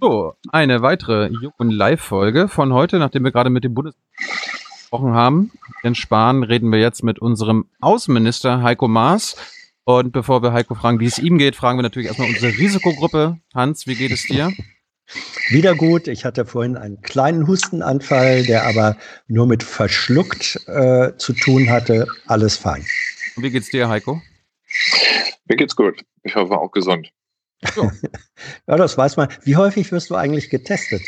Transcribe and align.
So, 0.00 0.32
eine 0.50 0.80
weitere 0.80 1.28
Jungen 1.28 1.70
Live-Folge 1.70 2.48
von 2.48 2.72
heute, 2.72 2.98
nachdem 2.98 3.22
wir 3.24 3.32
gerade 3.32 3.50
mit 3.50 3.64
dem 3.64 3.74
Bundes 3.74 3.94
gesprochen 4.78 5.12
haben. 5.12 5.50
Jens 5.82 5.98
Spahn 5.98 6.42
reden 6.42 6.72
wir 6.72 6.78
jetzt 6.78 7.04
mit 7.04 7.18
unserem 7.18 7.66
Außenminister 7.80 8.62
Heiko 8.62 8.88
Maas. 8.88 9.36
Und 9.84 10.12
bevor 10.12 10.42
wir 10.42 10.54
Heiko 10.54 10.74
fragen, 10.74 11.00
wie 11.00 11.06
es 11.06 11.18
ihm 11.18 11.36
geht, 11.36 11.54
fragen 11.54 11.76
wir 11.78 11.82
natürlich 11.82 12.08
erstmal 12.08 12.30
unsere 12.30 12.56
Risikogruppe. 12.56 13.40
Hans, 13.54 13.86
wie 13.86 13.94
geht 13.94 14.10
es 14.10 14.24
dir? 14.24 14.50
Wieder 15.50 15.74
gut. 15.74 16.08
Ich 16.08 16.24
hatte 16.24 16.46
vorhin 16.46 16.78
einen 16.78 17.02
kleinen 17.02 17.46
Hustenanfall, 17.46 18.44
der 18.44 18.66
aber 18.66 18.96
nur 19.28 19.46
mit 19.46 19.62
verschluckt 19.62 20.66
äh, 20.66 21.12
zu 21.18 21.34
tun 21.34 21.68
hatte. 21.68 22.06
Alles 22.26 22.56
fein. 22.56 22.86
Und 23.36 23.42
wie 23.42 23.50
geht's 23.50 23.68
dir, 23.68 23.90
Heiko? 23.90 24.22
Mir 25.44 25.56
geht's 25.56 25.76
gut. 25.76 26.00
Ich 26.22 26.36
hoffe 26.36 26.56
auch 26.56 26.70
gesund. 26.70 27.10
Ja. 27.76 27.92
ja, 28.66 28.76
das 28.76 28.96
weiß 28.96 29.16
man. 29.16 29.28
Wie 29.42 29.56
häufig 29.56 29.90
wirst 29.92 30.10
du 30.10 30.16
eigentlich 30.16 30.50
getestet? 30.50 31.02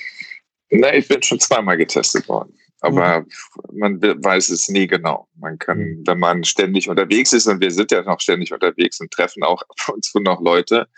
Na, 0.71 0.95
ich 0.95 1.09
bin 1.09 1.23
schon 1.23 1.41
zweimal 1.41 1.77
getestet 1.77 2.29
worden. 2.29 2.55
Aber 2.81 3.21
mhm. 3.21 3.79
man 3.79 4.03
weiß 4.03 4.51
es 4.51 4.69
nie 4.69 4.87
genau. 4.87 5.29
Man 5.37 5.59
kann, 5.59 5.79
mhm. 5.79 6.03
wenn 6.07 6.19
man 6.19 6.45
ständig 6.45 6.89
unterwegs 6.89 7.33
ist, 7.33 7.47
und 7.47 7.61
wir 7.61 7.71
sind 7.71 7.93
ja 7.93 8.03
noch 8.03 8.21
ständig 8.21 8.53
unterwegs 8.53 9.01
und 9.01 9.11
treffen 9.11 9.45
auch 9.45 9.63
ab 9.63 9.95
und 9.95 10.05
zu 10.05 10.19
noch 10.19 10.41
Leute, 10.41 10.89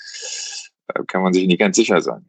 kann 1.06 1.22
man 1.22 1.32
sich 1.32 1.46
nie 1.46 1.56
ganz 1.56 1.76
sicher 1.76 2.00
sein. 2.00 2.24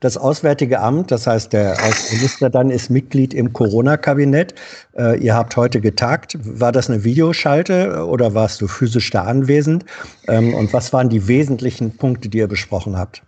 Das 0.00 0.16
Auswärtige 0.16 0.80
Amt, 0.80 1.10
das 1.10 1.26
heißt 1.26 1.52
der 1.52 1.72
Außenminister 1.72 2.50
dann 2.50 2.70
ist 2.70 2.90
Mitglied 2.90 3.34
im 3.34 3.52
Corona-Kabinett. 3.52 4.54
Äh, 4.96 5.18
ihr 5.18 5.34
habt 5.34 5.56
heute 5.56 5.80
getagt. 5.80 6.36
War 6.42 6.72
das 6.72 6.90
eine 6.90 7.02
Videoschalte 7.04 8.06
oder 8.06 8.34
warst 8.34 8.60
du 8.60 8.68
physisch 8.68 9.10
da 9.10 9.24
anwesend? 9.24 9.84
Ähm, 10.28 10.54
und 10.54 10.72
was 10.72 10.92
waren 10.92 11.08
die 11.08 11.28
wesentlichen 11.28 11.96
Punkte, 11.96 12.28
die 12.28 12.38
ihr 12.38 12.48
besprochen 12.48 12.96
habt? 12.96 13.22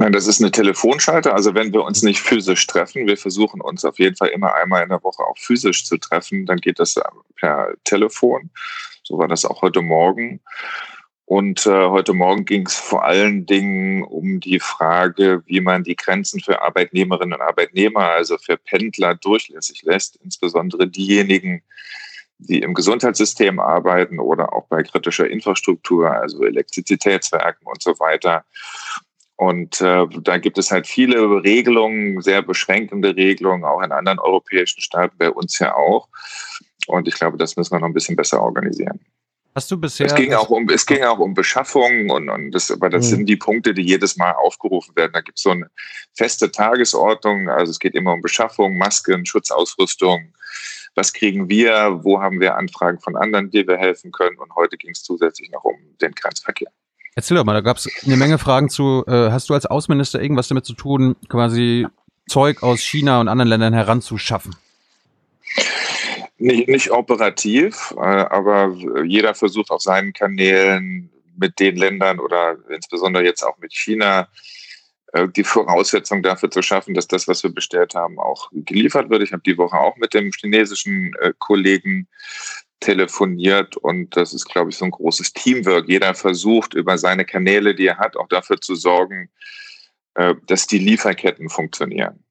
Nein, 0.00 0.12
das 0.12 0.28
ist 0.28 0.40
eine 0.40 0.52
Telefonschalte. 0.52 1.34
Also 1.34 1.54
wenn 1.54 1.72
wir 1.72 1.82
uns 1.82 2.02
nicht 2.02 2.20
physisch 2.20 2.66
treffen, 2.68 3.06
wir 3.06 3.16
versuchen 3.16 3.60
uns 3.60 3.84
auf 3.84 3.98
jeden 3.98 4.14
Fall 4.14 4.28
immer 4.28 4.54
einmal 4.54 4.84
in 4.84 4.90
der 4.90 5.02
Woche 5.02 5.24
auch 5.24 5.36
physisch 5.36 5.84
zu 5.84 5.98
treffen, 5.98 6.46
dann 6.46 6.58
geht 6.58 6.78
das 6.78 6.94
per 7.36 7.74
Telefon. 7.82 8.50
So 9.02 9.18
war 9.18 9.26
das 9.26 9.44
auch 9.44 9.62
heute 9.62 9.82
Morgen. 9.82 10.40
Und 11.28 11.66
äh, 11.66 11.88
heute 11.88 12.14
Morgen 12.14 12.46
ging 12.46 12.66
es 12.66 12.76
vor 12.76 13.04
allen 13.04 13.44
Dingen 13.44 14.02
um 14.02 14.40
die 14.40 14.58
Frage, 14.60 15.42
wie 15.44 15.60
man 15.60 15.84
die 15.84 15.94
Grenzen 15.94 16.40
für 16.40 16.62
Arbeitnehmerinnen 16.62 17.34
und 17.34 17.42
Arbeitnehmer, 17.42 18.00
also 18.00 18.38
für 18.38 18.56
Pendler, 18.56 19.14
durchlässig 19.14 19.82
lässt, 19.82 20.16
insbesondere 20.24 20.88
diejenigen, 20.88 21.62
die 22.38 22.62
im 22.62 22.72
Gesundheitssystem 22.72 23.60
arbeiten 23.60 24.20
oder 24.20 24.54
auch 24.54 24.68
bei 24.68 24.82
kritischer 24.82 25.28
Infrastruktur, 25.28 26.10
also 26.10 26.44
Elektrizitätswerken 26.44 27.66
und 27.66 27.82
so 27.82 27.90
weiter. 28.00 28.46
Und 29.36 29.82
äh, 29.82 30.06
da 30.22 30.38
gibt 30.38 30.56
es 30.56 30.70
halt 30.70 30.86
viele 30.86 31.44
Regelungen, 31.44 32.22
sehr 32.22 32.40
beschränkende 32.40 33.14
Regelungen, 33.14 33.66
auch 33.66 33.82
in 33.82 33.92
anderen 33.92 34.18
europäischen 34.18 34.80
Staaten, 34.80 35.18
bei 35.18 35.30
uns 35.30 35.58
ja 35.58 35.74
auch. 35.74 36.08
Und 36.86 37.06
ich 37.06 37.16
glaube, 37.16 37.36
das 37.36 37.54
müssen 37.58 37.72
wir 37.72 37.80
noch 37.80 37.88
ein 37.88 37.92
bisschen 37.92 38.16
besser 38.16 38.40
organisieren. 38.40 39.00
Hast 39.58 39.72
du 39.72 39.76
bisher. 39.76 40.06
Es 40.06 40.14
ging 40.14 40.32
auch 40.34 40.50
um, 40.50 40.68
es 40.68 40.86
ging 40.86 41.02
auch 41.02 41.18
um 41.18 41.34
Beschaffung 41.34 42.10
und, 42.10 42.28
und 42.28 42.52
das, 42.52 42.70
aber 42.70 42.90
das 42.90 43.06
mhm. 43.06 43.10
sind 43.10 43.26
die 43.26 43.34
Punkte, 43.34 43.74
die 43.74 43.82
jedes 43.82 44.16
Mal 44.16 44.30
aufgerufen 44.30 44.94
werden. 44.94 45.10
Da 45.14 45.20
gibt 45.20 45.38
es 45.38 45.42
so 45.42 45.50
eine 45.50 45.68
feste 46.14 46.52
Tagesordnung. 46.52 47.48
Also 47.48 47.72
es 47.72 47.80
geht 47.80 47.96
immer 47.96 48.12
um 48.12 48.22
Beschaffung, 48.22 48.78
Masken, 48.78 49.26
Schutzausrüstung. 49.26 50.32
Was 50.94 51.12
kriegen 51.12 51.48
wir? 51.48 51.98
Wo 52.04 52.20
haben 52.20 52.38
wir 52.38 52.54
Anfragen 52.54 53.00
von 53.00 53.16
anderen, 53.16 53.50
die 53.50 53.66
wir 53.66 53.78
helfen 53.78 54.12
können? 54.12 54.38
Und 54.38 54.54
heute 54.54 54.76
ging 54.76 54.92
es 54.92 55.02
zusätzlich 55.02 55.50
noch 55.50 55.64
um 55.64 55.74
den 56.00 56.12
Grenzverkehr. 56.12 56.70
Erzähl 57.16 57.36
doch 57.36 57.44
mal, 57.44 57.54
da 57.54 57.60
gab 57.60 57.78
es 57.78 57.90
eine 58.06 58.16
Menge 58.16 58.38
Fragen 58.38 58.68
zu. 58.68 59.02
Äh, 59.08 59.32
hast 59.32 59.50
du 59.50 59.54
als 59.54 59.66
Außenminister 59.66 60.22
irgendwas 60.22 60.46
damit 60.46 60.66
zu 60.66 60.74
tun, 60.74 61.16
quasi 61.28 61.84
Zeug 62.28 62.62
aus 62.62 62.78
China 62.78 63.20
und 63.20 63.26
anderen 63.26 63.48
Ländern 63.48 63.74
heranzuschaffen? 63.74 64.54
Nicht, 66.40 66.68
nicht 66.68 66.90
operativ, 66.92 67.92
äh, 67.96 68.00
aber 68.00 68.72
jeder 69.04 69.34
versucht 69.34 69.70
auf 69.72 69.82
seinen 69.82 70.12
Kanälen 70.12 71.10
mit 71.36 71.58
den 71.58 71.76
Ländern 71.76 72.20
oder 72.20 72.56
insbesondere 72.68 73.24
jetzt 73.24 73.42
auch 73.42 73.58
mit 73.58 73.72
China 73.72 74.28
äh, 75.14 75.26
die 75.28 75.42
Voraussetzung 75.42 76.22
dafür 76.22 76.48
zu 76.48 76.62
schaffen, 76.62 76.94
dass 76.94 77.08
das, 77.08 77.26
was 77.26 77.42
wir 77.42 77.50
bestellt 77.50 77.96
haben, 77.96 78.20
auch 78.20 78.50
geliefert 78.52 79.10
wird. 79.10 79.22
Ich 79.22 79.32
habe 79.32 79.42
die 79.44 79.58
Woche 79.58 79.76
auch 79.76 79.96
mit 79.96 80.14
dem 80.14 80.30
chinesischen 80.30 81.12
äh, 81.20 81.32
Kollegen 81.38 82.06
telefoniert 82.78 83.76
und 83.76 84.16
das 84.16 84.32
ist, 84.32 84.44
glaube 84.44 84.70
ich, 84.70 84.76
so 84.76 84.84
ein 84.84 84.92
großes 84.92 85.32
Teamwork. 85.32 85.88
Jeder 85.88 86.14
versucht 86.14 86.72
über 86.74 86.98
seine 86.98 87.24
Kanäle, 87.24 87.74
die 87.74 87.88
er 87.88 87.98
hat, 87.98 88.16
auch 88.16 88.28
dafür 88.28 88.60
zu 88.60 88.76
sorgen, 88.76 89.30
dass 90.46 90.68
die 90.68 90.78
Lieferketten 90.78 91.48
funktionieren. 91.48 92.22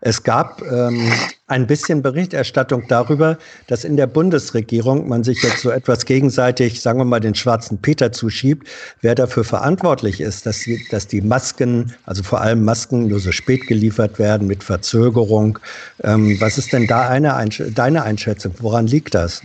Es 0.00 0.22
gab 0.22 0.62
ähm, 0.62 1.10
ein 1.46 1.66
bisschen 1.66 2.02
Berichterstattung 2.02 2.84
darüber, 2.88 3.38
dass 3.66 3.84
in 3.84 3.96
der 3.96 4.06
Bundesregierung 4.06 5.08
man 5.08 5.24
sich 5.24 5.42
jetzt 5.42 5.62
so 5.62 5.70
etwas 5.70 6.04
gegenseitig, 6.04 6.80
sagen 6.80 6.98
wir 6.98 7.04
mal, 7.04 7.20
den 7.20 7.34
schwarzen 7.34 7.78
Peter 7.78 8.12
zuschiebt, 8.12 8.68
wer 9.00 9.14
dafür 9.14 9.44
verantwortlich 9.44 10.20
ist, 10.20 10.46
dass 10.46 10.60
die, 10.60 10.86
dass 10.90 11.06
die 11.06 11.20
Masken, 11.20 11.94
also 12.06 12.22
vor 12.22 12.40
allem 12.40 12.64
Masken, 12.64 13.08
nur 13.08 13.20
so 13.20 13.32
spät 13.32 13.66
geliefert 13.66 14.18
werden 14.18 14.46
mit 14.46 14.62
Verzögerung. 14.62 15.58
Ähm, 16.04 16.40
was 16.40 16.58
ist 16.58 16.72
denn 16.72 16.86
da 16.86 17.08
eine, 17.08 17.34
deine 17.74 18.02
Einschätzung? 18.02 18.54
Woran 18.60 18.86
liegt 18.86 19.14
das? 19.14 19.42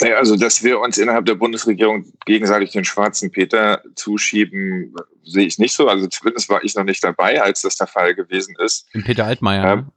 Naja, 0.00 0.16
also, 0.16 0.36
dass 0.36 0.62
wir 0.62 0.80
uns 0.80 0.98
innerhalb 0.98 1.26
der 1.26 1.34
Bundesregierung 1.34 2.12
gegenseitig 2.26 2.72
den 2.72 2.84
schwarzen 2.84 3.30
Peter 3.30 3.82
zuschieben, 3.94 4.94
sehe 5.24 5.46
ich 5.46 5.58
nicht 5.58 5.74
so. 5.74 5.88
Also 5.88 6.06
zumindest 6.06 6.48
war 6.48 6.62
ich 6.64 6.74
noch 6.74 6.84
nicht 6.84 7.02
dabei, 7.02 7.42
als 7.42 7.62
das 7.62 7.76
der 7.76 7.86
Fall 7.86 8.14
gewesen 8.14 8.54
ist. 8.58 8.86
Den 8.94 9.04
Peter 9.04 9.26
Altmaier. 9.26 9.72
Ähm, 9.72 9.92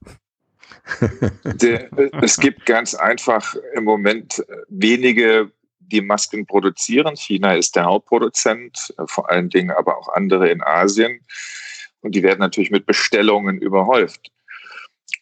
der, 1.44 1.90
es 2.22 2.38
gibt 2.38 2.66
ganz 2.66 2.96
einfach 2.96 3.56
im 3.76 3.84
Moment 3.84 4.44
wenige, 4.68 5.52
die 5.80 6.02
Masken 6.02 6.46
produzieren. 6.46 7.16
China 7.16 7.56
ist 7.56 7.76
der 7.76 7.86
Hauptproduzent, 7.86 8.94
vor 9.06 9.30
allen 9.30 9.50
Dingen 9.50 9.72
aber 9.72 9.98
auch 9.98 10.10
andere 10.10 10.50
in 10.50 10.62
Asien. 10.64 11.20
Und 12.02 12.16
die 12.16 12.24
werden 12.24 12.40
natürlich 12.40 12.72
mit 12.72 12.86
Bestellungen 12.86 13.60
überhäuft. 13.60 14.32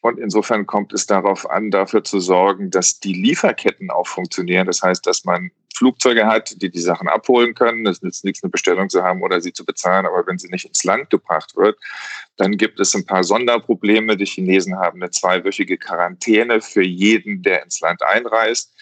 Und 0.02 0.18
insofern 0.18 0.66
kommt 0.66 0.94
es 0.94 1.06
darauf 1.06 1.50
an, 1.50 1.72
dafür 1.72 2.04
zu 2.04 2.20
sorgen, 2.20 2.72
dass 2.72 3.00
die 3.00 3.14
Lieferketten 3.14 3.92
auch 3.92 4.08
funktionieren. 4.08 4.68
Das 4.68 4.82
heißt, 4.82 5.06
dass 5.06 5.26
man 5.26 5.52
Flugzeuge 5.76 6.26
hat, 6.26 6.62
die 6.62 6.70
die 6.70 6.80
Sachen 6.80 7.08
abholen 7.08 7.54
können. 7.54 7.86
Es 7.86 8.02
nützt 8.02 8.24
nichts, 8.24 8.44
eine 8.44 8.50
Bestellung 8.50 8.90
zu 8.90 9.04
haben 9.04 9.22
oder 9.22 9.42
sie 9.42 9.54
zu 9.54 9.66
bezahlen. 9.66 10.06
Aber 10.06 10.26
wenn 10.26 10.38
sie 10.38 10.50
nicht 10.50 10.66
ins 10.66 10.84
Land 10.84 11.10
gebracht 11.10 11.56
wird, 11.56 11.78
dann 12.38 12.58
gibt 12.58 12.80
es 12.80 12.96
ein 12.96 13.06
paar 13.06 13.24
Sonderprobleme. 13.24 14.16
Die 14.16 14.26
Chinesen 14.26 14.78
haben 14.78 15.02
eine 15.02 15.12
zweiwöchige 15.12 15.78
Quarantäne 15.78 16.62
für 16.62 16.84
jeden, 16.84 17.44
der 17.44 17.64
ins 17.64 17.82
Land 17.82 18.02
einreist. 18.04 18.74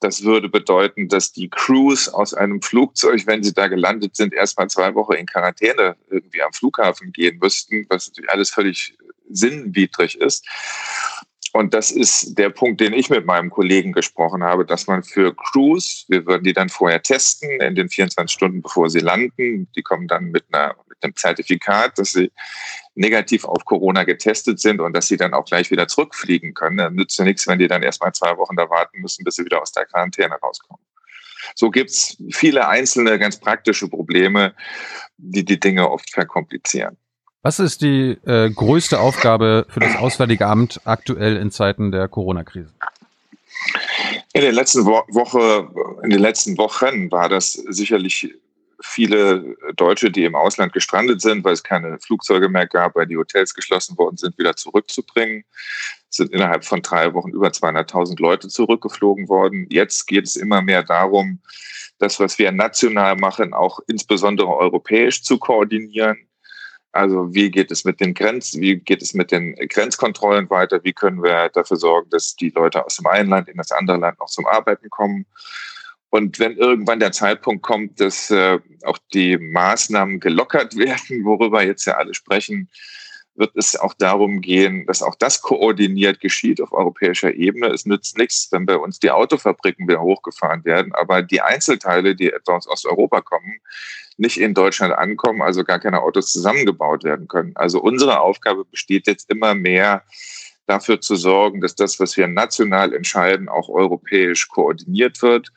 Das 0.00 0.24
würde 0.24 0.48
bedeuten, 0.48 1.08
dass 1.08 1.32
die 1.32 1.50
Crews 1.50 2.08
aus 2.08 2.32
einem 2.32 2.62
Flugzeug, 2.62 3.26
wenn 3.26 3.42
sie 3.42 3.52
da 3.52 3.68
gelandet 3.68 4.16
sind, 4.16 4.32
erstmal 4.32 4.70
zwei 4.70 4.94
Wochen 4.94 5.12
in 5.12 5.26
Quarantäne 5.26 5.96
irgendwie 6.08 6.42
am 6.42 6.54
Flughafen 6.54 7.12
gehen 7.12 7.38
müssten, 7.38 7.84
was 7.90 8.08
natürlich 8.08 8.30
alles 8.30 8.48
völlig 8.48 8.96
sinnwidrig 9.30 10.20
ist. 10.20 10.46
Und 11.52 11.74
das 11.74 11.90
ist 11.90 12.38
der 12.38 12.50
Punkt, 12.50 12.80
den 12.80 12.92
ich 12.92 13.10
mit 13.10 13.26
meinem 13.26 13.50
Kollegen 13.50 13.92
gesprochen 13.92 14.44
habe, 14.44 14.64
dass 14.64 14.86
man 14.86 15.02
für 15.02 15.34
Crews, 15.34 16.04
wir 16.08 16.24
würden 16.24 16.44
die 16.44 16.52
dann 16.52 16.68
vorher 16.68 17.02
testen 17.02 17.60
in 17.60 17.74
den 17.74 17.88
24 17.88 18.32
Stunden, 18.32 18.62
bevor 18.62 18.88
sie 18.88 19.00
landen. 19.00 19.68
Die 19.74 19.82
kommen 19.82 20.06
dann 20.06 20.26
mit, 20.26 20.44
einer, 20.52 20.76
mit 20.88 20.98
einem 21.02 21.16
Zertifikat, 21.16 21.98
dass 21.98 22.12
sie 22.12 22.30
negativ 22.94 23.44
auf 23.44 23.64
Corona 23.64 24.04
getestet 24.04 24.60
sind 24.60 24.80
und 24.80 24.92
dass 24.92 25.08
sie 25.08 25.16
dann 25.16 25.34
auch 25.34 25.44
gleich 25.44 25.72
wieder 25.72 25.88
zurückfliegen 25.88 26.54
können. 26.54 26.76
Dann 26.76 26.94
nützt 26.94 27.18
ja 27.18 27.24
nichts, 27.24 27.48
wenn 27.48 27.58
die 27.58 27.68
dann 27.68 27.82
erstmal 27.82 28.12
zwei 28.12 28.36
Wochen 28.36 28.54
da 28.54 28.70
warten 28.70 29.00
müssen, 29.00 29.24
bis 29.24 29.34
sie 29.34 29.44
wieder 29.44 29.60
aus 29.60 29.72
der 29.72 29.86
Quarantäne 29.86 30.36
rauskommen. 30.36 30.84
So 31.56 31.70
gibt's 31.70 32.16
viele 32.30 32.68
einzelne 32.68 33.18
ganz 33.18 33.40
praktische 33.40 33.88
Probleme, 33.88 34.54
die 35.16 35.44
die 35.44 35.58
Dinge 35.58 35.90
oft 35.90 36.10
verkomplizieren. 36.10 36.96
Was 37.42 37.58
ist 37.58 37.80
die 37.80 38.18
äh, 38.26 38.50
größte 38.50 39.00
Aufgabe 39.00 39.66
für 39.70 39.80
das 39.80 39.96
Auswärtige 39.96 40.46
Amt 40.46 40.80
aktuell 40.84 41.36
in 41.36 41.50
Zeiten 41.50 41.90
der 41.90 42.06
Corona-Krise? 42.06 42.70
In 44.34 44.42
den 44.42 44.54
letzten 44.54 44.84
Wo 44.84 45.02
Woche, 45.08 45.68
in 46.02 46.10
den 46.10 46.20
letzten 46.20 46.58
Wochen 46.58 47.10
war 47.10 47.30
das 47.30 47.54
sicherlich 47.54 48.34
viele 48.82 49.56
Deutsche, 49.76 50.10
die 50.10 50.24
im 50.24 50.34
Ausland 50.34 50.72
gestrandet 50.72 51.20
sind, 51.22 51.42
weil 51.44 51.54
es 51.54 51.62
keine 51.62 51.98
Flugzeuge 51.98 52.48
mehr 52.48 52.66
gab, 52.66 52.94
weil 52.94 53.06
die 53.06 53.16
Hotels 53.16 53.54
geschlossen 53.54 53.96
worden 53.96 54.16
sind, 54.16 54.38
wieder 54.38 54.56
zurückzubringen. 54.56 55.44
Es 56.10 56.16
sind 56.16 56.32
innerhalb 56.32 56.64
von 56.64 56.82
drei 56.82 57.12
Wochen 57.14 57.30
über 57.30 57.48
200.000 57.48 58.20
Leute 58.20 58.48
zurückgeflogen 58.48 59.28
worden. 59.28 59.66
Jetzt 59.70 60.06
geht 60.06 60.26
es 60.26 60.36
immer 60.36 60.60
mehr 60.60 60.82
darum, 60.82 61.40
das, 61.98 62.20
was 62.20 62.38
wir 62.38 62.52
national 62.52 63.16
machen, 63.16 63.52
auch 63.54 63.80
insbesondere 63.86 64.48
europäisch 64.48 65.22
zu 65.22 65.38
koordinieren. 65.38 66.18
Also 66.92 67.32
wie 67.32 67.50
geht 67.50 67.70
es 67.70 67.84
mit 67.84 68.00
den 68.00 68.14
Grenzen, 68.14 68.60
wie 68.60 68.76
geht 68.76 69.00
es 69.00 69.14
mit 69.14 69.30
den 69.30 69.54
Grenzkontrollen 69.54 70.50
weiter? 70.50 70.82
Wie 70.82 70.92
können 70.92 71.22
wir 71.22 71.48
dafür 71.50 71.76
sorgen, 71.76 72.10
dass 72.10 72.34
die 72.34 72.50
Leute 72.50 72.84
aus 72.84 72.96
dem 72.96 73.06
einen 73.06 73.30
Land 73.30 73.48
in 73.48 73.58
das 73.58 73.70
andere 73.70 73.98
Land 73.98 74.18
noch 74.18 74.26
zum 74.26 74.46
Arbeiten 74.46 74.90
kommen? 74.90 75.26
Und 76.10 76.40
wenn 76.40 76.56
irgendwann 76.56 76.98
der 76.98 77.12
Zeitpunkt 77.12 77.62
kommt, 77.62 78.00
dass 78.00 78.30
äh, 78.32 78.58
auch 78.82 78.98
die 79.14 79.38
Maßnahmen 79.38 80.18
gelockert 80.18 80.76
werden, 80.76 81.24
worüber 81.24 81.64
jetzt 81.64 81.84
ja 81.84 81.94
alle 81.94 82.14
sprechen, 82.14 82.68
wird 83.40 83.56
es 83.56 83.74
auch 83.74 83.94
darum 83.94 84.40
gehen, 84.40 84.86
dass 84.86 85.02
auch 85.02 85.16
das 85.16 85.40
koordiniert 85.40 86.20
geschieht 86.20 86.60
auf 86.60 86.72
europäischer 86.72 87.34
Ebene. 87.34 87.68
Es 87.68 87.86
nützt 87.86 88.16
nichts, 88.18 88.48
wenn 88.52 88.66
bei 88.66 88.76
uns 88.76 89.00
die 89.00 89.10
Autofabriken 89.10 89.88
wieder 89.88 90.02
hochgefahren 90.02 90.64
werden, 90.64 90.92
aber 90.94 91.22
die 91.22 91.40
Einzelteile, 91.40 92.14
die 92.14 92.30
etwa 92.30 92.56
aus 92.56 92.68
Osteuropa 92.68 93.22
kommen, 93.22 93.60
nicht 94.18 94.38
in 94.38 94.54
Deutschland 94.54 94.94
ankommen, 94.94 95.42
also 95.42 95.64
gar 95.64 95.80
keine 95.80 96.02
Autos 96.02 96.30
zusammengebaut 96.30 97.02
werden 97.02 97.26
können. 97.26 97.52
Also 97.56 97.80
unsere 97.80 98.20
Aufgabe 98.20 98.64
besteht 98.66 99.06
jetzt 99.06 99.30
immer 99.30 99.54
mehr 99.54 100.04
dafür 100.66 101.00
zu 101.00 101.16
sorgen, 101.16 101.60
dass 101.60 101.74
das, 101.74 101.98
was 101.98 102.16
wir 102.16 102.28
national 102.28 102.92
entscheiden, 102.92 103.48
auch 103.48 103.68
europäisch 103.68 104.48
koordiniert 104.48 105.20
wird 105.22 105.50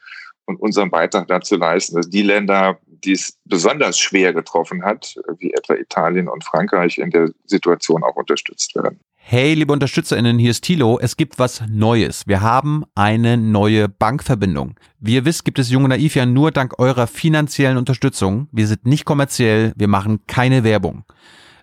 und 0.45 0.59
unseren 0.59 0.89
Beitrag 0.89 1.27
dazu 1.27 1.57
leisten, 1.57 1.97
dass 1.97 2.09
die 2.09 2.23
Länder, 2.23 2.79
die 3.03 3.13
es 3.13 3.37
besonders 3.45 3.99
schwer 3.99 4.33
getroffen 4.33 4.83
hat, 4.83 5.15
wie 5.37 5.51
etwa 5.53 5.75
Italien 5.75 6.27
und 6.27 6.43
Frankreich, 6.43 6.97
in 6.97 7.11
der 7.11 7.29
Situation 7.45 8.03
auch 8.03 8.15
unterstützt 8.15 8.75
werden. 8.75 8.99
Hey, 9.25 9.53
liebe 9.53 9.71
UnterstützerInnen, 9.71 10.37
hier 10.37 10.51
ist 10.51 10.65
Thilo. 10.65 10.99
Es 10.99 11.15
gibt 11.15 11.39
was 11.39 11.63
Neues. 11.69 12.27
Wir 12.27 12.41
haben 12.41 12.83
eine 12.93 13.37
neue 13.37 13.87
Bankverbindung. 13.87 14.75
Wie 14.99 15.15
ihr 15.15 15.23
wisst, 15.23 15.45
gibt 15.45 15.59
es 15.59 15.71
Junge 15.71 15.87
Naiv 15.87 16.15
ja 16.15 16.25
nur 16.25 16.51
dank 16.51 16.77
eurer 16.77 17.07
finanziellen 17.07 17.77
Unterstützung. 17.77 18.49
Wir 18.51 18.67
sind 18.67 18.85
nicht 18.85 19.05
kommerziell, 19.05 19.71
wir 19.77 19.87
machen 19.87 20.27
keine 20.27 20.65
Werbung. 20.65 21.05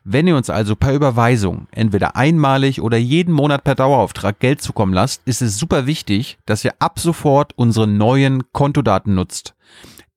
Wenn 0.05 0.27
ihr 0.27 0.37
uns 0.37 0.49
also 0.49 0.75
per 0.75 0.95
Überweisung 0.95 1.69
entweder 1.73 2.17
einmalig 2.17 2.81
oder 2.81 2.97
jeden 2.97 3.35
Monat 3.35 3.63
per 3.63 3.75
Dauerauftrag 3.75 4.41
Geld 4.41 4.63
zukommen 4.63 4.95
lasst, 4.95 5.21
ist 5.27 5.43
es 5.43 5.59
super 5.59 5.87
wichtig, 5.87 6.39
dass 6.47 6.65
ihr 6.65 6.73
ab 6.79 6.99
sofort 6.99 7.53
unsere 7.57 7.87
neuen 7.87 8.51
Kontodaten 8.53 9.15
nutzt. 9.15 9.55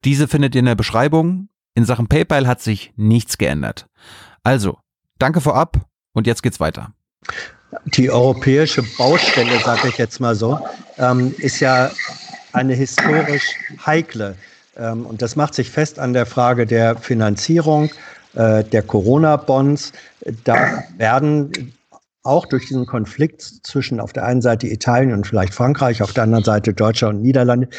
Diese 0.06 0.28
findet 0.28 0.56
ihr 0.56 0.60
in 0.60 0.66
der 0.66 0.76
Beschreibung. 0.76 1.50
In 1.76 1.86
Sachen 1.86 2.08
PayPal 2.08 2.48
hat 2.48 2.62
sich 2.62 2.94
nichts 2.96 3.38
geändert. 3.38 3.88
Also, 4.44 4.78
danke 5.18 5.42
vorab 5.42 5.78
und 6.14 6.28
jetzt 6.28 6.44
geht's 6.44 6.60
weiter. 6.60 6.94
Die 7.86 8.12
europäische 8.12 8.84
Baustelle, 8.98 9.60
sage 9.60 9.88
ich 9.88 9.98
jetzt 9.98 10.20
mal 10.20 10.36
so, 10.36 10.60
ähm, 10.98 11.34
ist 11.40 11.60
ja 11.60 11.90
eine 12.52 12.74
historisch 12.76 13.56
heikle. 13.86 14.36
Ähm, 14.78 15.06
und 15.06 15.22
das 15.22 15.36
macht 15.36 15.56
sich 15.56 15.72
fest 15.72 15.98
an 15.98 16.14
der 16.14 16.26
Frage 16.26 16.68
der 16.68 16.98
Finanzierung 16.98 17.90
äh, 18.36 18.64
der 18.64 18.84
Corona-Bonds. 18.84 19.94
Da 20.44 20.84
werden 20.98 21.74
auch 22.24 22.46
durch 22.46 22.68
diesen 22.68 22.86
Konflikt 22.86 23.42
zwischen 23.42 24.00
auf 24.00 24.14
der 24.14 24.26
einen 24.26 24.42
Seite 24.42 24.68
Italien 24.68 25.14
und 25.14 25.28
vielleicht 25.28 25.54
Frankreich, 25.54 26.02
auf 26.02 26.14
der 26.14 26.24
anderen 26.24 26.44
Seite 26.44 26.74
Deutschland 26.74 27.16
und 27.16 27.22
Niederlande, 27.22 27.70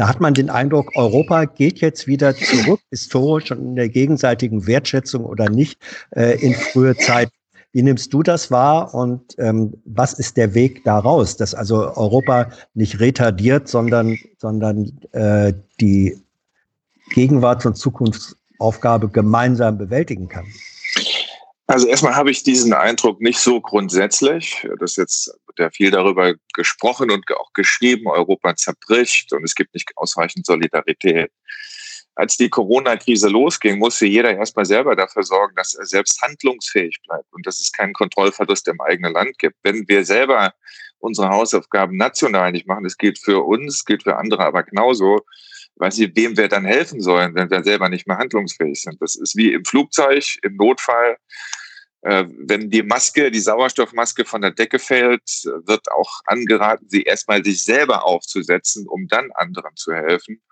da 0.00 0.08
hat 0.08 0.18
man 0.18 0.32
den 0.32 0.48
Eindruck, 0.48 0.96
Europa 0.96 1.44
geht 1.44 1.82
jetzt 1.82 2.06
wieder 2.06 2.34
zurück, 2.34 2.80
historisch 2.88 3.50
und 3.50 3.58
in 3.58 3.76
der 3.76 3.90
gegenseitigen 3.90 4.66
Wertschätzung 4.66 5.26
oder 5.26 5.50
nicht, 5.50 5.78
äh, 6.12 6.40
in 6.40 6.54
frühe 6.54 6.96
Zeit. 6.96 7.28
Wie 7.72 7.82
nimmst 7.82 8.10
du 8.14 8.22
das 8.22 8.50
wahr 8.50 8.94
und 8.94 9.34
ähm, 9.36 9.74
was 9.84 10.14
ist 10.14 10.38
der 10.38 10.54
Weg 10.54 10.84
daraus, 10.84 11.36
dass 11.36 11.54
also 11.54 11.94
Europa 11.98 12.48
nicht 12.72 12.98
retardiert, 12.98 13.68
sondern, 13.68 14.16
sondern 14.38 14.90
äh, 15.12 15.52
die 15.82 16.16
Gegenwarts- 17.12 17.66
und 17.66 17.76
Zukunftsaufgabe 17.76 19.10
gemeinsam 19.10 19.76
bewältigen 19.76 20.30
kann? 20.30 20.46
Also 21.70 21.86
erstmal 21.86 22.16
habe 22.16 22.32
ich 22.32 22.42
diesen 22.42 22.72
Eindruck 22.72 23.20
nicht 23.20 23.38
so 23.38 23.60
grundsätzlich. 23.60 24.66
Das 24.80 24.96
jetzt 24.96 25.28
wird 25.46 25.58
ja 25.60 25.70
viel 25.70 25.92
darüber 25.92 26.34
gesprochen 26.52 27.12
und 27.12 27.24
auch 27.36 27.52
geschrieben, 27.52 28.08
Europa 28.08 28.56
zerbricht 28.56 29.32
und 29.32 29.44
es 29.44 29.54
gibt 29.54 29.72
nicht 29.72 29.92
ausreichend 29.96 30.46
Solidarität 30.46 31.30
als 32.16 32.36
die 32.36 32.50
Corona-Krise 32.50 33.28
losging, 33.28 33.78
musste 33.78 34.06
jeder 34.06 34.36
erstmal 34.36 34.66
selber 34.66 34.96
dafür 34.96 35.22
sorgen, 35.22 35.54
dass 35.56 35.74
er 35.74 35.86
selbst 35.86 36.20
handlungsfähig 36.20 36.98
bleibt 37.06 37.32
und 37.32 37.46
dass 37.46 37.60
es 37.60 37.72
keinen 37.72 37.92
Kontrollverlust 37.92 38.68
im 38.68 38.80
eigenen 38.80 39.12
Land 39.12 39.38
gibt. 39.38 39.56
Wenn 39.62 39.88
wir 39.88 40.04
selber 40.04 40.52
unsere 40.98 41.30
Hausaufgaben 41.30 41.96
national 41.96 42.52
nicht 42.52 42.66
machen, 42.66 42.84
das 42.84 42.98
gilt 42.98 43.18
für 43.18 43.44
uns, 43.46 43.84
gilt 43.84 44.02
für 44.02 44.16
andere 44.16 44.44
aber 44.44 44.64
genauso, 44.64 45.20
weiß 45.76 45.98
ich, 45.98 46.14
wem 46.14 46.36
wir 46.36 46.48
dann 46.48 46.64
helfen 46.64 47.00
sollen, 47.00 47.34
wenn 47.34 47.50
wir 47.50 47.62
selber 47.62 47.88
nicht 47.88 48.06
mehr 48.06 48.18
handlungsfähig 48.18 48.80
sind. 48.80 49.00
Das 49.00 49.16
ist 49.16 49.36
wie 49.36 49.52
im 49.52 49.64
Flugzeug, 49.64 50.24
im 50.42 50.56
Notfall. 50.56 51.16
Äh, 52.02 52.24
wenn 52.46 52.70
die 52.70 52.82
Maske, 52.82 53.30
die 53.30 53.40
Sauerstoffmaske 53.40 54.24
von 54.24 54.40
der 54.40 54.52
Decke 54.52 54.78
fällt, 54.78 55.22
wird 55.66 55.90
auch 55.92 56.20
angeraten, 56.26 56.88
sie 56.88 57.02
erstmal 57.02 57.44
sich 57.44 57.62
selber 57.62 58.04
aufzusetzen, 58.04 58.86
um 58.88 59.06
dann 59.08 59.30
anderen 59.32 59.76
zu 59.76 59.92
helfen. 59.92 60.42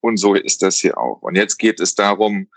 Und 0.00 0.18
so 0.18 0.34
ist 0.34 0.62
das 0.62 0.78
hier 0.78 0.98
auch. 0.98 1.22
Und 1.22 1.36
jetzt 1.36 1.58
geht 1.58 1.80
es 1.80 1.94
darum, 1.94 2.48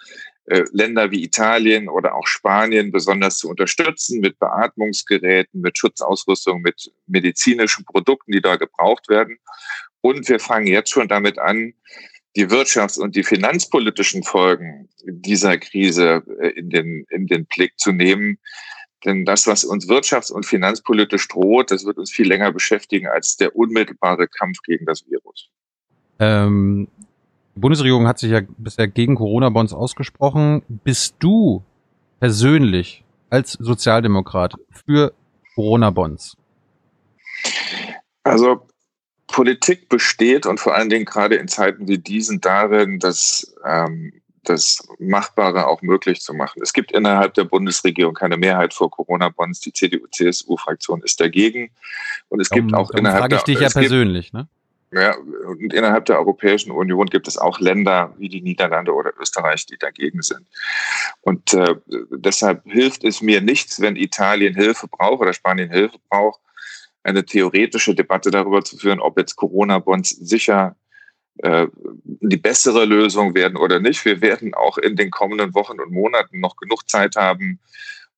Länder 0.71 1.11
wie 1.11 1.23
Italien 1.23 1.89
oder 1.89 2.15
auch 2.15 2.27
Spanien 2.27 2.91
besonders 2.91 3.37
zu 3.37 3.49
unterstützen 3.49 4.19
mit 4.19 4.37
Beatmungsgeräten, 4.39 5.61
mit 5.61 5.77
Schutzausrüstung, 5.77 6.61
mit 6.61 6.91
medizinischen 7.07 7.85
Produkten, 7.85 8.31
die 8.31 8.41
da 8.41 8.55
gebraucht 8.55 9.09
werden. 9.09 9.39
Und 10.01 10.29
wir 10.29 10.39
fangen 10.39 10.67
jetzt 10.67 10.91
schon 10.91 11.07
damit 11.07 11.39
an, 11.39 11.73
die 12.35 12.47
wirtschafts- 12.47 12.99
und 12.99 13.15
die 13.15 13.23
finanzpolitischen 13.23 14.23
Folgen 14.23 14.89
dieser 15.03 15.57
Krise 15.57 16.23
äh, 16.39 16.49
in 16.49 16.69
den, 16.69 17.05
in 17.09 17.27
den 17.27 17.45
Blick 17.45 17.79
zu 17.79 17.91
nehmen. 17.91 18.37
Denn 19.05 19.25
das, 19.25 19.47
was 19.47 19.63
uns 19.63 19.87
wirtschafts- 19.87 20.31
und 20.31 20.45
finanzpolitisch 20.45 21.27
droht, 21.27 21.71
das 21.71 21.85
wird 21.85 21.97
uns 21.97 22.11
viel 22.11 22.27
länger 22.27 22.51
beschäftigen 22.51 23.07
als 23.07 23.37
der 23.37 23.55
unmittelbare 23.55 24.27
Kampf 24.27 24.59
gegen 24.63 24.85
das 24.85 25.05
Virus. 25.07 25.49
Ähm, 26.19 26.87
Bundesregierung 27.55 28.07
hat 28.07 28.19
sich 28.19 28.31
ja 28.31 28.41
bisher 28.57 28.87
gegen 28.87 29.15
Corona-Bonds 29.15 29.73
ausgesprochen. 29.73 30.61
Bist 30.67 31.15
du 31.19 31.63
persönlich 32.19 33.03
als 33.29 33.53
Sozialdemokrat 33.53 34.55
für 34.69 35.13
Corona-Bonds? 35.55 36.37
Also 38.23 38.67
Politik 39.27 39.89
besteht 39.89 40.45
und 40.45 40.59
vor 40.59 40.75
allen 40.75 40.89
Dingen 40.89 41.05
gerade 41.05 41.35
in 41.35 41.47
Zeiten 41.47 41.87
wie 41.87 41.97
diesen 41.97 42.41
darin, 42.41 42.99
dass 42.99 43.55
ähm, 43.65 44.13
das 44.43 44.87
Machbare 44.99 45.67
auch 45.67 45.81
möglich 45.81 46.21
zu 46.21 46.33
machen. 46.33 46.61
Es 46.61 46.73
gibt 46.73 46.91
innerhalb 46.91 47.33
der 47.33 47.45
Bundesregierung 47.45 48.13
keine 48.13 48.37
Mehrheit 48.37 48.73
vor 48.73 48.91
Corona-Bonds. 48.91 49.59
Die 49.61 49.73
CDU-CSU-Fraktion 49.73 51.01
ist 51.03 51.19
dagegen. 51.19 51.71
Und 52.29 52.41
es 52.41 52.49
gibt 52.49 52.73
auch 52.73 52.91
innerhalb 52.91 53.21
frage 53.21 53.35
ich 53.37 53.43
dich 53.43 53.59
ja 53.59 53.69
persönlich, 53.69 54.33
ne? 54.33 54.47
Ja, 54.91 55.15
und 55.17 55.73
innerhalb 55.73 56.05
der 56.05 56.19
Europäischen 56.19 56.71
Union 56.71 57.07
gibt 57.07 57.27
es 57.27 57.37
auch 57.37 57.59
Länder 57.59 58.13
wie 58.17 58.29
die 58.29 58.41
Niederlande 58.41 58.93
oder 58.93 59.11
Österreich, 59.19 59.65
die 59.65 59.77
dagegen 59.77 60.21
sind. 60.21 60.47
Und 61.21 61.53
äh, 61.53 61.75
deshalb 62.11 62.63
hilft 62.65 63.03
es 63.03 63.21
mir 63.21 63.41
nichts, 63.41 63.81
wenn 63.81 63.95
Italien 63.95 64.55
Hilfe 64.55 64.87
braucht 64.87 65.21
oder 65.21 65.33
Spanien 65.33 65.69
Hilfe 65.69 65.97
braucht, 66.09 66.39
eine 67.03 67.25
theoretische 67.25 67.93
Debatte 67.93 68.31
darüber 68.31 68.63
zu 68.63 68.77
führen, 68.77 68.99
ob 68.99 69.17
jetzt 69.17 69.35
Corona-Bonds 69.35 70.09
sicher 70.09 70.75
äh, 71.39 71.67
die 72.03 72.37
bessere 72.37 72.85
Lösung 72.85 73.35
werden 73.35 73.57
oder 73.57 73.79
nicht. 73.79 74.05
Wir 74.05 74.21
werden 74.21 74.53
auch 74.53 74.77
in 74.77 74.95
den 74.95 75.11
kommenden 75.11 75.53
Wochen 75.53 75.79
und 75.79 75.91
Monaten 75.91 76.39
noch 76.39 76.55
genug 76.55 76.89
Zeit 76.89 77.15
haben, 77.15 77.59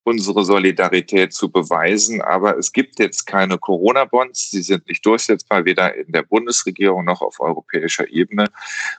unsere 0.07 0.45
Solidarität 0.45 1.33
zu 1.33 1.51
beweisen. 1.51 2.21
Aber 2.21 2.57
es 2.57 2.71
gibt 2.71 2.97
jetzt 2.97 3.25
keine 3.27 3.57
Corona-Bonds. 3.57 4.51
Sie 4.51 4.61
sind 4.61 4.87
nicht 4.87 5.05
durchsetzbar, 5.05 5.65
weder 5.65 5.93
in 5.95 6.13
der 6.13 6.23
Bundesregierung 6.23 7.03
noch 7.03 7.21
auf 7.21 7.41
europäischer 7.41 8.09
Ebene. 8.09 8.43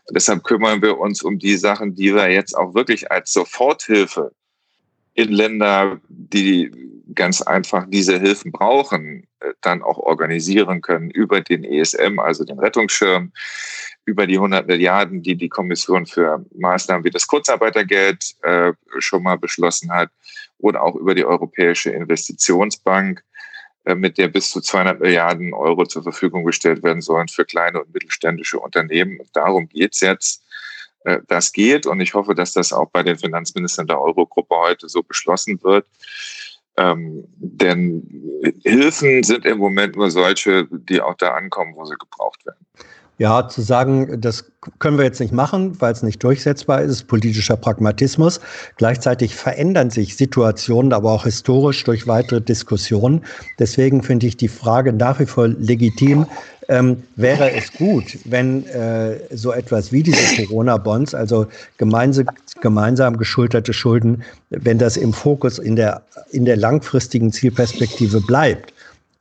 Und 0.04 0.14
deshalb 0.14 0.44
kümmern 0.44 0.82
wir 0.82 0.98
uns 0.98 1.22
um 1.22 1.38
die 1.38 1.56
Sachen, 1.56 1.94
die 1.94 2.14
wir 2.14 2.30
jetzt 2.30 2.54
auch 2.54 2.74
wirklich 2.74 3.10
als 3.10 3.32
Soforthilfe 3.32 4.32
in 5.14 5.32
Länder, 5.32 5.98
die 6.08 6.70
ganz 7.14 7.40
einfach 7.40 7.86
diese 7.88 8.20
Hilfen 8.20 8.52
brauchen, 8.52 9.26
äh, 9.40 9.54
dann 9.62 9.82
auch 9.82 9.96
organisieren 9.96 10.82
können 10.82 11.10
über 11.10 11.40
den 11.40 11.64
ESM, 11.64 12.18
also 12.18 12.44
den 12.44 12.58
Rettungsschirm, 12.58 13.32
über 14.04 14.26
die 14.26 14.36
100 14.36 14.66
Milliarden, 14.66 15.22
die 15.22 15.36
die 15.36 15.48
Kommission 15.48 16.04
für 16.04 16.44
Maßnahmen 16.54 17.04
wie 17.04 17.10
das 17.10 17.26
Kurzarbeitergeld 17.26 18.36
äh, 18.42 18.74
schon 18.98 19.22
mal 19.22 19.38
beschlossen 19.38 19.90
hat 19.90 20.10
oder 20.58 20.82
auch 20.82 20.94
über 20.94 21.14
die 21.14 21.24
Europäische 21.24 21.90
Investitionsbank, 21.90 23.22
äh, 23.84 23.94
mit 23.94 24.18
der 24.18 24.28
bis 24.28 24.50
zu 24.50 24.60
200 24.60 25.00
Milliarden 25.00 25.54
Euro 25.54 25.86
zur 25.86 26.02
Verfügung 26.02 26.44
gestellt 26.44 26.82
werden 26.82 27.00
sollen 27.00 27.28
für 27.28 27.44
kleine 27.44 27.82
und 27.82 27.92
mittelständische 27.94 28.58
Unternehmen. 28.58 29.20
Und 29.20 29.30
darum 29.34 29.68
geht's 29.68 30.00
jetzt. 30.00 30.44
Äh, 31.04 31.20
das 31.26 31.52
geht 31.52 31.86
und 31.86 32.00
ich 32.00 32.14
hoffe, 32.14 32.34
dass 32.34 32.52
das 32.52 32.72
auch 32.72 32.90
bei 32.90 33.02
den 33.02 33.16
Finanzministern 33.18 33.86
der 33.86 34.00
Eurogruppe 34.00 34.56
heute 34.56 34.88
so 34.88 35.02
beschlossen 35.02 35.62
wird. 35.62 35.86
Ähm, 36.76 37.24
denn 37.36 38.02
Hilfen 38.62 39.22
sind 39.22 39.44
im 39.44 39.58
Moment 39.58 39.96
nur 39.96 40.10
solche, 40.10 40.68
die 40.70 41.00
auch 41.00 41.14
da 41.14 41.34
ankommen, 41.34 41.74
wo 41.74 41.84
sie 41.84 41.96
gebraucht 41.96 42.44
werden. 42.46 42.66
Ja, 43.18 43.48
zu 43.48 43.62
sagen, 43.62 44.20
das 44.20 44.44
können 44.78 44.96
wir 44.96 45.04
jetzt 45.04 45.18
nicht 45.18 45.32
machen, 45.32 45.80
weil 45.80 45.92
es 45.92 46.04
nicht 46.04 46.22
durchsetzbar 46.22 46.82
ist, 46.82 47.08
politischer 47.08 47.56
Pragmatismus. 47.56 48.40
Gleichzeitig 48.76 49.34
verändern 49.34 49.90
sich 49.90 50.16
Situationen, 50.16 50.92
aber 50.92 51.10
auch 51.10 51.24
historisch 51.24 51.82
durch 51.82 52.06
weitere 52.06 52.40
Diskussionen. 52.40 53.24
Deswegen 53.58 54.04
finde 54.04 54.28
ich 54.28 54.36
die 54.36 54.46
Frage 54.46 54.92
nach 54.92 55.18
wie 55.18 55.26
vor 55.26 55.48
legitim. 55.48 56.26
Ähm, 56.68 57.02
wäre 57.16 57.50
es 57.50 57.72
gut, 57.72 58.18
wenn 58.24 58.64
äh, 58.66 59.18
so 59.34 59.52
etwas 59.52 59.90
wie 59.90 60.04
diese 60.04 60.44
Corona-Bonds, 60.44 61.12
also 61.14 61.46
gemeinsam, 61.76 62.26
gemeinsam 62.60 63.16
geschulterte 63.16 63.72
Schulden, 63.72 64.22
wenn 64.50 64.78
das 64.78 64.96
im 64.96 65.12
Fokus 65.12 65.58
in 65.58 65.74
der, 65.74 66.02
in 66.30 66.44
der 66.44 66.56
langfristigen 66.56 67.32
Zielperspektive 67.32 68.20
bleibt? 68.20 68.72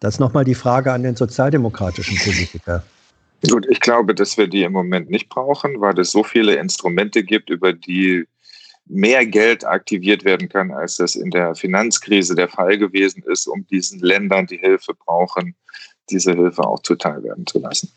Das 0.02 0.16
ist 0.16 0.20
nochmal 0.20 0.44
die 0.44 0.56
Frage 0.56 0.92
an 0.92 1.02
den 1.02 1.16
sozialdemokratischen 1.16 2.18
Politiker. 2.18 2.84
Gut, 3.50 3.68
ich 3.70 3.80
glaube, 3.80 4.16
dass 4.16 4.38
wir 4.38 4.48
die 4.48 4.64
im 4.64 4.72
Moment 4.72 5.10
nicht 5.10 5.30
brauchen, 5.30 5.80
weil 5.80 5.98
es 6.00 6.12
so 6.12 6.24
viele 6.24 6.56
Instrumente 6.56 7.24
gibt, 7.24 7.50
über 7.50 7.72
die 7.72 8.26
mehr 8.86 9.26
Geld 9.26 9.66
aktiviert 9.66 10.24
werden 10.24 10.50
kann, 10.50 10.72
als 10.72 10.96
das 10.96 11.16
in 11.16 11.30
der 11.30 11.56
Finanzkrise 11.56 12.36
der 12.36 12.48
Fall 12.48 12.78
gewesen 12.78 13.24
ist, 13.24 13.48
um 13.48 13.68
diesen 13.68 14.00
Ländern, 14.00 14.48
die 14.48 14.58
Hilfe 14.58 14.94
brauchen, 14.94 15.56
diese 16.10 16.34
Hilfe 16.34 16.64
auch 16.64 16.82
zuteil 16.82 17.24
werden 17.24 17.46
zu 17.46 17.60
lassen. 17.60 17.92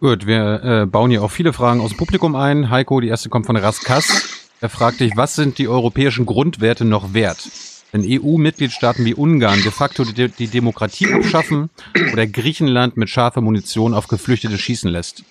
Gut, 0.00 0.26
wir 0.26 0.62
äh, 0.62 0.86
bauen 0.86 1.10
hier 1.10 1.22
auch 1.22 1.30
viele 1.30 1.52
Fragen 1.52 1.80
aus 1.80 1.90
dem 1.90 1.98
Publikum 1.98 2.36
ein. 2.36 2.68
Heiko, 2.68 3.00
die 3.00 3.08
erste 3.08 3.30
kommt 3.30 3.46
von 3.46 3.56
Raskas. 3.56 4.50
Er 4.60 4.68
fragt 4.68 5.00
dich, 5.00 5.16
was 5.16 5.34
sind 5.34 5.58
die 5.58 5.68
europäischen 5.68 6.26
Grundwerte 6.26 6.84
noch 6.84 7.14
wert? 7.14 7.48
Wenn 7.94 8.04
EU-Mitgliedstaaten 8.04 9.04
wie 9.04 9.14
Ungarn 9.14 9.62
de 9.62 9.70
facto 9.70 10.04
die, 10.04 10.28
die 10.28 10.48
Demokratie 10.48 11.12
abschaffen 11.12 11.70
oder 12.12 12.26
Griechenland 12.26 12.96
mit 12.96 13.08
scharfer 13.08 13.40
Munition 13.40 13.94
auf 13.94 14.08
Geflüchtete 14.08 14.58
schießen 14.58 14.90
lässt? 14.90 15.22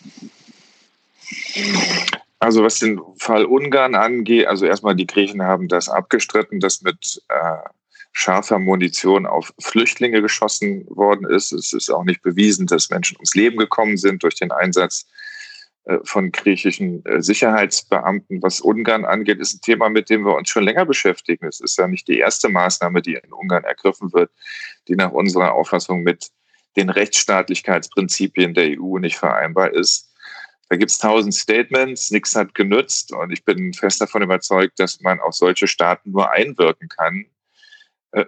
Also 2.39 2.63
was 2.63 2.79
den 2.79 3.01
Fall 3.17 3.43
Ungarn 3.43 3.95
angeht, 3.95 4.47
also 4.47 4.65
erstmal 4.65 4.95
die 4.95 5.07
Griechen 5.07 5.43
haben 5.43 5.67
das 5.67 5.89
abgestritten, 5.89 6.61
dass 6.61 6.81
mit 6.81 7.21
äh, 7.27 7.69
scharfer 8.13 8.59
Munition 8.59 9.25
auf 9.25 9.53
Flüchtlinge 9.59 10.21
geschossen 10.21 10.85
worden 10.87 11.29
ist. 11.29 11.51
Es 11.51 11.73
ist 11.73 11.89
auch 11.89 12.05
nicht 12.05 12.21
bewiesen, 12.21 12.65
dass 12.65 12.89
Menschen 12.89 13.17
ums 13.17 13.35
Leben 13.35 13.57
gekommen 13.57 13.97
sind 13.97 14.23
durch 14.23 14.35
den 14.35 14.51
Einsatz 14.51 15.05
von 16.03 16.31
griechischen 16.31 17.05
äh, 17.05 17.21
Sicherheitsbeamten. 17.21 18.41
Was 18.41 18.61
Ungarn 18.61 19.05
angeht, 19.05 19.39
ist 19.39 19.55
ein 19.55 19.61
Thema, 19.61 19.89
mit 19.89 20.09
dem 20.09 20.25
wir 20.25 20.35
uns 20.35 20.49
schon 20.49 20.63
länger 20.63 20.85
beschäftigen. 20.85 21.45
Es 21.45 21.59
ist 21.59 21.77
ja 21.77 21.87
nicht 21.87 22.07
die 22.07 22.19
erste 22.19 22.49
Maßnahme, 22.49 23.01
die 23.01 23.15
in 23.15 23.33
Ungarn 23.33 23.63
ergriffen 23.63 24.13
wird, 24.13 24.31
die 24.87 24.95
nach 24.95 25.11
unserer 25.11 25.53
Auffassung 25.53 26.03
mit 26.03 26.29
den 26.77 26.89
Rechtsstaatlichkeitsprinzipien 26.89 28.53
der 28.53 28.79
EU 28.79 28.97
nicht 28.97 29.17
vereinbar 29.17 29.73
ist. 29.73 30.09
Da 30.69 30.77
gibt 30.77 30.91
es 30.91 30.97
tausend 30.97 31.35
Statements, 31.35 32.09
nichts 32.09 32.35
hat 32.35 32.55
genützt 32.55 33.11
und 33.11 33.31
ich 33.31 33.45
bin 33.45 33.73
fest 33.73 34.01
davon 34.01 34.23
überzeugt, 34.23 34.79
dass 34.79 35.01
man 35.01 35.19
auf 35.19 35.35
solche 35.35 35.67
Staaten 35.67 36.11
nur 36.11 36.31
einwirken 36.31 36.87
kann, 36.87 37.25
äh, 37.25 37.32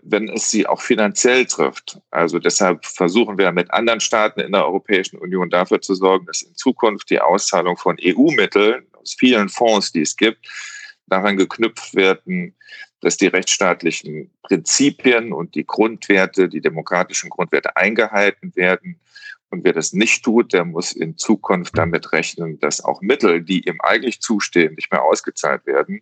wenn 0.01 0.29
es 0.29 0.49
sie 0.49 0.65
auch 0.65 0.81
finanziell 0.81 1.45
trifft. 1.45 1.99
Also 2.09 2.39
deshalb 2.39 2.85
versuchen 2.85 3.37
wir 3.37 3.51
mit 3.51 3.71
anderen 3.71 3.99
Staaten 3.99 4.39
in 4.39 4.51
der 4.51 4.65
Europäischen 4.65 5.17
Union 5.19 5.49
dafür 5.49 5.79
zu 5.79 5.93
sorgen, 5.93 6.25
dass 6.25 6.41
in 6.41 6.55
Zukunft 6.55 7.09
die 7.11 7.21
Auszahlung 7.21 7.77
von 7.77 7.97
EU-Mitteln 8.03 8.87
aus 8.93 9.15
vielen 9.17 9.47
Fonds, 9.47 9.91
die 9.91 10.01
es 10.01 10.15
gibt, 10.15 10.47
daran 11.05 11.37
geknüpft 11.37 11.93
werden, 11.93 12.55
dass 13.01 13.17
die 13.17 13.27
rechtsstaatlichen 13.27 14.31
Prinzipien 14.41 15.31
und 15.31 15.53
die 15.53 15.67
Grundwerte, 15.67 16.49
die 16.49 16.61
demokratischen 16.61 17.29
Grundwerte 17.29 17.75
eingehalten 17.75 18.55
werden. 18.55 18.99
Und 19.51 19.63
wer 19.63 19.73
das 19.73 19.93
nicht 19.93 20.25
tut, 20.25 20.53
der 20.53 20.65
muss 20.65 20.93
in 20.93 21.15
Zukunft 21.15 21.77
damit 21.77 22.11
rechnen, 22.11 22.59
dass 22.59 22.83
auch 22.83 23.01
Mittel, 23.01 23.43
die 23.43 23.67
ihm 23.67 23.79
eigentlich 23.81 24.19
zustehen, 24.19 24.73
nicht 24.73 24.91
mehr 24.91 25.03
ausgezahlt 25.03 25.67
werden. 25.67 26.01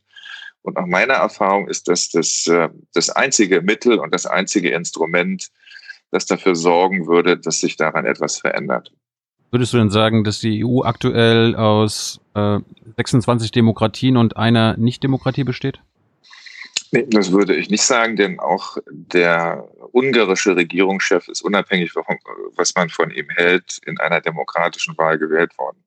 Und 0.63 0.75
nach 0.75 0.86
meiner 0.86 1.15
Erfahrung 1.15 1.67
ist 1.67 1.88
das 1.88 2.10
das, 2.10 2.48
äh, 2.48 2.70
das 2.93 3.10
einzige 3.10 3.62
Mittel 3.62 4.00
und 4.00 4.13
das 4.13 4.25
einzige 4.25 4.72
Instrument, 4.72 5.50
das 6.12 6.25
dafür 6.25 6.55
sorgen 6.55 7.08
würde, 7.08 7.38
dass 7.38 7.60
sich 7.60 7.75
daran 7.75 8.05
etwas 8.05 8.39
verändert. 8.39 8.91
Würdest 9.51 9.74
du 9.74 9.77
denn 9.77 9.91
sagen, 9.91 10.24
dass 10.24 10.39
die 10.39 10.65
EU 10.65 10.82
aktuell 10.84 11.55
aus 11.55 12.20
äh, 12.34 12.60
26 12.98 13.51
Demokratien 13.51 14.17
und 14.17 14.36
einer 14.36 14.77
Nicht-Demokratie 14.77 15.43
besteht? 15.43 15.79
Nee, 16.91 17.05
das 17.10 17.32
würde 17.32 17.55
ich 17.55 17.70
nicht 17.70 17.84
sagen, 17.84 18.15
denn 18.15 18.39
auch 18.39 18.77
der 18.89 19.67
ungarische 19.91 20.55
Regierungschef 20.55 21.27
ist 21.27 21.41
unabhängig, 21.41 21.93
was 21.96 22.74
man 22.75 22.89
von 22.89 23.12
ihm 23.12 23.29
hält, 23.29 23.79
in 23.86 24.00
einer 24.00 24.22
demokratischen 24.22 24.98
Wahl 24.98 25.17
gewählt 25.17 25.58
worden. 25.58 25.84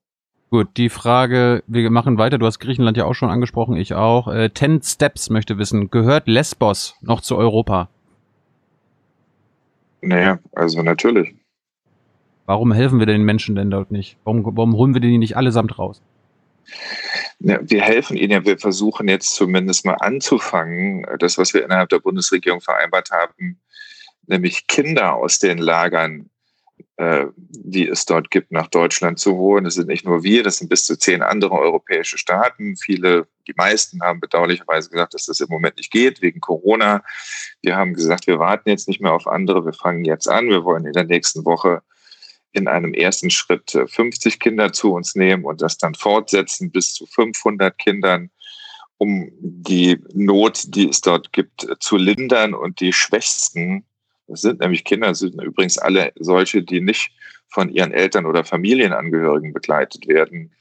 Gut, 0.51 0.69
die 0.77 0.91
Frage, 0.91 1.65
wir 1.67 1.91
machen 1.91 2.19
weiter. 2.19 2.39
Du 2.39 2.47
hast 2.47 2.61
Griechenland 2.61 2.97
ja 2.97 3.05
auch 3.05 3.15
schon 3.15 3.31
angesprochen, 3.31 3.77
ich 3.77 3.95
auch. 3.95 4.29
Äh, 4.29 4.51
Ten 4.51 4.81
Steps 4.81 5.29
möchte 5.29 5.59
wissen, 5.59 5.91
gehört 5.91 6.29
Lesbos 6.29 6.95
noch 7.01 7.21
zu 7.21 7.37
Europa? 7.37 7.89
Naja, 10.03 10.39
also 10.53 10.83
natürlich. 10.83 11.35
Warum 12.47 12.73
helfen 12.73 13.01
wir 13.01 13.07
den 13.07 13.25
Menschen 13.25 13.57
denn 13.57 13.71
dort 13.71 13.91
nicht? 13.91 14.19
Warum, 14.23 14.45
warum 14.57 14.75
holen 14.77 14.95
wir 14.95 15.01
die 15.01 15.19
nicht 15.19 15.37
allesamt 15.37 15.81
raus? 15.81 16.01
Ja, 17.41 17.59
wir 17.61 17.83
helfen 17.83 18.17
ihnen 18.17 18.31
ja, 18.31 18.45
wir 18.45 18.59
versuchen 18.59 19.09
jetzt 19.09 19.35
zumindest 19.35 19.85
mal 19.85 19.95
anzufangen, 19.95 21.07
das, 21.19 21.39
was 21.39 21.55
wir 21.55 21.65
innerhalb 21.65 21.89
der 21.89 21.99
Bundesregierung 21.99 22.61
vereinbart 22.61 23.11
haben, 23.11 23.61
nämlich 24.27 24.69
Kinder 24.69 25.15
aus 25.15 25.41
den 25.41 25.59
Lagern 25.59 26.31
die 26.99 27.89
es 27.89 28.07
dort 28.07 28.31
gibt, 28.31 28.53
nach 28.53 28.69
Deutschland 28.69 29.19
zu 29.19 29.37
holen. 29.37 29.65
Das 29.65 29.75
sind 29.75 29.89
nicht 29.89 30.07
nur 30.07 30.23
wir, 30.23 30.43
das 30.43 30.59
sind 30.59 30.71
bis 30.71 30.87
zu 30.87 30.99
zehn 30.99 31.21
andere 31.23 31.53
europäische 31.53 32.17
Staaten. 32.17 32.77
Viele, 32.77 33.27
die 33.47 33.53
meisten 33.55 34.01
haben 34.01 34.21
bedauerlicherweise 34.21 34.89
gesagt, 34.89 35.13
dass 35.13 35.27
das 35.27 35.41
im 35.41 35.49
Moment 35.51 35.77
nicht 35.77 35.91
geht, 35.91 36.23
wegen 36.23 36.41
Corona. 36.41 37.03
Wir 37.61 37.77
haben 37.77 37.93
gesagt, 37.93 38.27
wir 38.27 38.39
warten 38.39 38.71
jetzt 38.71 38.89
nicht 38.89 39.03
mehr 39.03 39.13
auf 39.13 39.27
andere, 39.27 39.67
wir 39.67 39.75
fangen 39.75 40.07
jetzt 40.07 40.27
an. 40.27 40.49
Wir 40.49 40.65
wollen 40.65 40.87
in 40.87 40.95
der 40.95 41.05
nächsten 41.05 41.45
Woche 41.45 41.83
in 42.53 42.67
einem 42.67 42.95
ersten 42.95 43.29
Schritt 43.29 43.73
50 43.87 44.35
äh, 44.35 44.39
Kinder 44.39 44.73
zu 44.73 44.95
uns 44.95 45.15
nehmen 45.15 45.45
und 45.45 45.61
das 45.61 45.77
dann 45.77 45.95
fortsetzen 45.95 46.71
bis 46.71 46.95
zu 46.95 47.05
500 47.07 47.77
Kindern, 47.77 48.31
um 48.97 49.31
die 49.39 49.99
Not, 50.15 50.75
die 50.75 50.89
es 50.89 51.03
dort 51.03 51.33
gibt, 51.33 51.67
zu 51.81 51.99
lindern 51.99 52.55
und 52.55 52.81
die 52.81 52.95
Schwächsten 52.95 53.85
das 54.29 54.41
sind 54.41 54.61
nämlich 54.61 54.85
Kinder, 54.85 55.09
das 55.09 55.21
sind 55.21 55.41
übrigens 55.41 55.79
alle 55.79 56.13
solche, 56.19 56.63
die 56.63 56.81
nicht 56.81 57.13
von 57.49 57.69
ihren 57.69 57.93
Eltern 57.93 58.27
oder 58.27 58.45
Familienangehörigen 58.45 59.53
begleitet 59.53 60.09
werden, 60.09 60.53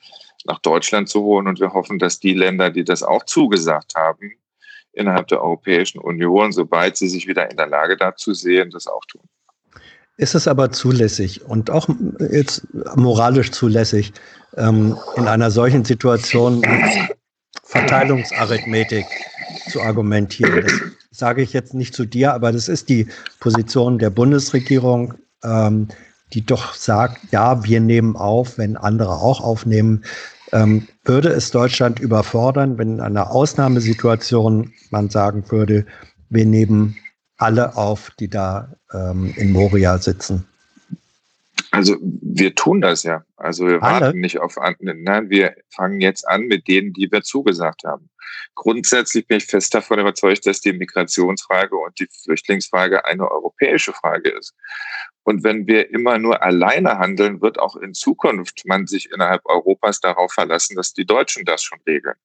nach 0.45 0.59
Deutschland 0.59 1.09
zu 1.09 1.21
holen. 1.21 1.47
Und 1.47 1.59
wir 1.59 1.73
hoffen, 1.73 1.99
dass 1.99 2.19
die 2.19 2.33
Länder, 2.33 2.69
die 2.69 2.83
das 2.83 3.01
auch 3.01 3.25
zugesagt 3.25 3.95
haben, 3.95 4.33
innerhalb 4.93 5.27
der 5.27 5.41
Europäischen 5.41 5.99
Union, 5.99 6.51
sobald 6.51 6.95
sie 6.97 7.09
sich 7.09 7.27
wieder 7.27 7.49
in 7.49 7.57
der 7.57 7.67
Lage 7.67 7.97
dazu 7.97 8.33
sehen, 8.33 8.69
das 8.69 8.87
auch 8.87 9.03
tun. 9.05 9.23
Ist 10.17 10.35
es 10.35 10.47
aber 10.47 10.71
zulässig 10.71 11.43
und 11.43 11.69
auch 11.69 11.89
jetzt 12.31 12.65
moralisch 12.95 13.51
zulässig, 13.51 14.13
ähm, 14.55 14.97
in 15.17 15.27
einer 15.27 15.51
solchen 15.51 15.83
Situation 15.83 16.61
mit 16.61 17.15
Verteilungsarithmetik 17.63 19.05
zu 19.69 19.81
argumentieren? 19.81 20.94
Sage 21.15 21.41
ich 21.41 21.53
jetzt 21.53 21.73
nicht 21.73 21.95
zu 21.95 22.03
dir, 22.03 22.33
aber 22.33 22.51
das 22.51 22.67
ist 22.67 22.89
die 22.89 23.07
Position 23.39 23.99
der 23.99 24.09
Bundesregierung, 24.09 25.13
ähm, 25.45 25.87
die 26.33 26.45
doch 26.45 26.73
sagt, 26.73 27.31
ja, 27.31 27.63
wir 27.63 27.79
nehmen 27.79 28.17
auf, 28.17 28.57
wenn 28.57 28.75
andere 28.75 29.11
auch 29.11 29.39
aufnehmen. 29.39 30.03
Ähm, 30.51 30.89
würde 31.05 31.29
es 31.29 31.51
Deutschland 31.51 32.01
überfordern, 32.01 32.77
wenn 32.77 32.95
in 32.95 32.99
einer 32.99 33.31
Ausnahmesituation 33.31 34.73
man 34.89 35.09
sagen 35.09 35.45
würde, 35.49 35.85
wir 36.29 36.45
nehmen 36.45 36.97
alle 37.37 37.77
auf, 37.77 38.11
die 38.19 38.27
da 38.27 38.75
ähm, 38.93 39.33
in 39.37 39.53
Moria 39.53 39.97
sitzen? 39.97 40.43
Also 41.71 41.95
wir 42.37 42.53
tun 42.53 42.81
das 42.81 43.03
ja. 43.03 43.23
Also 43.37 43.65
wir 43.65 43.81
alle? 43.81 44.07
warten 44.07 44.19
nicht 44.19 44.39
auf 44.39 44.57
andere. 44.57 44.95
Nein, 44.95 45.29
wir 45.29 45.55
fangen 45.69 46.01
jetzt 46.01 46.27
an 46.27 46.43
mit 46.43 46.67
denen, 46.67 46.91
die 46.91 47.09
wir 47.11 47.21
zugesagt 47.21 47.83
haben. 47.85 48.09
Grundsätzlich 48.55 49.27
bin 49.27 49.37
ich 49.37 49.45
fest 49.45 49.73
davon 49.73 49.99
überzeugt, 49.99 50.45
dass 50.45 50.59
die 50.59 50.73
Migrationsfrage 50.73 51.75
und 51.75 51.97
die 51.99 52.07
Flüchtlingsfrage 52.23 53.05
eine 53.05 53.29
europäische 53.29 53.93
Frage 53.93 54.29
ist. 54.31 54.53
Und 55.23 55.43
wenn 55.43 55.65
wir 55.65 55.89
immer 55.91 56.17
nur 56.17 56.43
alleine 56.43 56.97
handeln, 56.97 57.41
wird 57.41 57.59
auch 57.59 57.75
in 57.77 57.93
Zukunft 57.93 58.63
man 58.65 58.85
sich 58.85 59.11
innerhalb 59.11 59.41
Europas 59.45 59.99
darauf 59.99 60.33
verlassen, 60.33 60.75
dass 60.75 60.93
die 60.93 61.05
Deutschen 61.05 61.45
das 61.45 61.63
schon 61.63 61.79
regeln. 61.87 62.15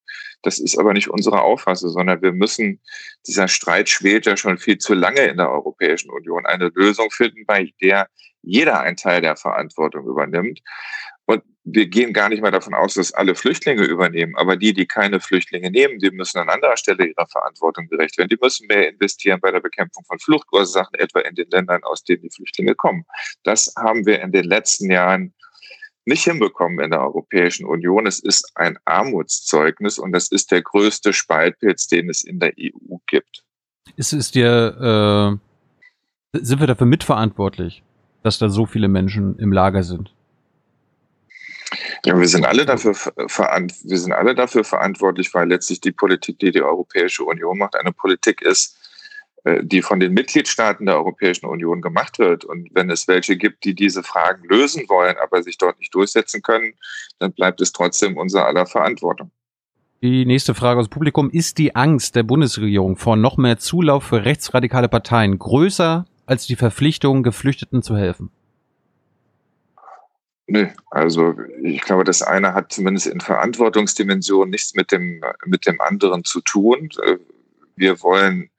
Das 0.42 0.58
ist 0.58 0.78
aber 0.78 0.92
nicht 0.92 1.08
unsere 1.08 1.40
Auffassung, 1.40 1.90
sondern 1.90 2.20
wir 2.20 2.32
müssen, 2.32 2.80
dieser 3.26 3.48
Streit 3.48 3.88
schwelt 3.88 4.26
ja 4.26 4.36
schon 4.36 4.58
viel 4.58 4.78
zu 4.78 4.94
lange 4.94 5.22
in 5.22 5.36
der 5.36 5.50
Europäischen 5.50 6.10
Union, 6.10 6.46
eine 6.46 6.70
Lösung 6.74 7.10
finden, 7.10 7.46
bei 7.46 7.72
der 7.80 8.08
jeder 8.42 8.80
einen 8.80 8.96
Teil 8.96 9.20
der 9.20 9.36
Verantwortung 9.36 10.00
übernimmt. 10.07 10.61
Und 11.26 11.42
wir 11.64 11.87
gehen 11.87 12.12
gar 12.12 12.28
nicht 12.28 12.42
mehr 12.42 12.50
davon 12.50 12.75
aus, 12.75 12.95
dass 12.95 13.12
alle 13.12 13.35
Flüchtlinge 13.35 13.85
übernehmen. 13.85 14.35
Aber 14.37 14.57
die, 14.57 14.73
die 14.73 14.87
keine 14.87 15.21
Flüchtlinge 15.21 15.71
nehmen, 15.71 15.99
die 15.99 16.11
müssen 16.11 16.38
an 16.38 16.49
anderer 16.49 16.76
Stelle 16.76 17.07
ihrer 17.07 17.26
Verantwortung 17.28 17.87
gerecht 17.88 18.19
werden. 18.19 18.28
Die 18.28 18.38
müssen 18.40 18.66
mehr 18.66 18.88
investieren 18.88 19.40
bei 19.40 19.50
der 19.50 19.61
Bekämpfung 19.61 20.04
von 20.04 20.19
Fluchtursachen, 20.19 20.95
etwa 20.99 21.21
in 21.21 21.35
den 21.35 21.49
Ländern, 21.50 21.85
aus 21.85 22.02
denen 22.02 22.23
die 22.23 22.30
Flüchtlinge 22.30 22.75
kommen. 22.75 23.04
Das 23.45 23.73
haben 23.76 24.07
wir 24.07 24.21
in 24.21 24.33
den 24.33 24.45
letzten 24.45 24.90
Jahren 24.90 25.33
nicht 26.04 26.25
hinbekommen 26.25 26.80
in 26.80 26.90
der 26.90 27.00
Europäischen 27.00 27.66
Union. 27.66 28.07
Es 28.07 28.19
ist 28.19 28.50
ein 28.54 28.78
Armutszeugnis 28.85 29.99
und 29.99 30.12
das 30.12 30.28
ist 30.28 30.50
der 30.50 30.62
größte 30.62 31.12
Spaltpilz, 31.12 31.87
den 31.87 32.11
es 32.11 32.23
in 32.23 32.40
der 32.40 32.52
EU 32.59 32.97
gibt. 33.07 33.45
Ist 33.97 34.12
es 34.12 34.30
dir, 34.30 35.38
äh, 36.35 36.38
sind 36.38 36.61
wir 36.61 36.66
dafür 36.66 36.87
mitverantwortlich, 36.87 37.83
dass 38.22 38.38
da 38.38 38.48
so 38.48 38.66
viele 38.66 38.88
Menschen 38.88 39.38
im 39.38 39.52
Lager 39.52 39.82
sind? 39.82 40.12
Ja, 42.04 42.18
wir 42.18 42.26
sind 42.26 42.44
alle 42.44 42.64
dafür 42.64 42.94
wir 42.94 43.98
sind 43.98 44.12
alle 44.12 44.34
dafür 44.34 44.64
verantwortlich, 44.64 45.32
weil 45.34 45.48
letztlich 45.48 45.80
die 45.80 45.92
Politik, 45.92 46.38
die 46.38 46.50
die 46.50 46.62
Europäische 46.62 47.24
Union 47.24 47.58
macht, 47.58 47.76
eine 47.76 47.92
Politik 47.92 48.42
ist, 48.42 48.76
äh, 49.44 49.62
die 49.62 49.82
von 49.82 50.00
den 50.00 50.12
Mitgliedstaaten 50.12 50.86
der 50.86 50.96
Europäischen 50.96 51.46
Union 51.46 51.80
gemacht 51.80 52.18
wird. 52.18 52.44
Und 52.44 52.68
wenn 52.74 52.90
es 52.90 53.06
welche 53.08 53.36
gibt, 53.36 53.64
die 53.64 53.74
diese 53.74 54.02
Fragen 54.02 54.44
lösen 54.48 54.88
wollen, 54.88 55.16
aber 55.22 55.42
sich 55.42 55.58
dort 55.58 55.78
nicht 55.78 55.94
durchsetzen 55.94 56.42
können, 56.42 56.74
dann 57.18 57.32
bleibt 57.32 57.60
es 57.60 57.72
trotzdem 57.72 58.16
unser 58.16 58.46
aller 58.46 58.66
Verantwortung. 58.66 59.30
Die 60.02 60.24
nächste 60.24 60.54
Frage 60.54 60.80
aus 60.80 60.88
dem 60.88 60.92
Publikum. 60.92 61.30
Ist 61.30 61.58
die 61.58 61.76
Angst 61.76 62.16
der 62.16 62.22
Bundesregierung 62.22 62.96
vor 62.96 63.16
noch 63.16 63.36
mehr 63.36 63.58
Zulauf 63.58 64.04
für 64.04 64.24
rechtsradikale 64.24 64.88
Parteien 64.88 65.38
größer 65.38 66.06
als 66.30 66.46
die 66.46 66.56
Verpflichtung, 66.56 67.25
Geflüchteten 67.25 67.82
zu 67.82 67.96
helfen? 67.96 68.30
Nö, 70.46 70.68
also 70.90 71.34
ich 71.62 71.80
glaube, 71.82 72.04
das 72.04 72.22
eine 72.22 72.54
hat 72.54 72.72
zumindest 72.72 73.08
in 73.08 73.20
Verantwortungsdimension 73.20 74.49
nichts 74.49 74.75
mit 74.75 74.92
dem, 74.92 75.22
mit 75.44 75.66
dem 75.66 75.80
anderen 75.80 76.25
zu 76.25 76.40
tun. 76.40 76.88
Wir 77.75 78.00
wollen 78.02 78.50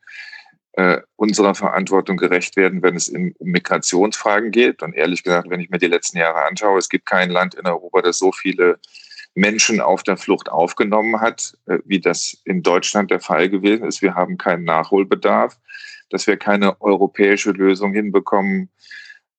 äh, 0.73 0.99
unserer 1.15 1.55
Verantwortung 1.55 2.17
gerecht 2.17 2.57
werden, 2.57 2.83
wenn 2.83 2.95
es 2.95 3.07
in, 3.07 3.33
um 3.39 3.51
Migrationsfragen 3.51 4.51
geht. 4.51 4.83
Und 4.83 4.93
ehrlich 4.93 5.23
gesagt, 5.23 5.49
wenn 5.49 5.61
ich 5.61 5.69
mir 5.69 5.79
die 5.79 5.87
letzten 5.87 6.17
Jahre 6.17 6.45
anschaue, 6.45 6.77
es 6.77 6.89
gibt 6.89 7.05
kein 7.05 7.29
Land 7.29 7.55
in 7.55 7.65
Europa, 7.65 8.01
das 8.01 8.17
so 8.17 8.31
viele 8.33 8.79
Menschen 9.33 9.79
auf 9.79 10.03
der 10.03 10.17
Flucht 10.17 10.49
aufgenommen 10.49 11.21
hat, 11.21 11.57
äh, 11.67 11.79
wie 11.85 11.99
das 11.99 12.37
in 12.43 12.63
Deutschland 12.63 13.11
der 13.11 13.21
Fall 13.21 13.49
gewesen 13.49 13.85
ist. 13.85 14.01
Wir 14.01 14.15
haben 14.15 14.37
keinen 14.37 14.65
Nachholbedarf. 14.65 15.57
Dass 16.11 16.27
wir 16.27 16.37
keine 16.37 16.79
europäische 16.81 17.51
Lösung 17.51 17.93
hinbekommen, 17.93 18.69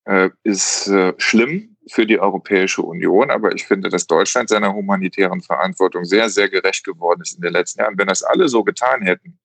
äh, 0.05 0.31
ist 0.43 0.88
äh, 0.88 1.14
schlimm 1.19 1.76
für 1.88 2.07
die 2.07 2.19
Europäische 2.19 2.83
Union. 2.83 3.31
Aber 3.31 3.55
ich 3.55 3.67
finde, 3.67 3.88
dass 3.88 4.07
Deutschland 4.07 4.49
seiner 4.49 4.75
humanitären 4.75 5.43
Verantwortung 5.43 6.05
sehr, 6.05 6.29
sehr 6.29 6.49
gerecht 6.49 6.85
geworden 6.85 7.21
ist 7.23 7.37
in 7.37 7.43
den 7.43 7.52
letzten 7.52 7.81
Jahren. 7.81 7.99
Wenn 7.99 8.09
das 8.09 8.23
alle 8.23 8.49
so 8.49 8.64
getan 8.64 9.02
hätten, 9.02 9.38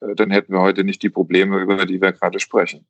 äh, 0.00 0.14
dann 0.14 0.30
hätten 0.30 0.52
wir 0.52 0.60
heute 0.60 0.84
nicht 0.84 1.02
die 1.02 1.10
Probleme, 1.10 1.60
über 1.60 1.84
die 1.84 2.00
wir 2.00 2.12
gerade 2.12 2.38
sprechen. 2.38 2.86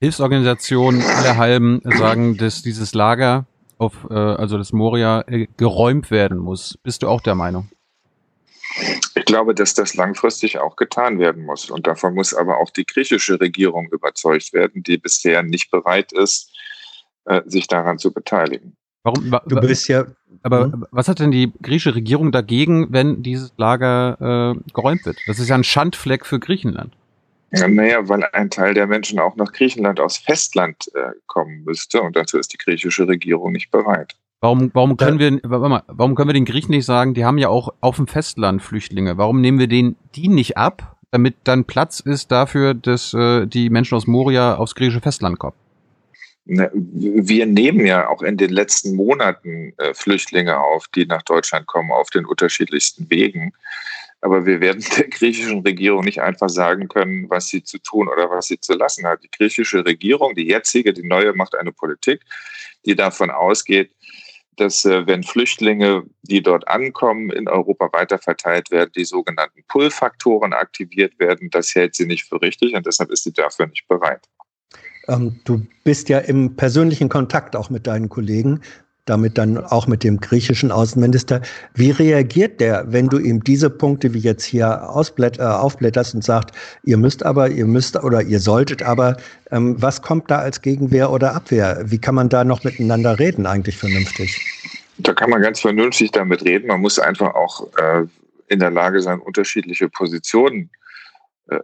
Hilfsorganisationen 0.00 1.02
alle 1.02 1.36
halben 1.36 1.82
sagen, 1.84 2.36
dass 2.36 2.62
dieses 2.62 2.94
Lager 2.94 3.46
auf, 3.76 4.10
also 4.10 4.56
das 4.56 4.72
Moria, 4.72 5.24
geräumt 5.58 6.10
werden 6.10 6.38
muss. 6.38 6.78
Bist 6.82 7.02
du 7.02 7.08
auch 7.08 7.20
der 7.20 7.34
Meinung? 7.34 7.68
Ich 9.14 9.24
glaube, 9.24 9.54
dass 9.54 9.74
das 9.74 9.94
langfristig 9.94 10.58
auch 10.58 10.76
getan 10.76 11.18
werden 11.18 11.44
muss. 11.44 11.70
Und 11.70 11.86
davon 11.86 12.14
muss 12.14 12.34
aber 12.34 12.58
auch 12.58 12.70
die 12.70 12.86
griechische 12.86 13.40
Regierung 13.40 13.88
überzeugt 13.90 14.52
werden, 14.52 14.82
die 14.82 14.98
bisher 14.98 15.42
nicht 15.42 15.70
bereit 15.70 16.12
ist, 16.12 16.52
sich 17.46 17.66
daran 17.66 17.98
zu 17.98 18.12
beteiligen. 18.12 18.76
Warum? 19.02 19.30
Du 19.46 19.60
bist 19.60 19.88
ja. 19.88 20.06
Aber 20.42 20.64
hm? 20.64 20.86
was 20.90 21.08
hat 21.08 21.20
denn 21.20 21.30
die 21.30 21.52
griechische 21.62 21.94
Regierung 21.94 22.32
dagegen, 22.32 22.92
wenn 22.92 23.22
dieses 23.22 23.52
Lager 23.56 24.56
äh, 24.56 24.72
geräumt 24.72 25.04
wird? 25.04 25.18
Das 25.26 25.38
ist 25.38 25.48
ja 25.48 25.54
ein 25.54 25.64
Schandfleck 25.64 26.24
für 26.26 26.38
Griechenland. 26.38 26.94
Ja, 27.52 27.66
naja, 27.66 28.08
weil 28.08 28.24
ein 28.32 28.48
Teil 28.48 28.74
der 28.74 28.86
Menschen 28.86 29.18
auch 29.18 29.34
nach 29.36 29.52
Griechenland 29.52 29.98
aus 29.98 30.18
Festland 30.18 30.88
äh, 30.94 31.12
kommen 31.26 31.64
müsste 31.64 32.00
und 32.00 32.14
dazu 32.14 32.38
ist 32.38 32.52
die 32.52 32.58
griechische 32.58 33.08
Regierung 33.08 33.52
nicht 33.52 33.70
bereit. 33.70 34.14
Warum, 34.42 34.70
warum 34.72 34.96
können 34.96 35.18
wir, 35.18 35.38
warte 35.42 35.68
mal, 35.68 35.82
warum 35.86 36.14
können 36.14 36.30
wir 36.30 36.34
den 36.34 36.46
Griechen 36.46 36.70
nicht 36.70 36.86
sagen, 36.86 37.12
die 37.12 37.26
haben 37.26 37.36
ja 37.36 37.50
auch 37.50 37.74
auf 37.80 37.96
dem 37.96 38.06
Festland 38.06 38.62
Flüchtlinge. 38.62 39.18
Warum 39.18 39.42
nehmen 39.42 39.58
wir 39.58 39.66
denen 39.66 39.96
die 40.14 40.28
nicht 40.28 40.56
ab, 40.56 40.96
damit 41.10 41.36
dann 41.44 41.66
Platz 41.66 42.00
ist 42.00 42.32
dafür, 42.32 42.72
dass 42.72 43.12
äh, 43.12 43.46
die 43.46 43.68
Menschen 43.68 43.96
aus 43.96 44.06
Moria 44.06 44.54
aufs 44.54 44.74
griechische 44.74 45.02
Festland 45.02 45.38
kommen? 45.38 45.56
Wir 46.46 47.44
nehmen 47.44 47.84
ja 47.84 48.08
auch 48.08 48.22
in 48.22 48.38
den 48.38 48.50
letzten 48.50 48.96
Monaten 48.96 49.74
äh, 49.76 49.92
Flüchtlinge 49.92 50.58
auf, 50.58 50.88
die 50.88 51.04
nach 51.04 51.22
Deutschland 51.22 51.66
kommen, 51.66 51.92
auf 51.92 52.08
den 52.08 52.24
unterschiedlichsten 52.24 53.10
Wegen. 53.10 53.52
Aber 54.22 54.46
wir 54.46 54.60
werden 54.60 54.82
der 54.96 55.08
griechischen 55.08 55.60
Regierung 55.60 56.02
nicht 56.02 56.22
einfach 56.22 56.48
sagen 56.48 56.88
können, 56.88 57.28
was 57.28 57.48
sie 57.48 57.62
zu 57.62 57.78
tun 57.78 58.08
oder 58.08 58.30
was 58.30 58.46
sie 58.46 58.58
zu 58.58 58.72
lassen 58.72 59.06
hat. 59.06 59.22
Die 59.22 59.30
griechische 59.30 59.84
Regierung, 59.84 60.34
die 60.34 60.48
jetzige, 60.48 60.94
die 60.94 61.06
neue, 61.06 61.34
macht 61.34 61.54
eine 61.54 61.72
Politik, 61.72 62.22
die 62.86 62.96
davon 62.96 63.30
ausgeht, 63.30 63.90
dass 64.60 64.84
äh, 64.84 65.06
wenn 65.06 65.22
Flüchtlinge, 65.22 66.04
die 66.22 66.42
dort 66.42 66.68
ankommen, 66.68 67.30
in 67.30 67.48
Europa 67.48 67.88
weiterverteilt 67.92 68.70
werden, 68.70 68.90
die 68.94 69.04
sogenannten 69.04 69.62
Pull-Faktoren 69.68 70.52
aktiviert 70.52 71.18
werden. 71.18 71.48
Das 71.50 71.74
hält 71.74 71.94
sie 71.94 72.06
nicht 72.06 72.24
für 72.24 72.40
richtig 72.42 72.74
und 72.74 72.86
deshalb 72.86 73.10
ist 73.10 73.24
sie 73.24 73.32
dafür 73.32 73.66
nicht 73.66 73.88
bereit. 73.88 74.28
Ähm, 75.08 75.40
du 75.44 75.66
bist 75.82 76.08
ja 76.08 76.18
im 76.18 76.56
persönlichen 76.56 77.08
Kontakt 77.08 77.56
auch 77.56 77.70
mit 77.70 77.86
deinen 77.86 78.08
Kollegen, 78.08 78.60
damit 79.10 79.36
dann 79.36 79.58
auch 79.58 79.86
mit 79.86 80.04
dem 80.04 80.20
griechischen 80.20 80.70
Außenminister. 80.70 81.42
Wie 81.74 81.90
reagiert 81.90 82.60
der, 82.60 82.84
wenn 82.88 83.08
du 83.08 83.18
ihm 83.18 83.42
diese 83.44 83.68
Punkte 83.68 84.14
wie 84.14 84.20
jetzt 84.20 84.44
hier 84.44 84.88
ausblätt, 84.88 85.38
äh, 85.38 85.42
aufblätterst 85.42 86.14
und 86.14 86.24
sagt, 86.24 86.56
ihr 86.84 86.96
müsst 86.96 87.26
aber, 87.26 87.50
ihr 87.50 87.66
müsst 87.66 88.02
oder 88.02 88.22
ihr 88.22 88.40
solltet 88.40 88.82
aber, 88.82 89.16
ähm, 89.50 89.74
was 89.82 90.00
kommt 90.00 90.30
da 90.30 90.38
als 90.38 90.62
Gegenwehr 90.62 91.10
oder 91.10 91.34
Abwehr? 91.34 91.82
Wie 91.84 91.98
kann 91.98 92.14
man 92.14 92.28
da 92.28 92.44
noch 92.44 92.64
miteinander 92.64 93.18
reden 93.18 93.46
eigentlich 93.46 93.76
vernünftig? 93.76 94.40
Da 94.98 95.12
kann 95.12 95.30
man 95.30 95.42
ganz 95.42 95.60
vernünftig 95.60 96.12
damit 96.12 96.44
reden. 96.44 96.68
Man 96.68 96.80
muss 96.80 96.98
einfach 96.98 97.34
auch 97.34 97.66
äh, 97.78 98.04
in 98.48 98.60
der 98.60 98.70
Lage 98.70 99.00
sein, 99.00 99.18
unterschiedliche 99.18 99.88
Positionen 99.88 100.70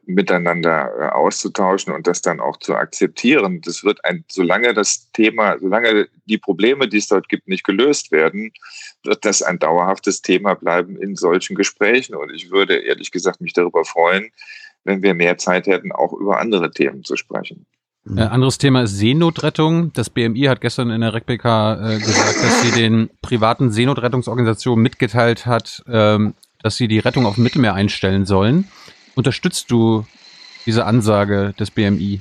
miteinander 0.04 0.90
äh, 0.98 1.08
auszutauschen 1.08 1.92
und 1.92 2.06
das 2.06 2.22
dann 2.22 2.40
auch 2.40 2.58
zu 2.58 2.74
akzeptieren. 2.74 3.60
Das 3.62 3.84
wird 3.84 4.04
ein, 4.04 4.24
solange 4.30 4.74
das 4.74 5.10
Thema, 5.12 5.58
solange 5.58 6.08
die 6.26 6.38
Probleme, 6.38 6.88
die 6.88 6.98
es 6.98 7.08
dort 7.08 7.28
gibt, 7.28 7.48
nicht 7.48 7.64
gelöst 7.64 8.12
werden, 8.12 8.52
wird 9.04 9.24
das 9.24 9.42
ein 9.42 9.58
dauerhaftes 9.58 10.22
Thema 10.22 10.54
bleiben 10.54 10.96
in 10.96 11.16
solchen 11.16 11.54
Gesprächen. 11.54 12.14
Und 12.14 12.32
ich 12.34 12.50
würde 12.50 12.76
ehrlich 12.76 13.10
gesagt 13.10 13.40
mich 13.40 13.52
darüber 13.52 13.84
freuen, 13.84 14.30
wenn 14.84 15.02
wir 15.02 15.14
mehr 15.14 15.38
Zeit 15.38 15.66
hätten, 15.66 15.92
auch 15.92 16.12
über 16.12 16.38
andere 16.38 16.70
Themen 16.70 17.04
zu 17.04 17.16
sprechen. 17.16 17.66
Äh, 18.14 18.20
anderes 18.20 18.58
Thema 18.58 18.82
ist 18.82 18.96
Seenotrettung. 18.96 19.92
Das 19.92 20.10
BMI 20.10 20.42
hat 20.42 20.60
gestern 20.60 20.90
in 20.90 21.00
der 21.00 21.12
RecBK 21.12 21.44
äh, 21.44 21.98
gesagt, 21.98 22.36
dass 22.42 22.62
sie 22.62 22.70
den 22.70 23.10
privaten 23.20 23.72
Seenotrettungsorganisationen 23.72 24.80
mitgeteilt 24.80 25.46
hat, 25.46 25.82
ähm, 25.88 26.34
dass 26.62 26.76
sie 26.76 26.86
die 26.86 27.00
Rettung 27.00 27.26
auf 27.26 27.34
dem 27.34 27.44
Mittelmeer 27.44 27.74
einstellen 27.74 28.24
sollen. 28.24 28.68
Unterstützt 29.16 29.70
du 29.70 30.06
diese 30.66 30.84
Ansage 30.84 31.54
des 31.58 31.70
BMI? 31.70 32.20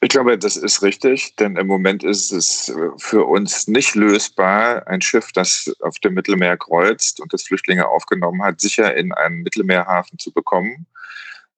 Ich 0.00 0.08
glaube, 0.08 0.38
das 0.38 0.56
ist 0.56 0.82
richtig, 0.82 1.36
denn 1.36 1.56
im 1.56 1.66
Moment 1.66 2.04
ist 2.04 2.32
es 2.32 2.74
für 2.98 3.24
uns 3.24 3.68
nicht 3.68 3.94
lösbar, 3.94 4.86
ein 4.86 5.02
Schiff, 5.02 5.30
das 5.32 5.74
auf 5.80 5.98
dem 5.98 6.14
Mittelmeer 6.14 6.56
kreuzt 6.56 7.20
und 7.20 7.32
das 7.34 7.42
Flüchtlinge 7.42 7.86
aufgenommen 7.86 8.42
hat, 8.42 8.62
sicher 8.62 8.96
in 8.96 9.12
einen 9.12 9.42
Mittelmeerhafen 9.42 10.18
zu 10.18 10.32
bekommen, 10.32 10.86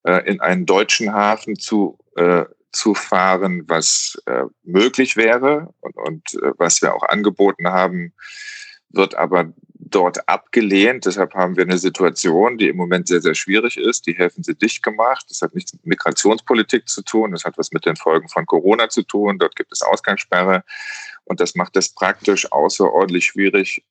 äh, 0.03 0.29
in 0.29 0.41
einen 0.41 0.67
deutschen 0.67 1.13
Hafen 1.13 1.57
zu, 1.57 1.99
äh, 2.17 2.45
zu 2.73 2.95
fahren, 2.95 3.63
was 3.69 4.21
äh, 4.27 4.45
möglich 4.65 5.17
wäre 5.17 5.73
und, 5.81 5.97
und 5.97 6.23
was 6.59 6.83
wir 6.83 6.95
auch 6.95 7.05
angeboten 7.05 7.69
haben, 7.69 8.13
wird 8.91 9.15
aber 9.15 9.53
dort 9.79 10.29
abgelehnt. 10.29 11.07
Deshalb 11.07 11.35
haben 11.35 11.57
wir 11.57 11.65
eine 11.65 11.79
Situation, 11.79 12.59
die 12.59 12.69
im 12.69 12.77
Moment 12.77 13.09
sehr, 13.09 13.21
sehr 13.21 13.35
schwierig 13.35 13.77
ist. 13.77 14.07
Die 14.07 14.15
Häfen 14.15 14.43
sind 14.43 14.63
dicht 14.63 14.83
gemacht. 14.83 15.27
Das 15.29 15.43
hat 15.43 15.55
nichts 15.55 15.73
mit 15.73 15.87
Migrationspolitik 15.87 16.89
zu 16.89 17.03
tun. 17.03 17.33
Das 17.33 17.45
hat 17.45 17.59
was 17.59 17.73
mit 17.73 17.87
den 17.87 17.97
Folgen 17.97 18.29
von 18.29 18.47
Corona 18.47 18.89
zu 18.89 19.03
tun. 19.03 19.39
Dort 19.39 19.57
gibt 19.57 19.73
es 19.73 19.83
Ausgangssperre. 19.83 20.65
Und 21.25 21.41
das 21.41 21.55
macht 21.55 21.77
es 21.77 21.89
praktisch 21.89 22.51
außerordentlich 22.53 23.27
schwierig, 23.27 23.85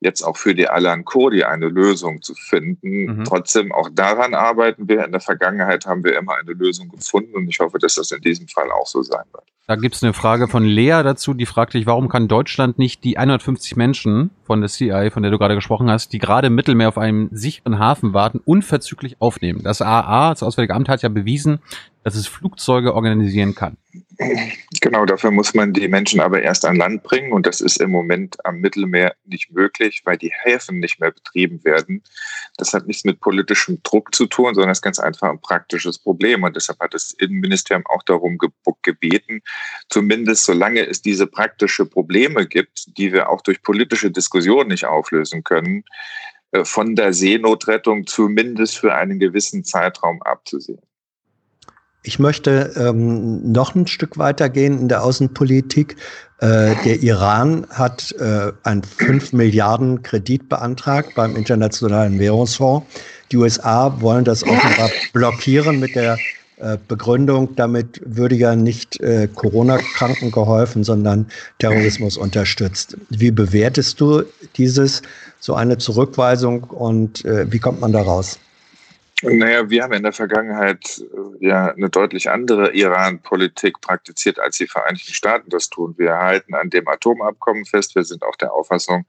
jetzt 0.00 0.22
auch 0.22 0.36
für 0.36 0.54
die 0.54 0.68
Alan 0.68 1.04
Kurdi 1.04 1.44
eine 1.44 1.68
Lösung 1.68 2.22
zu 2.22 2.34
finden. 2.34 3.18
Mhm. 3.18 3.24
Trotzdem, 3.24 3.72
auch 3.72 3.88
daran 3.92 4.34
arbeiten 4.34 4.88
wir. 4.88 5.04
In 5.04 5.12
der 5.12 5.20
Vergangenheit 5.20 5.86
haben 5.86 6.04
wir 6.04 6.16
immer 6.16 6.34
eine 6.36 6.52
Lösung 6.52 6.88
gefunden 6.88 7.34
und 7.34 7.48
ich 7.48 7.60
hoffe, 7.60 7.78
dass 7.78 7.94
das 7.94 8.10
in 8.10 8.20
diesem 8.20 8.48
Fall 8.48 8.70
auch 8.70 8.86
so 8.86 9.02
sein 9.02 9.24
wird. 9.32 9.44
Da 9.68 9.76
gibt 9.76 9.94
es 9.94 10.02
eine 10.02 10.12
Frage 10.12 10.48
von 10.48 10.64
Lea 10.64 11.02
dazu, 11.04 11.34
die 11.34 11.46
fragt 11.46 11.74
dich, 11.74 11.86
warum 11.86 12.08
kann 12.08 12.26
Deutschland 12.26 12.78
nicht 12.78 13.04
die 13.04 13.16
150 13.16 13.76
Menschen 13.76 14.30
von 14.42 14.60
der 14.60 14.68
CI, 14.68 15.10
von 15.12 15.22
der 15.22 15.30
du 15.30 15.38
gerade 15.38 15.54
gesprochen 15.54 15.88
hast, 15.88 16.12
die 16.12 16.18
gerade 16.18 16.48
im 16.48 16.56
Mittelmeer 16.56 16.88
auf 16.88 16.98
einem 16.98 17.28
sicheren 17.30 17.78
Hafen 17.78 18.12
warten, 18.12 18.40
unverzüglich 18.44 19.20
aufnehmen? 19.20 19.62
Das 19.62 19.80
AA, 19.80 20.30
das 20.30 20.42
Auswärtige 20.42 20.74
Amt, 20.74 20.88
hat 20.88 21.02
ja 21.02 21.08
bewiesen, 21.08 21.60
dass 22.02 22.16
es 22.16 22.26
Flugzeuge 22.26 22.94
organisieren 22.94 23.54
kann. 23.54 23.76
Genau, 24.80 25.04
dafür 25.04 25.30
muss 25.30 25.54
man 25.54 25.72
die 25.72 25.86
Menschen 25.88 26.20
aber 26.20 26.42
erst 26.42 26.64
an 26.64 26.76
Land 26.76 27.02
bringen 27.02 27.32
und 27.32 27.46
das 27.46 27.60
ist 27.60 27.80
im 27.80 27.90
Moment 27.90 28.44
am 28.44 28.56
Mittelmeer 28.56 29.14
nicht 29.24 29.52
möglich, 29.52 30.02
weil 30.04 30.16
die 30.16 30.32
Häfen 30.42 30.80
nicht 30.80 31.00
mehr 31.00 31.12
betrieben 31.12 31.64
werden. 31.64 32.02
Das 32.56 32.74
hat 32.74 32.86
nichts 32.86 33.04
mit 33.04 33.20
politischem 33.20 33.80
Druck 33.82 34.14
zu 34.14 34.26
tun, 34.26 34.54
sondern 34.54 34.70
ist 34.70 34.82
ganz 34.82 34.98
einfach 34.98 35.30
ein 35.30 35.40
praktisches 35.40 35.98
Problem 35.98 36.42
und 36.42 36.56
deshalb 36.56 36.80
hat 36.80 36.94
das 36.94 37.12
Innenministerium 37.12 37.84
auch 37.86 38.02
darum 38.02 38.38
gebeten, 38.82 39.42
zumindest 39.88 40.44
solange 40.44 40.86
es 40.86 41.02
diese 41.02 41.26
praktische 41.26 41.86
Probleme 41.86 42.46
gibt, 42.46 42.96
die 42.98 43.12
wir 43.12 43.28
auch 43.28 43.40
durch 43.40 43.62
politische 43.62 44.10
Diskussionen 44.10 44.68
nicht 44.68 44.86
auflösen 44.86 45.44
können, 45.44 45.84
äh, 46.52 46.64
von 46.64 46.94
der 46.94 47.12
Seenotrettung 47.12 48.06
zumindest 48.06 48.78
für 48.78 48.94
einen 48.94 49.18
gewissen 49.18 49.64
Zeitraum 49.64 50.22
abzusehen. 50.22 50.80
Ich 52.04 52.18
möchte 52.18 52.72
ähm, 52.76 53.52
noch 53.52 53.76
ein 53.76 53.86
Stück 53.86 54.18
weitergehen 54.18 54.78
in 54.80 54.88
der 54.88 55.04
Außenpolitik. 55.04 55.96
Äh, 56.40 56.74
der 56.84 57.00
Iran 57.00 57.64
hat 57.70 58.12
äh, 58.18 58.50
einen 58.64 58.82
5 58.82 59.32
Milliarden 59.32 60.02
Kredit 60.02 60.48
beantragt 60.48 61.14
beim 61.14 61.36
Internationalen 61.36 62.18
Währungsfonds. 62.18 62.86
Die 63.30 63.36
USA 63.36 64.00
wollen 64.00 64.24
das 64.24 64.42
offenbar 64.42 64.90
blockieren 65.12 65.78
mit 65.78 65.94
der 65.94 66.14
äh, 66.14 66.18
Begründung, 66.88 67.56
damit 67.56 68.00
würde 68.04 68.36
ja 68.36 68.54
nicht 68.54 69.00
äh, 69.00 69.28
Corona-Kranken 69.34 70.30
geholfen, 70.30 70.84
sondern 70.84 71.26
Terrorismus 71.58 72.16
unterstützt. 72.16 72.96
Wie 73.10 73.30
bewertest 73.30 74.00
du 74.00 74.22
dieses, 74.56 75.02
so 75.40 75.54
eine 75.54 75.78
Zurückweisung 75.78 76.62
und 76.64 77.24
äh, 77.24 77.50
wie 77.50 77.58
kommt 77.58 77.80
man 77.80 77.92
da 77.92 78.02
raus? 78.02 78.38
Naja, 79.22 79.70
wir 79.70 79.84
haben 79.84 79.92
in 79.92 80.02
der 80.02 80.12
Vergangenheit 80.12 81.00
äh, 81.40 81.46
ja 81.46 81.68
eine 81.68 81.88
deutlich 81.88 82.28
andere 82.28 82.72
Iran-Politik 82.72 83.80
praktiziert, 83.80 84.40
als 84.40 84.56
die 84.56 84.66
Vereinigten 84.66 85.14
Staaten 85.14 85.48
das 85.48 85.70
tun. 85.70 85.94
Wir 85.96 86.16
halten 86.16 86.54
an 86.54 86.70
dem 86.70 86.88
Atomabkommen 86.88 87.64
fest. 87.64 87.94
Wir 87.94 88.02
sind 88.02 88.24
auch 88.24 88.34
der 88.36 88.52
Auffassung, 88.52 89.06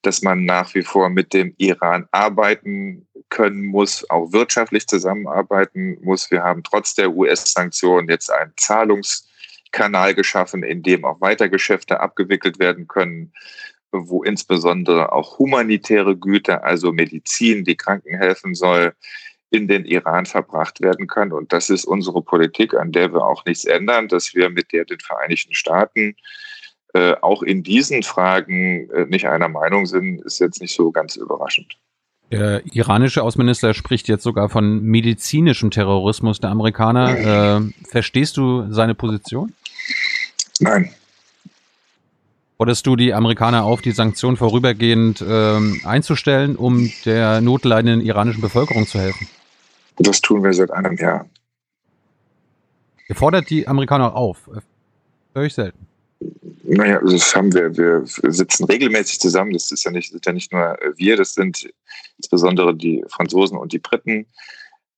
dass 0.00 0.22
man 0.22 0.46
nach 0.46 0.74
wie 0.74 0.82
vor 0.82 1.10
mit 1.10 1.34
dem 1.34 1.54
Iran 1.58 2.08
arbeiten 2.10 3.06
können 3.28 3.66
muss, 3.66 4.08
auch 4.08 4.32
wirtschaftlich 4.32 4.86
zusammenarbeiten 4.86 5.98
muss. 6.02 6.30
Wir 6.30 6.42
haben 6.42 6.62
trotz 6.62 6.94
der 6.94 7.14
US-Sanktionen 7.14 8.08
jetzt 8.08 8.30
einen 8.30 8.52
Zahlungskanal 8.56 10.14
geschaffen, 10.14 10.62
in 10.62 10.82
dem 10.82 11.04
auch 11.04 11.20
Weitergeschäfte 11.20 12.00
abgewickelt 12.00 12.58
werden 12.58 12.88
können 12.88 13.32
wo 13.96 14.24
insbesondere 14.24 15.12
auch 15.12 15.38
humanitäre 15.38 16.16
Güter, 16.16 16.64
also 16.64 16.90
Medizin, 16.92 17.64
die 17.64 17.76
Kranken 17.76 18.18
helfen 18.18 18.56
soll, 18.56 18.92
in 19.54 19.68
den 19.68 19.84
Iran 19.84 20.26
verbracht 20.26 20.80
werden 20.80 21.06
kann. 21.06 21.32
Und 21.32 21.52
das 21.52 21.70
ist 21.70 21.84
unsere 21.84 22.22
Politik, 22.22 22.74
an 22.74 22.90
der 22.90 23.12
wir 23.12 23.24
auch 23.24 23.44
nichts 23.44 23.64
ändern, 23.64 24.08
dass 24.08 24.34
wir 24.34 24.50
mit 24.50 24.72
der 24.72 24.84
den 24.84 24.98
Vereinigten 24.98 25.54
Staaten 25.54 26.16
äh, 26.92 27.14
auch 27.22 27.42
in 27.42 27.62
diesen 27.62 28.02
Fragen 28.02 28.90
äh, 28.90 29.06
nicht 29.06 29.28
einer 29.28 29.48
Meinung 29.48 29.86
sind, 29.86 30.22
ist 30.22 30.40
jetzt 30.40 30.60
nicht 30.60 30.74
so 30.74 30.90
ganz 30.90 31.16
überraschend. 31.16 31.76
Der 32.32 32.62
iranische 32.72 33.22
Außenminister 33.22 33.74
spricht 33.74 34.08
jetzt 34.08 34.24
sogar 34.24 34.48
von 34.48 34.82
medizinischem 34.82 35.70
Terrorismus 35.70 36.40
der 36.40 36.50
Amerikaner. 36.50 37.58
Äh, 37.58 37.60
verstehst 37.88 38.36
du 38.36 38.72
seine 38.72 38.94
Position? 38.94 39.52
Nein. 40.58 40.90
Forderst 42.56 42.86
du 42.86 42.96
die 42.96 43.12
Amerikaner 43.12 43.64
auf, 43.64 43.82
die 43.82 43.90
Sanktionen 43.90 44.36
vorübergehend 44.36 45.24
ähm, 45.28 45.80
einzustellen, 45.84 46.56
um 46.56 46.90
der 47.04 47.40
notleidenden 47.40 48.00
iranischen 48.00 48.40
Bevölkerung 48.40 48.86
zu 48.86 48.98
helfen? 48.98 49.28
Das 49.96 50.20
tun 50.20 50.42
wir 50.42 50.52
seit 50.52 50.70
einem 50.70 50.96
Jahr. 50.96 51.28
Ihr 53.08 53.14
fordert 53.14 53.50
die 53.50 53.68
Amerikaner 53.68 54.14
auf. 54.14 54.48
Höre 55.34 55.44
ich 55.44 55.54
selten. 55.54 55.86
Naja, 56.64 57.00
das 57.00 57.34
haben 57.36 57.52
wir. 57.52 57.76
Wir 57.76 58.02
sitzen 58.04 58.64
regelmäßig 58.64 59.20
zusammen. 59.20 59.52
Das 59.52 59.70
ist 59.70 59.84
ja 59.84 59.90
nicht, 59.90 60.10
sind 60.10 60.24
ja 60.24 60.32
nicht 60.32 60.52
nur 60.52 60.78
wir, 60.96 61.16
das 61.16 61.34
sind 61.34 61.68
insbesondere 62.16 62.74
die 62.74 63.04
Franzosen 63.08 63.58
und 63.58 63.72
die 63.72 63.78
Briten, 63.78 64.26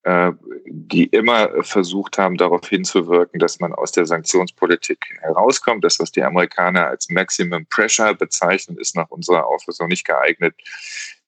äh, 0.05 0.33
die 0.67 1.05
immer 1.07 1.65
versucht 1.65 2.19
haben, 2.19 2.37
darauf 2.37 2.69
hinzuwirken, 2.69 3.41
dass 3.41 3.59
man 3.59 3.73
aus 3.75 3.91
der 3.91 4.07
Sanktionspolitik 4.07 4.99
herauskommt. 5.21 5.85
Das, 5.85 5.99
was 5.99 6.13
die 6.13 6.23
Amerikaner 6.23 6.87
als 6.87 7.11
Maximum 7.11 7.67
Pressure 7.67 8.15
bezeichnen, 8.15 8.79
ist 8.79 8.95
nach 8.95 9.11
unserer 9.11 9.47
Auffassung 9.47 9.89
nicht 9.89 10.05
geeignet, 10.05 10.55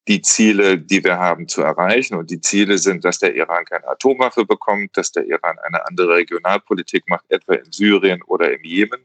die 0.09 0.23
Ziele, 0.23 0.79
die 0.79 1.05
wir 1.05 1.19
haben, 1.19 1.49
zu 1.49 1.63
erreichen. 1.63 2.15
Und 2.15 2.31
die 2.31 2.41
Ziele 2.41 2.79
sind, 2.79 3.05
dass 3.05 3.19
der 3.19 3.35
Iran 3.37 3.65
keine 3.67 3.87
Atomwaffe 3.87 4.45
bekommt, 4.45 4.97
dass 4.97 5.13
der 5.13 5.27
Iran 5.27 5.57
eine 5.63 5.87
andere 5.87 6.15
Regionalpolitik 6.17 7.09
macht, 7.09 7.27
etwa 7.29 7.55
in 7.55 7.71
Syrien 7.71 8.23
oder 8.23 8.53
im 8.53 8.65
Jemen. 8.65 9.01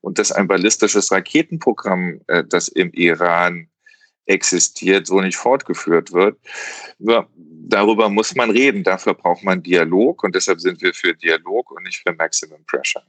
Und 0.00 0.18
dass 0.18 0.30
ein 0.30 0.46
ballistisches 0.46 1.10
Raketenprogramm, 1.10 2.20
äh, 2.28 2.44
das 2.44 2.68
im 2.68 2.92
Iran 2.92 3.68
existiert, 4.26 5.06
so 5.06 5.20
nicht 5.20 5.36
fortgeführt 5.36 6.12
wird. 6.12 6.38
Darüber 6.98 8.08
muss 8.08 8.34
man 8.34 8.50
reden. 8.50 8.84
Dafür 8.84 9.14
braucht 9.14 9.42
man 9.42 9.62
Dialog. 9.62 10.22
Und 10.22 10.34
deshalb 10.34 10.60
sind 10.60 10.80
wir 10.82 10.94
für 10.94 11.14
Dialog 11.14 11.70
und 11.72 11.82
nicht 11.82 12.02
für 12.06 12.14
Maximum 12.14 12.64
Pressure. 12.66 13.02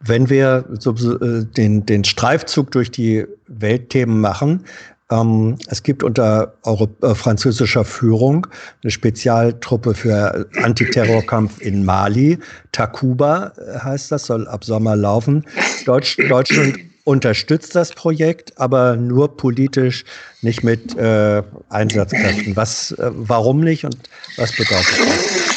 Wenn 0.00 0.28
wir 0.28 0.68
äh, 0.68 1.44
den, 1.56 1.86
den 1.86 2.04
Streifzug 2.04 2.70
durch 2.70 2.90
die 2.90 3.26
Weltthemen 3.46 4.20
machen, 4.20 4.64
ähm, 5.10 5.56
es 5.68 5.82
gibt 5.82 6.02
unter 6.02 6.54
Euro 6.64 6.88
äh, 7.02 7.14
französischer 7.14 7.84
Führung 7.84 8.46
eine 8.82 8.90
Spezialtruppe 8.90 9.94
für 9.94 10.48
Antiterrorkampf 10.62 11.60
in 11.60 11.84
Mali. 11.84 12.38
Takuba 12.72 13.52
äh, 13.56 13.78
heißt 13.78 14.10
das, 14.10 14.26
soll 14.26 14.48
ab 14.48 14.64
Sommer 14.64 14.96
laufen. 14.96 15.44
Deutsch, 15.84 16.16
Deutschland 16.28 16.76
unterstützt 17.04 17.76
das 17.76 17.92
Projekt, 17.92 18.58
aber 18.58 18.96
nur 18.96 19.36
politisch, 19.36 20.04
nicht 20.42 20.64
mit 20.64 20.96
äh, 20.96 21.42
Einsatzkräften. 21.68 22.56
Was, 22.56 22.90
äh, 22.92 23.10
warum 23.12 23.60
nicht 23.60 23.84
und 23.84 23.96
was 24.36 24.50
bedeutet 24.50 24.98
das? 24.98 25.55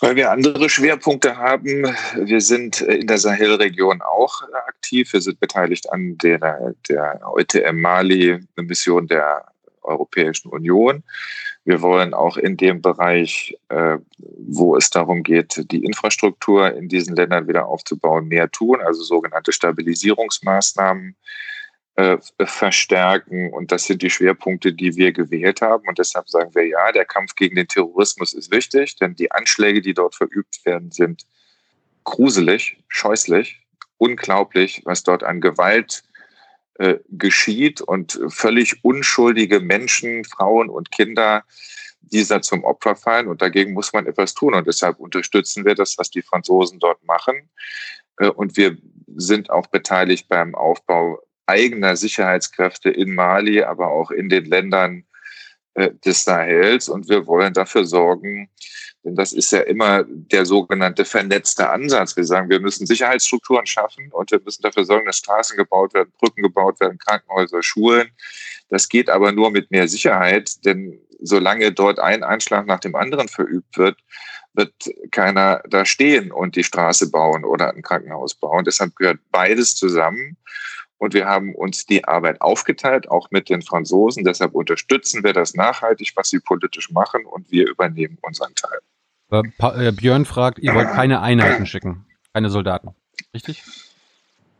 Weil 0.00 0.16
wir 0.16 0.30
andere 0.30 0.68
Schwerpunkte 0.68 1.38
haben. 1.38 1.84
Wir 2.16 2.40
sind 2.40 2.82
in 2.82 3.06
der 3.06 3.18
Sahelregion 3.18 4.02
auch 4.02 4.42
aktiv. 4.66 5.12
Wir 5.12 5.20
sind 5.22 5.40
beteiligt 5.40 5.90
an 5.90 6.18
der, 6.18 6.74
der 6.88 7.20
EUTM 7.26 7.80
Mali, 7.80 8.32
eine 8.32 8.66
Mission 8.66 9.06
der 9.06 9.46
Europäischen 9.82 10.48
Union. 10.50 11.02
Wir 11.64 11.82
wollen 11.82 12.14
auch 12.14 12.36
in 12.36 12.56
dem 12.56 12.80
Bereich, 12.80 13.58
äh, 13.70 13.98
wo 14.18 14.76
es 14.76 14.90
darum 14.90 15.22
geht, 15.22 15.64
die 15.72 15.84
Infrastruktur 15.84 16.72
in 16.72 16.88
diesen 16.88 17.16
Ländern 17.16 17.48
wieder 17.48 17.66
aufzubauen, 17.66 18.28
mehr 18.28 18.50
tun, 18.50 18.80
also 18.80 19.02
sogenannte 19.02 19.52
Stabilisierungsmaßnahmen 19.52 21.16
äh, 21.96 22.18
verstärken. 22.44 23.52
Und 23.52 23.72
das 23.72 23.84
sind 23.84 24.02
die 24.02 24.10
Schwerpunkte, 24.10 24.72
die 24.72 24.96
wir 24.96 25.12
gewählt 25.12 25.62
haben. 25.62 25.88
Und 25.88 25.98
deshalb 25.98 26.28
sagen 26.28 26.54
wir 26.54 26.66
ja, 26.66 26.92
der 26.92 27.06
Kampf 27.06 27.34
gegen 27.34 27.56
den 27.56 27.68
Terrorismus 27.68 28.34
ist 28.34 28.50
wichtig, 28.50 28.96
denn 28.96 29.14
die 29.14 29.32
Anschläge, 29.32 29.80
die 29.80 29.94
dort 29.94 30.14
verübt 30.14 30.64
werden, 30.64 30.90
sind 30.90 31.26
gruselig, 32.04 32.76
scheußlich, 32.88 33.60
unglaublich, 33.98 34.82
was 34.84 35.02
dort 35.02 35.24
an 35.24 35.40
Gewalt 35.40 36.04
äh, 36.74 36.96
geschieht 37.08 37.80
und 37.80 38.20
völlig 38.28 38.84
unschuldige 38.84 39.60
Menschen, 39.60 40.24
Frauen 40.24 40.68
und 40.68 40.90
Kinder 40.90 41.44
dieser 42.02 42.42
zum 42.42 42.62
Opfer 42.64 42.94
fallen. 42.94 43.26
Und 43.26 43.40
dagegen 43.40 43.72
muss 43.72 43.94
man 43.94 44.06
etwas 44.06 44.34
tun. 44.34 44.54
Und 44.54 44.66
deshalb 44.66 44.98
unterstützen 44.98 45.64
wir 45.64 45.74
das, 45.74 45.96
was 45.96 46.10
die 46.10 46.22
Franzosen 46.22 46.78
dort 46.78 47.02
machen. 47.04 47.48
Äh, 48.18 48.28
und 48.28 48.58
wir 48.58 48.76
sind 49.16 49.48
auch 49.48 49.66
beteiligt 49.68 50.28
beim 50.28 50.54
Aufbau 50.54 51.22
eigener 51.46 51.96
Sicherheitskräfte 51.96 52.90
in 52.90 53.14
Mali, 53.14 53.62
aber 53.62 53.88
auch 53.88 54.10
in 54.10 54.28
den 54.28 54.44
Ländern 54.44 55.04
äh, 55.74 55.90
des 56.04 56.24
Sahels. 56.24 56.88
Und 56.88 57.08
wir 57.08 57.26
wollen 57.26 57.52
dafür 57.52 57.84
sorgen, 57.84 58.50
denn 59.06 59.14
das 59.14 59.32
ist 59.32 59.52
ja 59.52 59.60
immer 59.60 60.04
der 60.04 60.44
sogenannte 60.44 61.04
vernetzte 61.04 61.70
Ansatz. 61.70 62.16
Wir 62.16 62.24
sagen, 62.24 62.50
wir 62.50 62.58
müssen 62.58 62.86
Sicherheitsstrukturen 62.86 63.64
schaffen 63.64 64.10
und 64.10 64.32
wir 64.32 64.40
müssen 64.44 64.62
dafür 64.62 64.84
sorgen, 64.84 65.06
dass 65.06 65.18
Straßen 65.18 65.56
gebaut 65.56 65.94
werden, 65.94 66.12
Brücken 66.18 66.42
gebaut 66.42 66.80
werden, 66.80 66.98
Krankenhäuser, 66.98 67.62
Schulen. 67.62 68.10
Das 68.68 68.88
geht 68.88 69.08
aber 69.08 69.30
nur 69.30 69.52
mit 69.52 69.70
mehr 69.70 69.86
Sicherheit, 69.86 70.64
denn 70.64 70.98
solange 71.20 71.70
dort 71.70 72.00
ein 72.00 72.24
Einschlag 72.24 72.66
nach 72.66 72.80
dem 72.80 72.96
anderen 72.96 73.28
verübt 73.28 73.78
wird, 73.78 73.96
wird 74.54 74.72
keiner 75.12 75.62
da 75.68 75.84
stehen 75.84 76.32
und 76.32 76.56
die 76.56 76.64
Straße 76.64 77.10
bauen 77.10 77.44
oder 77.44 77.72
ein 77.72 77.82
Krankenhaus 77.82 78.34
bauen. 78.34 78.64
Deshalb 78.64 78.96
gehört 78.96 79.20
beides 79.30 79.76
zusammen. 79.76 80.36
Und 80.98 81.14
wir 81.14 81.26
haben 81.26 81.54
uns 81.54 81.84
die 81.84 82.04
Arbeit 82.04 82.40
aufgeteilt, 82.40 83.10
auch 83.10 83.30
mit 83.30 83.48
den 83.48 83.62
Franzosen. 83.62 84.24
Deshalb 84.24 84.54
unterstützen 84.54 85.22
wir 85.24 85.32
das 85.32 85.54
nachhaltig, 85.54 86.12
was 86.14 86.30
sie 86.30 86.40
politisch 86.40 86.90
machen, 86.90 87.26
und 87.26 87.50
wir 87.50 87.68
übernehmen 87.68 88.18
unseren 88.22 88.54
Teil. 88.54 88.78
Äh, 89.30 89.92
Björn 89.92 90.24
fragt, 90.24 90.58
ihr 90.58 90.74
wollt 90.74 90.88
keine 90.88 91.20
Einheiten 91.20 91.66
schicken, 91.66 92.06
keine 92.32 92.48
Soldaten. 92.48 92.94
Richtig? 93.34 93.62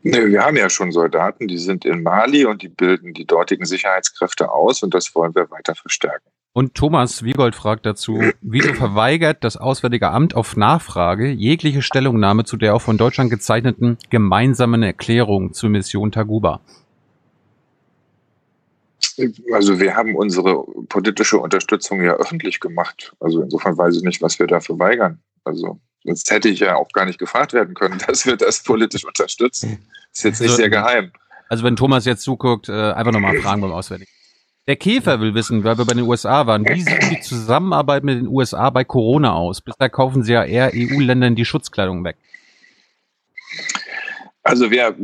Nee, 0.03 0.27
wir 0.27 0.43
haben 0.43 0.57
ja 0.57 0.69
schon 0.69 0.91
Soldaten, 0.91 1.47
die 1.47 1.57
sind 1.57 1.83
in 1.83 2.03
Mali 2.03 2.45
und 2.45 2.61
die 2.61 2.69
bilden 2.69 3.13
die 3.13 3.25
dortigen 3.25 3.65
Sicherheitskräfte 3.65 4.51
aus 4.51 4.83
und 4.83 4.93
das 4.93 5.13
wollen 5.15 5.33
wir 5.35 5.49
weiter 5.49 5.75
verstärken. 5.75 6.29
Und 6.57 6.73
Thomas 6.73 7.21
Wiegold 7.21 7.53
fragt 7.53 7.85
dazu, 7.85 8.19
wieso 8.41 8.73
verweigert 8.73 9.43
das 9.43 9.57
Auswärtige 9.57 10.09
Amt 10.09 10.33
auf 10.33 10.57
Nachfrage 10.57 11.27
jegliche 11.27 11.83
Stellungnahme 11.83 12.45
zu 12.45 12.57
der 12.57 12.73
auch 12.73 12.81
von 12.81 12.97
Deutschland 12.97 13.29
gezeichneten 13.29 13.99
gemeinsamen 14.09 14.81
Erklärung 14.81 15.53
zur 15.53 15.69
Mission 15.69 16.11
Taguba? 16.11 16.61
Also 19.53 19.79
wir 19.79 19.95
haben 19.95 20.15
unsere 20.15 20.63
politische 20.89 21.37
Unterstützung 21.37 22.01
ja 22.01 22.13
öffentlich 22.15 22.59
gemacht. 22.59 23.13
Also 23.19 23.43
insofern 23.43 23.77
weiß 23.77 23.97
ich 23.97 24.01
nicht, 24.01 24.23
was 24.23 24.39
wir 24.39 24.47
dafür 24.47 24.79
weigern. 24.79 25.19
Also 25.43 25.79
sonst 26.05 26.31
hätte 26.31 26.49
ich 26.49 26.61
ja 26.61 26.75
auch 26.75 26.89
gar 26.91 27.05
nicht 27.05 27.19
gefragt 27.19 27.53
werden 27.53 27.75
können, 27.75 28.01
dass 28.07 28.25
wir 28.25 28.35
das 28.35 28.63
politisch 28.63 29.05
unterstützen. 29.05 29.87
Ist 30.11 30.23
jetzt 30.23 30.41
nicht 30.41 30.49
also, 30.49 30.61
sehr 30.63 30.71
geheim. 30.71 31.11
Also 31.49 31.63
wenn 31.63 31.75
Thomas 31.75 32.05
jetzt 32.05 32.23
zuguckt, 32.23 32.67
äh, 32.67 32.93
einfach 32.93 33.11
nochmal 33.11 33.35
fragen 33.41 33.61
beim 33.61 33.73
Auswärtigen. 33.73 34.09
Der 34.67 34.75
Käfer 34.75 35.21
will 35.21 35.33
wissen, 35.33 35.63
weil 35.63 35.77
wir 35.77 35.85
bei 35.85 35.93
den 35.93 36.03
USA 36.03 36.45
waren, 36.45 36.67
wie 36.67 36.81
sieht 36.81 37.09
die 37.09 37.21
Zusammenarbeit 37.21 38.03
mit 38.03 38.19
den 38.19 38.27
USA 38.27 38.69
bei 38.69 38.83
Corona 38.83 39.33
aus? 39.33 39.61
Bisher 39.61 39.89
kaufen 39.89 40.23
sie 40.23 40.33
ja 40.33 40.43
eher 40.43 40.71
EU-Ländern 40.73 41.35
die 41.35 41.45
Schutzkleidung 41.45 42.03
weg. 42.03 42.17
Also 44.43 44.69
wir 44.69 44.95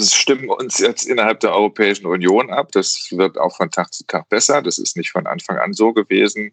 stimmen 0.00 0.48
uns 0.50 0.78
jetzt 0.78 1.06
innerhalb 1.06 1.40
der 1.40 1.52
Europäischen 1.52 2.06
Union 2.06 2.50
ab. 2.50 2.70
Das 2.72 3.08
wird 3.10 3.38
auch 3.38 3.56
von 3.56 3.70
Tag 3.72 3.92
zu 3.92 4.06
Tag 4.06 4.28
besser. 4.28 4.62
Das 4.62 4.78
ist 4.78 4.96
nicht 4.96 5.10
von 5.10 5.26
Anfang 5.26 5.58
an 5.58 5.72
so 5.72 5.92
gewesen. 5.92 6.52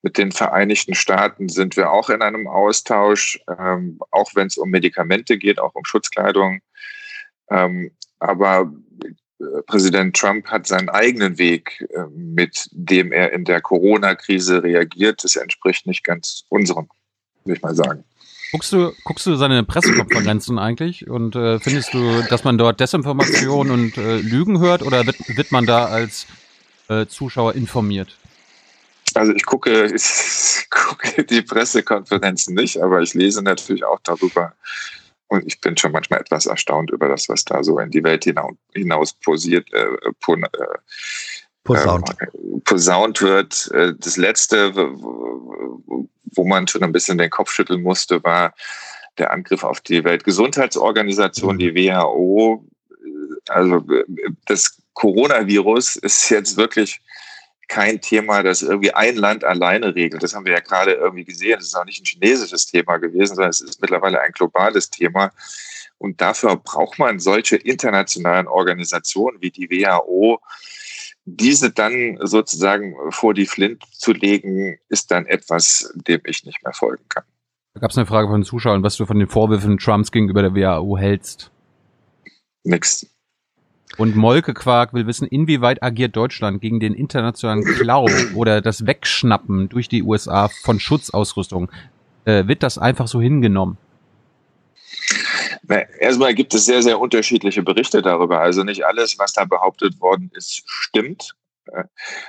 Mit 0.00 0.16
den 0.16 0.32
Vereinigten 0.32 0.94
Staaten 0.94 1.48
sind 1.48 1.76
wir 1.76 1.90
auch 1.90 2.08
in 2.08 2.22
einem 2.22 2.48
Austausch, 2.48 3.38
ähm, 3.58 4.00
auch 4.10 4.34
wenn 4.34 4.48
es 4.48 4.56
um 4.56 4.70
Medikamente 4.70 5.38
geht, 5.38 5.60
auch 5.60 5.74
um 5.74 5.84
Schutzkleidung. 5.84 6.60
Ähm, 7.50 7.92
aber 8.18 8.72
Präsident 9.66 10.16
Trump 10.16 10.46
hat 10.46 10.66
seinen 10.66 10.88
eigenen 10.88 11.38
Weg, 11.38 11.86
äh, 11.90 12.04
mit 12.14 12.68
dem 12.72 13.12
er 13.12 13.32
in 13.32 13.44
der 13.44 13.60
Corona-Krise 13.60 14.62
reagiert. 14.62 15.24
Das 15.24 15.36
entspricht 15.36 15.86
nicht 15.86 16.04
ganz 16.04 16.44
unserem, 16.48 16.88
würde 17.44 17.56
ich 17.56 17.62
mal 17.62 17.74
sagen. 17.74 18.04
Guckst 18.52 18.72
du, 18.72 18.92
guckst 19.04 19.26
du 19.26 19.36
seine 19.36 19.64
Pressekonferenzen 19.64 20.58
eigentlich 20.58 21.08
und 21.08 21.34
äh, 21.34 21.58
findest 21.58 21.94
du, 21.94 22.22
dass 22.28 22.44
man 22.44 22.58
dort 22.58 22.80
Desinformation 22.80 23.70
und 23.70 23.96
äh, 23.96 24.18
Lügen 24.18 24.58
hört 24.58 24.82
oder 24.82 25.06
wird, 25.06 25.16
wird 25.36 25.52
man 25.52 25.64
da 25.64 25.86
als 25.86 26.26
äh, 26.88 27.06
Zuschauer 27.06 27.54
informiert? 27.54 28.18
Also 29.14 29.32
ich 29.32 29.46
gucke, 29.46 29.86
ich 29.94 30.66
gucke 30.68 31.24
die 31.24 31.40
Pressekonferenzen 31.40 32.54
nicht, 32.54 32.78
aber 32.82 33.00
ich 33.00 33.14
lese 33.14 33.42
natürlich 33.42 33.84
auch 33.84 34.00
darüber, 34.02 34.52
und 35.32 35.46
ich 35.46 35.58
bin 35.62 35.78
schon 35.78 35.92
manchmal 35.92 36.20
etwas 36.20 36.44
erstaunt 36.44 36.90
über 36.90 37.08
das, 37.08 37.26
was 37.30 37.42
da 37.46 37.64
so 37.64 37.78
in 37.78 37.90
die 37.90 38.04
Welt 38.04 38.24
hinaus, 38.24 38.52
hinaus 38.74 39.14
posiert, 39.14 39.72
äh, 39.72 39.86
pon, 40.20 40.44
äh, 40.44 40.48
posaunt. 41.64 42.10
Äh, 42.20 42.26
posaunt 42.64 43.22
wird. 43.22 43.70
Äh, 43.72 43.94
das 43.98 44.18
letzte, 44.18 44.74
wo 44.74 46.44
man 46.44 46.68
schon 46.68 46.82
ein 46.82 46.92
bisschen 46.92 47.16
den 47.16 47.30
Kopf 47.30 47.50
schütteln 47.50 47.82
musste, 47.82 48.22
war 48.22 48.52
der 49.16 49.32
Angriff 49.32 49.64
auf 49.64 49.80
die 49.80 50.04
Weltgesundheitsorganisation, 50.04 51.54
mhm. 51.54 51.58
die 51.60 51.74
WHO. 51.74 52.66
Also 53.48 53.82
das 54.44 54.82
Coronavirus 54.92 55.96
ist 55.96 56.28
jetzt 56.28 56.58
wirklich 56.58 57.00
kein 57.72 58.02
Thema, 58.02 58.42
das 58.42 58.60
irgendwie 58.60 58.92
ein 58.92 59.16
Land 59.16 59.44
alleine 59.44 59.94
regelt. 59.94 60.22
Das 60.22 60.34
haben 60.34 60.44
wir 60.44 60.52
ja 60.52 60.60
gerade 60.60 60.92
irgendwie 60.92 61.24
gesehen. 61.24 61.56
Das 61.56 61.68
ist 61.68 61.74
auch 61.74 61.86
nicht 61.86 62.02
ein 62.02 62.04
chinesisches 62.04 62.66
Thema 62.66 62.98
gewesen, 62.98 63.34
sondern 63.34 63.48
es 63.48 63.62
ist 63.62 63.80
mittlerweile 63.80 64.20
ein 64.20 64.32
globales 64.32 64.90
Thema. 64.90 65.32
Und 65.96 66.20
dafür 66.20 66.56
braucht 66.56 66.98
man 66.98 67.18
solche 67.18 67.56
internationalen 67.56 68.46
Organisationen 68.46 69.40
wie 69.40 69.50
die 69.50 69.70
WHO. 69.70 70.38
Diese 71.24 71.70
dann 71.70 72.18
sozusagen 72.20 72.94
vor 73.10 73.32
die 73.32 73.46
Flint 73.46 73.82
zu 73.90 74.12
legen, 74.12 74.78
ist 74.90 75.10
dann 75.10 75.24
etwas, 75.24 75.94
dem 75.94 76.20
ich 76.26 76.44
nicht 76.44 76.62
mehr 76.62 76.74
folgen 76.74 77.04
kann. 77.08 77.24
Da 77.72 77.80
gab 77.80 77.90
es 77.90 77.96
eine 77.96 78.06
Frage 78.06 78.28
von 78.28 78.40
den 78.40 78.44
Zuschauern, 78.44 78.82
was 78.82 78.96
du 78.96 79.06
von 79.06 79.18
den 79.18 79.28
Vorwürfen 79.28 79.78
Trumps 79.78 80.12
gegenüber 80.12 80.42
der 80.42 80.54
WHO 80.54 80.98
hältst. 80.98 81.50
Nix. 82.64 83.06
Und 83.98 84.16
Molke 84.16 84.54
Quark 84.54 84.94
will 84.94 85.06
wissen, 85.06 85.26
inwieweit 85.26 85.82
agiert 85.82 86.16
Deutschland 86.16 86.60
gegen 86.60 86.80
den 86.80 86.94
internationalen 86.94 87.64
Klau 87.64 88.06
oder 88.34 88.60
das 88.60 88.86
Wegschnappen 88.86 89.68
durch 89.68 89.88
die 89.88 90.02
USA 90.02 90.48
von 90.48 90.80
Schutzausrüstung? 90.80 91.70
Äh, 92.24 92.46
wird 92.46 92.62
das 92.62 92.78
einfach 92.78 93.08
so 93.08 93.20
hingenommen? 93.20 93.76
Erstmal 96.00 96.34
gibt 96.34 96.54
es 96.54 96.64
sehr, 96.64 96.82
sehr 96.82 96.98
unterschiedliche 96.98 97.62
Berichte 97.62 98.02
darüber. 98.02 98.40
Also 98.40 98.64
nicht 98.64 98.84
alles, 98.84 99.18
was 99.18 99.32
da 99.32 99.44
behauptet 99.44 100.00
worden 100.00 100.30
ist, 100.34 100.62
stimmt. 100.66 101.34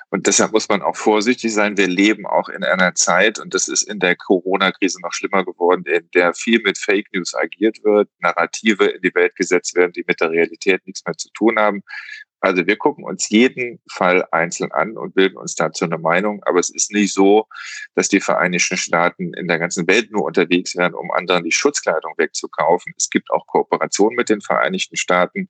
Und 0.10 0.28
deshalb 0.28 0.52
muss 0.52 0.69
man 0.69 0.82
auch 0.82 0.96
vorsichtig 0.96 1.54
sein. 1.54 1.78
Wir 1.78 1.88
leben 1.88 2.26
auch 2.26 2.50
in 2.50 2.63
einer 2.63 2.93
Zeit, 2.96 3.39
und 3.39 3.54
das 3.54 3.67
ist 3.67 3.84
in 3.84 4.00
der 4.00 4.15
Corona-Krise 4.15 5.02
noch 5.02 5.13
schlimmer 5.13 5.43
geworden, 5.43 5.84
in 5.86 6.10
der 6.13 6.34
viel 6.34 6.62
mit 6.62 6.78
Fake 6.78 7.08
News 7.13 7.34
agiert 7.34 7.84
wird, 7.84 8.10
Narrative 8.19 8.86
in 8.86 9.02
die 9.02 9.13
Welt 9.15 9.36
gesetzt 9.36 9.76
werden, 9.76 9.93
die 9.93 10.04
mit 10.08 10.22
der 10.22 10.32
Realität 10.32 10.86
nichts 10.86 11.04
mehr 11.06 11.17
zu 11.17 11.30
tun 11.34 11.58
haben. 11.58 11.84
Also 12.43 12.67
wir 12.67 12.75
gucken 12.75 13.06
uns 13.06 13.29
jeden 13.29 13.79
Fall 13.89 14.27
einzeln 14.32 14.71
an 14.73 14.97
und 14.97 15.15
bilden 15.15 15.38
uns 15.38 15.56
dazu 15.56 15.86
eine 15.86 15.97
Meinung. 15.97 16.41
Aber 16.43 16.60
es 16.60 16.69
ist 16.69 16.91
nicht 16.91 17.13
so, 17.13 17.47
dass 17.95 18.10
die 18.10 18.19
Vereinigten 18.19 18.77
Staaten 18.77 19.34
in 19.34 19.47
der 19.47 19.60
ganzen 19.60 19.88
Welt 19.88 20.12
nur 20.12 20.25
unterwegs 20.25 20.75
wären, 20.75 20.93
um 20.93 21.10
anderen 21.12 21.45
die 21.45 21.51
Schutzkleidung 21.51 22.13
wegzukaufen. 22.17 22.93
Es 22.97 23.10
gibt 23.10 23.32
auch 23.32 23.47
Kooperationen 23.47 24.17
mit 24.17 24.27
den 24.27 24.41
Vereinigten 24.41 24.97
Staaten. 24.97 25.47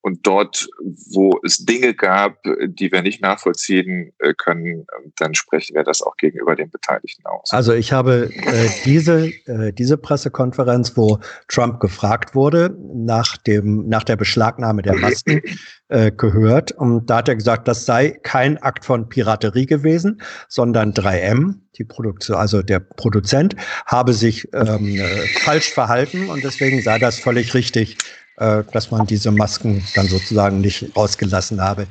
Und 0.00 0.26
dort, 0.26 0.68
wo 1.12 1.40
es 1.44 1.64
Dinge 1.64 1.94
gab, 1.94 2.36
die 2.66 2.92
wir 2.92 3.00
nicht 3.00 3.22
nachvollziehen 3.22 4.12
äh, 4.18 4.34
können, 4.34 4.86
dann 5.16 5.34
sprechen 5.34 5.74
wir 5.74 5.82
das 5.82 6.02
auch 6.02 6.16
gegenüber 6.18 6.56
den 6.56 6.68
Beteiligten 6.68 7.24
aus. 7.24 7.50
Also 7.50 7.72
ich 7.72 7.90
habe 7.90 8.28
äh, 8.34 8.68
diese, 8.84 9.32
äh, 9.46 9.72
diese 9.72 9.96
Pressekonferenz, 9.96 10.94
wo 10.96 11.20
Trump 11.48 11.80
gefragt 11.80 12.34
wurde 12.34 12.76
nach, 12.92 13.38
dem, 13.38 13.88
nach 13.88 14.04
der 14.04 14.16
Beschlagnahme 14.16 14.82
der 14.82 14.96
Masken, 14.96 15.40
äh, 15.88 16.10
gehört. 16.32 16.72
Und 16.72 17.10
da 17.10 17.18
hat 17.18 17.28
er 17.28 17.36
gesagt, 17.36 17.68
das 17.68 17.84
sei 17.84 18.10
kein 18.22 18.58
Akt 18.62 18.84
von 18.84 19.08
Piraterie 19.08 19.66
gewesen, 19.66 20.20
sondern 20.48 20.92
3M, 20.92 21.54
die 21.78 21.84
Produktion, 21.84 22.36
also 22.36 22.62
der 22.62 22.80
Produzent, 22.80 23.56
habe 23.86 24.12
sich 24.12 24.48
ähm, 24.52 24.96
äh, 24.96 25.26
falsch 25.42 25.70
verhalten 25.70 26.28
und 26.28 26.44
deswegen 26.44 26.82
sei 26.82 26.98
das 26.98 27.18
völlig 27.18 27.54
richtig, 27.54 27.98
äh, 28.36 28.62
dass 28.72 28.90
man 28.90 29.06
diese 29.06 29.30
Masken 29.30 29.82
dann 29.94 30.08
sozusagen 30.08 30.60
nicht 30.60 30.96
rausgelassen 30.96 31.60
habe. 31.60 31.86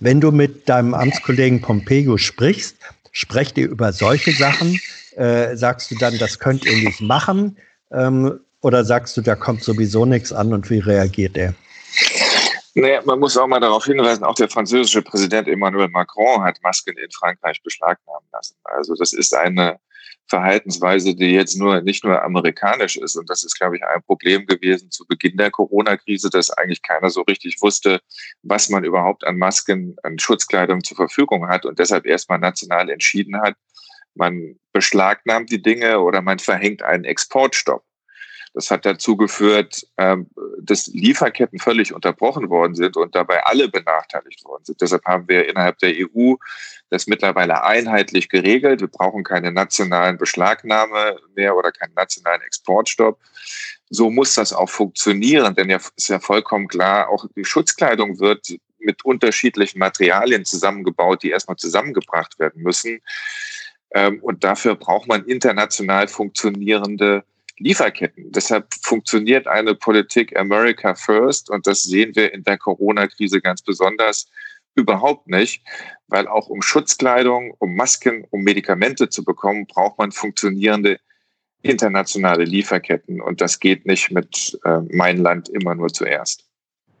Wenn 0.00 0.20
du 0.20 0.32
mit 0.32 0.68
deinem 0.68 0.94
Amtskollegen 0.94 1.60
Pompeo 1.60 2.16
sprichst, 2.18 2.76
sprecht 3.12 3.58
ihr 3.58 3.68
über 3.68 3.92
solche 3.92 4.32
Sachen? 4.32 4.80
Äh, 5.16 5.56
sagst 5.56 5.90
du 5.90 5.94
dann, 5.96 6.18
das 6.18 6.38
könnt 6.38 6.64
ihr 6.64 6.76
nicht 6.76 7.00
machen? 7.00 7.56
Ähm, 7.92 8.40
oder 8.60 8.84
sagst 8.84 9.16
du, 9.16 9.20
da 9.20 9.36
kommt 9.36 9.62
sowieso 9.62 10.04
nichts 10.06 10.32
an 10.32 10.52
und 10.52 10.70
wie 10.70 10.78
reagiert 10.78 11.36
er? 11.36 11.54
Naja, 12.76 13.02
man 13.04 13.20
muss 13.20 13.36
auch 13.36 13.46
mal 13.46 13.60
darauf 13.60 13.84
hinweisen, 13.84 14.24
auch 14.24 14.34
der 14.34 14.48
französische 14.48 15.02
Präsident 15.02 15.46
Emmanuel 15.46 15.88
Macron 15.88 16.42
hat 16.42 16.60
Masken 16.62 16.96
in 16.98 17.10
Frankreich 17.12 17.62
beschlagnahmen 17.62 18.26
lassen. 18.32 18.56
Also 18.64 18.94
das 18.96 19.12
ist 19.12 19.32
eine 19.32 19.78
Verhaltensweise, 20.26 21.14
die 21.14 21.30
jetzt 21.30 21.56
nur 21.56 21.82
nicht 21.82 22.04
nur 22.04 22.22
amerikanisch 22.22 22.96
ist. 22.96 23.14
Und 23.16 23.30
das 23.30 23.44
ist, 23.44 23.58
glaube 23.58 23.76
ich, 23.76 23.84
ein 23.84 24.02
Problem 24.02 24.46
gewesen 24.46 24.90
zu 24.90 25.06
Beginn 25.06 25.36
der 25.36 25.50
Corona-Krise, 25.50 26.30
dass 26.30 26.50
eigentlich 26.50 26.82
keiner 26.82 27.10
so 27.10 27.22
richtig 27.22 27.60
wusste, 27.60 28.00
was 28.42 28.68
man 28.70 28.84
überhaupt 28.84 29.24
an 29.24 29.36
Masken, 29.36 29.96
an 30.02 30.18
Schutzkleidung 30.18 30.82
zur 30.82 30.96
Verfügung 30.96 31.46
hat 31.48 31.66
und 31.66 31.78
deshalb 31.78 32.06
erstmal 32.06 32.38
national 32.38 32.90
entschieden 32.90 33.40
hat, 33.40 33.54
man 34.14 34.58
beschlagnahmt 34.72 35.50
die 35.50 35.62
Dinge 35.62 36.00
oder 36.00 36.22
man 36.22 36.38
verhängt 36.38 36.82
einen 36.82 37.04
Exportstopp. 37.04 37.84
Das 38.54 38.70
hat 38.70 38.86
dazu 38.86 39.16
geführt, 39.16 39.84
ähm, 39.98 40.30
dass 40.60 40.86
Lieferketten 40.86 41.58
völlig 41.58 41.92
unterbrochen 41.92 42.48
worden 42.50 42.76
sind 42.76 42.96
und 42.96 43.14
dabei 43.14 43.44
alle 43.44 43.68
benachteiligt 43.68 44.44
worden 44.44 44.64
sind. 44.64 44.80
Deshalb 44.80 45.04
haben 45.04 45.28
wir 45.28 45.48
innerhalb 45.48 45.78
der 45.78 45.92
EU 45.92 46.34
das 46.88 47.08
mittlerweile 47.08 47.64
einheitlich 47.64 48.28
geregelt. 48.28 48.80
Wir 48.80 48.88
brauchen 48.88 49.24
keine 49.24 49.50
nationalen 49.50 50.18
Beschlagnahme 50.18 51.18
mehr 51.34 51.56
oder 51.56 51.72
keinen 51.72 51.94
nationalen 51.94 52.42
Exportstopp. 52.42 53.18
So 53.90 54.08
muss 54.08 54.34
das 54.34 54.52
auch 54.52 54.70
funktionieren, 54.70 55.54
denn 55.56 55.68
ja 55.68 55.80
ist 55.96 56.08
ja 56.08 56.20
vollkommen 56.20 56.68
klar, 56.68 57.08
auch 57.08 57.26
die 57.36 57.44
Schutzkleidung 57.44 58.20
wird 58.20 58.46
mit 58.78 59.04
unterschiedlichen 59.04 59.80
Materialien 59.80 60.44
zusammengebaut, 60.44 61.24
die 61.24 61.30
erstmal 61.30 61.56
zusammengebracht 61.56 62.38
werden 62.38 62.62
müssen. 62.62 63.00
Ähm, 63.92 64.20
und 64.22 64.44
dafür 64.44 64.76
braucht 64.76 65.08
man 65.08 65.24
international 65.24 66.06
funktionierende 66.06 67.24
Lieferketten. 67.58 68.32
Deshalb 68.32 68.74
funktioniert 68.82 69.46
eine 69.46 69.74
Politik 69.74 70.36
America 70.36 70.94
First 70.94 71.50
und 71.50 71.66
das 71.66 71.82
sehen 71.82 72.14
wir 72.14 72.32
in 72.32 72.42
der 72.44 72.58
Corona-Krise 72.58 73.40
ganz 73.40 73.62
besonders 73.62 74.28
überhaupt 74.74 75.28
nicht, 75.28 75.62
weil 76.08 76.26
auch 76.26 76.48
um 76.48 76.62
Schutzkleidung, 76.62 77.54
um 77.58 77.76
Masken, 77.76 78.26
um 78.30 78.42
Medikamente 78.42 79.08
zu 79.08 79.24
bekommen, 79.24 79.66
braucht 79.66 79.98
man 79.98 80.10
funktionierende 80.10 80.98
internationale 81.62 82.44
Lieferketten 82.44 83.20
und 83.20 83.40
das 83.40 83.60
geht 83.60 83.86
nicht 83.86 84.10
mit 84.10 84.58
äh, 84.64 84.80
mein 84.90 85.18
Land 85.18 85.48
immer 85.48 85.74
nur 85.74 85.88
zuerst. 85.88 86.44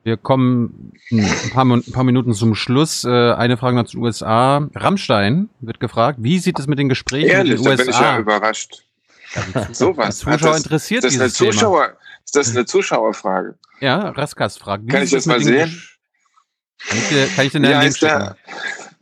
Wir 0.04 0.18
kommen 0.18 0.92
ein 1.10 1.50
paar, 1.50 1.64
ein 1.64 1.82
paar, 1.92 2.04
Minuten 2.04 2.34
zum 2.34 2.54
Schluss. 2.54 3.04
Äh, 3.04 3.08
eine 3.08 3.56
Frage 3.56 3.76
noch 3.76 3.86
zu 3.86 3.96
den 3.96 4.04
USA. 4.04 4.68
Rammstein 4.74 5.48
wird 5.60 5.80
gefragt, 5.80 6.18
wie 6.20 6.38
sieht 6.38 6.58
es 6.58 6.66
mit 6.66 6.78
den 6.78 6.90
Gesprächen 6.90 7.30
Ehrlich, 7.30 7.58
mit 7.58 7.64
den 7.64 7.70
USA? 7.70 7.82
bin 7.84 7.90
ich 7.90 8.00
ja 8.00 8.18
überrascht. 8.18 8.84
Ja, 9.34 9.68
so 9.72 9.96
was. 9.96 10.18
Zuschauer 10.18 10.38
das, 10.38 10.64
interessiert 10.64 11.04
das 11.04 11.12
dieses 11.12 11.40
eine 11.40 11.52
Zuschauer, 11.52 11.86
Thema. 11.86 11.98
Ist 12.24 12.36
das 12.36 12.50
eine 12.50 12.66
Zuschauerfrage? 12.66 13.54
Ja, 13.80 14.10
Raskas 14.10 14.56
fragt. 14.56 14.88
Kann 14.88 15.02
ich 15.02 15.10
das 15.10 15.26
mal 15.26 15.40
sehen? 15.40 15.82
Kann 16.86 16.98
ich 16.98 17.08
dir, 17.08 17.26
kann 17.34 17.46
ich 17.46 17.52
dir 17.52 17.58
einen 17.58 17.80
Link 17.82 17.96
schicken? 17.96 18.34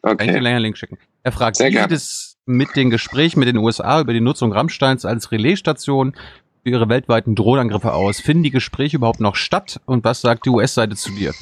Okay. 0.02 0.16
Kann 0.16 0.28
ich 0.28 0.40
dir 0.40 0.48
einen 0.48 0.62
Link 0.62 0.78
schicken? 0.78 0.98
Er 1.22 1.32
fragt, 1.32 1.56
Sehr 1.56 1.70
wie 1.70 1.78
sieht 1.78 1.92
es 1.92 2.36
mit 2.46 2.74
den 2.74 2.90
Gesprächen 2.90 3.38
mit 3.38 3.48
den 3.48 3.58
USA 3.58 4.00
über 4.00 4.12
die 4.12 4.20
Nutzung 4.20 4.52
Rammsteins 4.52 5.04
als 5.04 5.30
Relaisstation 5.30 6.14
für 6.62 6.70
ihre 6.70 6.88
weltweiten 6.88 7.34
Drohnenangriffe 7.34 7.92
aus? 7.92 8.20
Finden 8.20 8.42
die 8.42 8.50
Gespräche 8.50 8.96
überhaupt 8.96 9.20
noch 9.20 9.36
statt? 9.36 9.80
Und 9.86 10.04
was 10.04 10.20
sagt 10.20 10.46
die 10.46 10.50
US-Seite 10.50 10.96
zu 10.96 11.12
dir? 11.12 11.32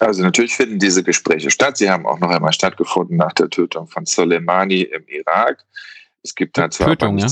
Also 0.00 0.22
natürlich 0.22 0.56
finden 0.56 0.78
diese 0.78 1.04
Gespräche 1.04 1.50
statt. 1.50 1.76
Sie 1.76 1.88
haben 1.88 2.06
auch 2.06 2.18
noch 2.18 2.30
einmal 2.30 2.52
stattgefunden 2.52 3.16
nach 3.16 3.32
der 3.32 3.48
Tötung 3.48 3.86
von 3.86 4.04
Soleimani 4.04 4.82
im 4.82 5.04
Irak. 5.06 5.64
Es 6.24 6.34
gibt 6.34 6.56
da 6.58 6.70
zwar 6.70 6.88
Tötung, 6.88 7.18
ja? 7.18 7.28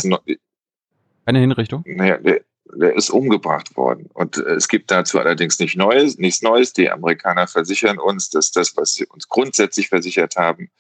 Keine 1.25 1.39
Hinrichtung? 1.39 1.83
Naja, 1.87 2.19
der, 2.19 2.43
der, 2.65 2.95
ist 2.95 3.11
umgebracht 3.11 3.75
worden. 3.77 4.09
Und 4.13 4.37
äh, 4.37 4.55
es 4.55 4.69
gibt 4.69 4.91
dazu 4.91 5.19
allerdings 5.19 5.59
nicht 5.59 5.77
Neues, 5.77 6.19
nichts 6.19 6.43
Neues. 6.43 6.73
Die 6.75 6.91
Amerikaner 6.91 7.47
versichern 7.47 7.99
uns, 7.99 8.29
dass 8.29 8.51
das, 8.53 8.77
was 8.77 8.93
sie 8.93 9.07
uns 9.07 9.29
grundsätzlich 9.29 9.89
versichert 9.89 10.37
haben, 10.37 10.71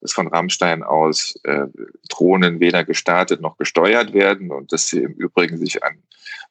dass 0.00 0.12
von 0.12 0.28
Rammstein 0.28 0.82
aus 0.82 1.34
äh, 1.42 1.66
Drohnen 2.08 2.60
weder 2.60 2.84
gestartet 2.84 3.40
noch 3.40 3.56
gesteuert 3.56 4.12
werden 4.12 4.52
und 4.52 4.72
dass 4.72 4.88
sie 4.88 5.02
im 5.02 5.12
Übrigen 5.14 5.58
sich 5.58 5.82
an 5.82 6.02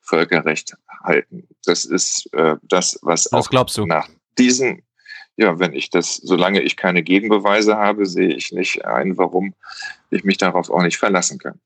Völkerrecht 0.02 0.76
halten. 1.04 1.48
Das 1.66 1.86
ist 1.86 2.30
äh, 2.34 2.58
das, 2.64 3.00
was, 3.02 3.30
was 3.32 3.48
auch 3.48 3.50
glaubst 3.50 3.78
du? 3.78 3.86
nach 3.86 4.10
diesen, 4.38 4.84
ja, 5.40 5.58
wenn 5.58 5.74
ich 5.74 5.90
das, 5.90 6.18
solange 6.18 6.62
ich 6.62 6.76
keine 6.76 7.02
Gegenbeweise 7.02 7.78
habe, 7.78 8.06
sehe 8.06 8.28
ich 8.28 8.52
nicht 8.52 8.84
ein, 8.84 9.18
warum 9.18 9.54
ich 10.10 10.26
mich 10.26 10.38
darauf 10.38 10.70
auch 10.70 10.82
nicht 10.82 10.98
verlassen 10.98 11.40
kann. 11.40 11.60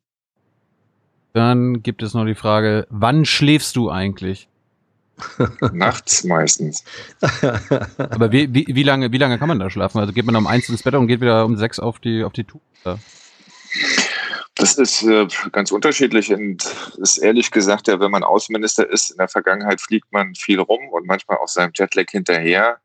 Dann 1.34 1.82
gibt 1.82 2.04
es 2.04 2.14
noch 2.14 2.26
die 2.26 2.36
Frage, 2.36 2.86
wann 2.92 3.26
schläfst 3.26 3.76
du 3.76 3.90
eigentlich? 3.90 4.48
Nachts 5.74 6.24
meistens. 6.24 6.84
Aber 7.98 8.32
wie, 8.32 8.54
wie, 8.54 8.68
wie, 8.68 8.84
lange, 8.84 9.12
wie 9.12 9.18
lange 9.18 9.40
kann 9.40 9.48
man 9.48 9.58
da 9.58 9.72
schlafen? 9.72 9.98
Also 9.98 10.14
geht 10.14 10.26
man 10.26 10.36
um 10.36 10.46
eins 10.46 10.70
ins 10.70 10.84
Bett 10.84 10.94
und 10.94 11.08
geht 11.08 11.22
wieder 11.22 11.44
um 11.44 11.58
sechs 11.58 11.80
auf 11.80 11.98
die, 11.98 12.24
auf 12.24 12.34
die 12.34 12.44
Tour? 12.44 12.62
Das 14.54 14.76
ist 14.76 15.02
äh, 15.02 15.28
ganz 15.52 15.72
unterschiedlich 15.72 16.32
und 16.32 16.64
ist 16.98 17.18
ehrlich 17.18 17.50
gesagt, 17.50 17.88
ja, 17.88 18.00
wenn 18.00 18.12
man 18.12 18.24
Außenminister 18.24 18.88
ist, 18.88 19.10
in 19.10 19.18
der 19.18 19.30
Vergangenheit 19.30 19.82
fliegt 19.82 20.12
man 20.12 20.36
viel 20.36 20.60
rum 20.60 20.90
und 20.90 21.08
manchmal 21.08 21.38
auch 21.40 21.48
seinem 21.48 21.72
Jetlag 21.74 22.06
hinterher. 22.12 22.78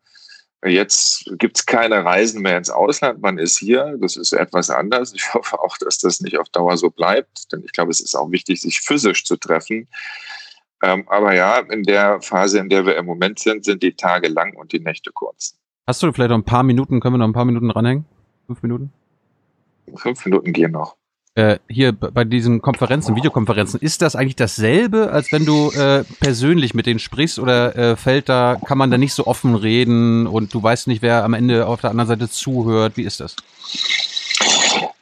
Jetzt 0.65 1.31
gibt 1.39 1.59
es 1.59 1.67
keine 1.67 2.05
Reisen 2.05 2.43
mehr 2.43 2.59
ins 2.59 2.71
Ausland, 2.71 3.23
man 3.23 3.39
ist 3.39 3.59
hier, 3.59 3.97
das 4.01 4.17
ist 4.17 4.33
etwas 4.33 4.71
anders. 4.71 5.13
Ich 5.15 5.33
hoffe 5.35 5.61
auch, 5.61 5.79
dass 5.79 5.99
das 5.99 6.21
nicht 6.21 6.39
auf 6.39 6.49
Dauer 6.49 6.77
so 6.77 6.91
bleibt, 6.91 7.53
denn 7.53 7.63
ich 7.65 7.73
glaube, 7.73 7.91
es 7.91 8.01
ist 8.01 8.17
auch 8.17 8.31
wichtig, 8.31 8.61
sich 8.61 8.81
physisch 8.81 9.25
zu 9.25 9.37
treffen. 9.37 9.89
Ähm, 10.83 11.09
aber 11.09 11.35
ja, 11.35 11.59
in 11.59 11.85
der 11.85 12.21
Phase, 12.23 12.59
in 12.59 12.69
der 12.69 12.87
wir 12.87 12.97
im 12.97 13.07
Moment 13.07 13.39
sind, 13.39 13.65
sind 13.65 13.83
die 13.83 13.95
Tage 13.95 14.29
lang 14.29 14.57
und 14.57 14.73
die 14.73 14.81
Nächte 14.81 15.11
kurz. 15.13 15.57
Hast 15.87 16.03
du 16.03 16.13
vielleicht 16.13 16.31
noch 16.31 16.39
ein 16.39 16.45
paar 16.45 16.65
Minuten, 16.65 17.01
können 17.01 17.15
wir 17.15 17.19
noch 17.19 17.29
ein 17.29 17.33
paar 17.33 17.45
Minuten 17.45 17.69
dranhängen? 17.69 18.05
Fünf 18.47 18.63
Minuten? 18.63 18.93
Fünf 19.95 20.25
Minuten 20.25 20.53
gehen 20.53 20.73
noch. 20.73 20.98
Äh, 21.39 21.61
hier 21.69 21.93
bei 21.93 22.25
diesen 22.25 22.61
Konferenzen, 22.61 23.15
Videokonferenzen, 23.15 23.79
ist 23.79 24.03
das 24.03 24.17
eigentlich 24.17 24.35
dasselbe, 24.35 25.13
als 25.13 25.31
wenn 25.31 25.45
du 25.45 25.71
äh, 25.71 26.03
persönlich 26.19 26.75
mit 26.75 26.87
denen 26.87 26.99
sprichst 26.99 27.39
oder 27.39 27.77
äh, 27.77 27.97
fällt 27.97 28.29
da, 28.29 28.61
kann 28.67 28.77
man 28.77 28.91
da 28.91 28.99
nicht 28.99 29.15
so 29.15 29.25
offen 29.29 29.55
reden 29.55 30.27
und 30.27 30.53
du 30.53 30.61
weißt 30.61 30.89
nicht, 30.89 31.01
wer 31.01 31.23
am 31.23 31.35
Ende 31.35 31.69
auf 31.69 31.81
der 31.81 31.91
anderen 31.91 32.09
Seite 32.09 32.29
zuhört? 32.29 32.97
Wie 32.97 33.05
ist 33.05 33.21
das? 33.21 33.37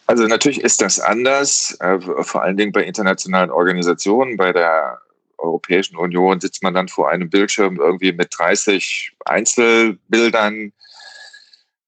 Also 0.06 0.26
natürlich 0.26 0.60
ist 0.60 0.82
das 0.82 1.00
anders, 1.00 1.74
äh, 1.80 1.98
vor 2.00 2.42
allen 2.42 2.58
Dingen 2.58 2.72
bei 2.72 2.84
internationalen 2.84 3.50
Organisationen, 3.50 4.36
bei 4.36 4.52
der 4.52 4.98
Europäischen 5.38 5.96
Union 5.96 6.38
sitzt 6.38 6.62
man 6.62 6.74
dann 6.74 6.88
vor 6.88 7.08
einem 7.08 7.30
Bildschirm 7.30 7.76
irgendwie 7.76 8.12
mit 8.12 8.28
30 8.36 9.12
Einzelbildern 9.24 10.74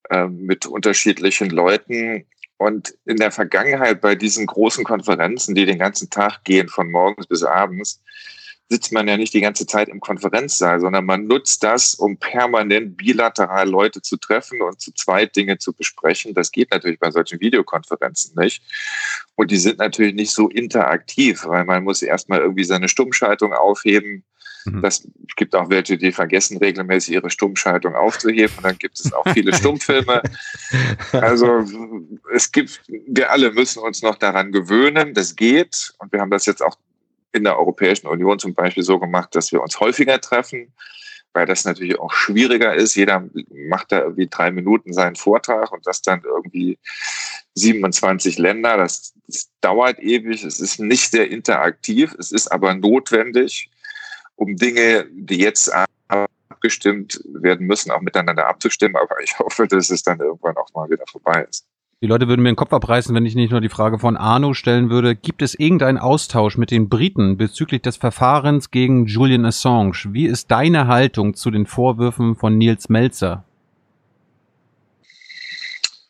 äh, 0.08 0.26
mit 0.26 0.64
unterschiedlichen 0.64 1.50
Leuten. 1.50 2.24
Und 2.58 2.94
in 3.06 3.16
der 3.16 3.30
Vergangenheit 3.30 4.00
bei 4.00 4.14
diesen 4.14 4.46
großen 4.46 4.84
Konferenzen, 4.84 5.54
die 5.54 5.64
den 5.64 5.78
ganzen 5.78 6.10
Tag 6.10 6.44
gehen, 6.44 6.68
von 6.68 6.90
morgens 6.90 7.26
bis 7.26 7.44
abends, 7.44 8.02
sitzt 8.68 8.92
man 8.92 9.08
ja 9.08 9.16
nicht 9.16 9.32
die 9.32 9.40
ganze 9.40 9.66
Zeit 9.66 9.88
im 9.88 10.00
Konferenzsaal, 10.00 10.80
sondern 10.80 11.06
man 11.06 11.26
nutzt 11.26 11.62
das, 11.62 11.94
um 11.94 12.18
permanent 12.18 12.96
bilateral 12.98 13.68
Leute 13.68 14.02
zu 14.02 14.16
treffen 14.18 14.60
und 14.60 14.80
zu 14.80 14.92
zweit 14.92 15.36
Dinge 15.36 15.56
zu 15.58 15.72
besprechen. 15.72 16.34
Das 16.34 16.52
geht 16.52 16.70
natürlich 16.70 16.98
bei 16.98 17.10
solchen 17.10 17.40
Videokonferenzen 17.40 18.34
nicht. 18.36 18.62
Und 19.36 19.50
die 19.50 19.56
sind 19.56 19.78
natürlich 19.78 20.14
nicht 20.14 20.32
so 20.32 20.48
interaktiv, 20.48 21.46
weil 21.46 21.64
man 21.64 21.84
muss 21.84 22.02
erstmal 22.02 22.40
irgendwie 22.40 22.64
seine 22.64 22.88
Stummschaltung 22.88 23.54
aufheben. 23.54 24.24
Mhm. 24.72 24.82
Das 24.82 25.06
gibt 25.36 25.54
auch 25.54 25.70
welche, 25.70 25.96
die 25.96 26.12
vergessen 26.12 26.58
regelmäßig 26.58 27.14
ihre 27.14 27.30
Stummschaltung 27.30 27.94
aufzuheben. 27.94 28.52
Und 28.56 28.64
dann 28.64 28.78
gibt 28.78 28.98
es 28.98 29.12
auch 29.12 29.24
viele 29.32 29.54
Stummfilme. 29.54 30.22
Also 31.12 31.64
es 32.34 32.52
gibt, 32.52 32.82
wir 32.88 33.30
alle 33.30 33.52
müssen 33.52 33.80
uns 33.80 34.02
noch 34.02 34.16
daran 34.16 34.52
gewöhnen. 34.52 35.14
Das 35.14 35.36
geht. 35.36 35.92
Und 35.98 36.12
wir 36.12 36.20
haben 36.20 36.30
das 36.30 36.46
jetzt 36.46 36.62
auch 36.62 36.76
in 37.32 37.44
der 37.44 37.58
Europäischen 37.58 38.06
Union 38.06 38.38
zum 38.38 38.54
Beispiel 38.54 38.82
so 38.82 38.98
gemacht, 38.98 39.34
dass 39.34 39.52
wir 39.52 39.62
uns 39.62 39.80
häufiger 39.80 40.20
treffen, 40.20 40.72
weil 41.32 41.46
das 41.46 41.64
natürlich 41.64 41.98
auch 41.98 42.12
schwieriger 42.12 42.74
ist. 42.74 42.94
Jeder 42.94 43.28
macht 43.68 43.92
da 43.92 44.00
irgendwie 44.00 44.28
drei 44.28 44.50
Minuten 44.50 44.92
seinen 44.92 45.16
Vortrag 45.16 45.72
und 45.72 45.86
das 45.86 46.02
dann 46.02 46.22
irgendwie 46.24 46.78
27 47.54 48.38
Länder. 48.38 48.76
Das, 48.76 49.14
das 49.26 49.50
dauert 49.60 49.98
ewig. 50.00 50.44
Es 50.44 50.60
ist 50.60 50.80
nicht 50.80 51.10
sehr 51.10 51.30
interaktiv. 51.30 52.14
Es 52.18 52.32
ist 52.32 52.48
aber 52.48 52.74
notwendig, 52.74 53.70
um 54.38 54.56
Dinge, 54.56 55.06
die 55.12 55.38
jetzt 55.38 55.70
abgestimmt 56.48 57.20
werden 57.32 57.66
müssen, 57.66 57.90
auch 57.90 58.00
miteinander 58.00 58.46
abzustimmen. 58.46 58.96
Aber 58.96 59.20
ich 59.22 59.38
hoffe, 59.38 59.66
dass 59.66 59.90
es 59.90 60.02
dann 60.02 60.20
irgendwann 60.20 60.56
auch 60.56 60.72
mal 60.74 60.88
wieder 60.88 61.04
vorbei 61.06 61.46
ist. 61.48 61.66
Die 62.00 62.06
Leute 62.06 62.28
würden 62.28 62.42
mir 62.42 62.50
den 62.50 62.56
Kopf 62.56 62.72
abreißen, 62.72 63.12
wenn 63.12 63.26
ich 63.26 63.34
nicht 63.34 63.50
nur 63.50 63.60
die 63.60 63.68
Frage 63.68 63.98
von 63.98 64.16
Arno 64.16 64.54
stellen 64.54 64.88
würde. 64.88 65.16
Gibt 65.16 65.42
es 65.42 65.58
irgendeinen 65.58 65.98
Austausch 65.98 66.56
mit 66.56 66.70
den 66.70 66.88
Briten 66.88 67.36
bezüglich 67.36 67.82
des 67.82 67.96
Verfahrens 67.96 68.70
gegen 68.70 69.06
Julian 69.06 69.44
Assange? 69.44 70.04
Wie 70.10 70.26
ist 70.26 70.52
deine 70.52 70.86
Haltung 70.86 71.34
zu 71.34 71.50
den 71.50 71.66
Vorwürfen 71.66 72.36
von 72.36 72.56
Nils 72.56 72.88
Melzer? 72.88 73.44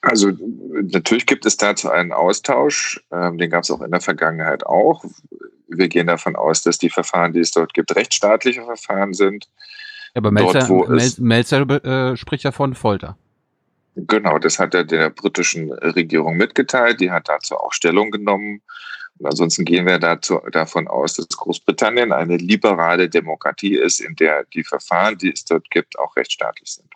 Also 0.02 0.30
natürlich 0.82 1.24
gibt 1.24 1.46
es 1.46 1.56
dazu 1.56 1.88
einen 1.90 2.12
Austausch. 2.12 3.02
Ähm, 3.10 3.38
den 3.38 3.48
gab 3.48 3.62
es 3.62 3.70
auch 3.70 3.80
in 3.80 3.90
der 3.90 4.02
Vergangenheit 4.02 4.66
auch. 4.66 5.04
Wir 5.68 5.88
gehen 5.88 6.06
davon 6.06 6.36
aus, 6.36 6.62
dass 6.62 6.78
die 6.78 6.90
Verfahren, 6.90 7.32
die 7.32 7.40
es 7.40 7.50
dort 7.50 7.74
gibt, 7.74 7.94
rechtsstaatliche 7.94 8.64
Verfahren 8.64 9.12
sind. 9.12 9.48
Aber 10.14 10.30
Melzer, 10.30 10.66
dort, 10.66 11.18
Melzer 11.18 11.84
äh, 11.84 12.16
spricht 12.16 12.44
ja 12.44 12.52
von 12.52 12.74
Folter. 12.74 13.16
Genau, 13.94 14.38
das 14.38 14.58
hat 14.58 14.74
er 14.74 14.84
der 14.84 15.10
britischen 15.10 15.72
Regierung 15.72 16.36
mitgeteilt. 16.36 17.00
Die 17.00 17.10
hat 17.10 17.28
dazu 17.28 17.56
auch 17.56 17.72
Stellung 17.72 18.10
genommen. 18.10 18.62
Und 19.18 19.26
ansonsten 19.26 19.64
gehen 19.64 19.86
wir 19.86 19.98
dazu, 19.98 20.40
davon 20.52 20.86
aus, 20.86 21.14
dass 21.14 21.28
Großbritannien 21.28 22.12
eine 22.12 22.36
liberale 22.36 23.08
Demokratie 23.08 23.76
ist, 23.76 24.00
in 24.00 24.14
der 24.14 24.44
die 24.44 24.62
Verfahren, 24.62 25.18
die 25.18 25.32
es 25.32 25.44
dort 25.44 25.68
gibt, 25.70 25.98
auch 25.98 26.16
rechtsstaatlich 26.16 26.70
sind. 26.72 26.88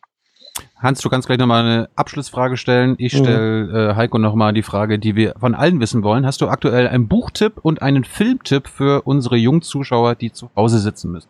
Hans, 0.76 1.00
du 1.00 1.08
kannst 1.08 1.28
gleich 1.28 1.38
nochmal 1.38 1.64
eine 1.64 1.88
Abschlussfrage 1.94 2.56
stellen. 2.56 2.96
Ich 2.98 3.12
stelle 3.12 3.64
mhm. 3.64 3.74
äh, 3.74 3.94
Heiko 3.94 4.18
nochmal 4.18 4.52
die 4.52 4.62
Frage, 4.62 4.98
die 4.98 5.14
wir 5.14 5.34
von 5.38 5.54
allen 5.54 5.80
wissen 5.80 6.02
wollen. 6.02 6.26
Hast 6.26 6.40
du 6.40 6.48
aktuell 6.48 6.88
einen 6.88 7.08
Buchtipp 7.08 7.58
und 7.62 7.82
einen 7.82 8.04
Filmtipp 8.04 8.68
für 8.68 9.02
unsere 9.02 9.36
jungen 9.36 9.62
Zuschauer, 9.62 10.16
die 10.16 10.32
zu 10.32 10.50
Hause 10.56 10.80
sitzen 10.80 11.12
müssen? 11.12 11.28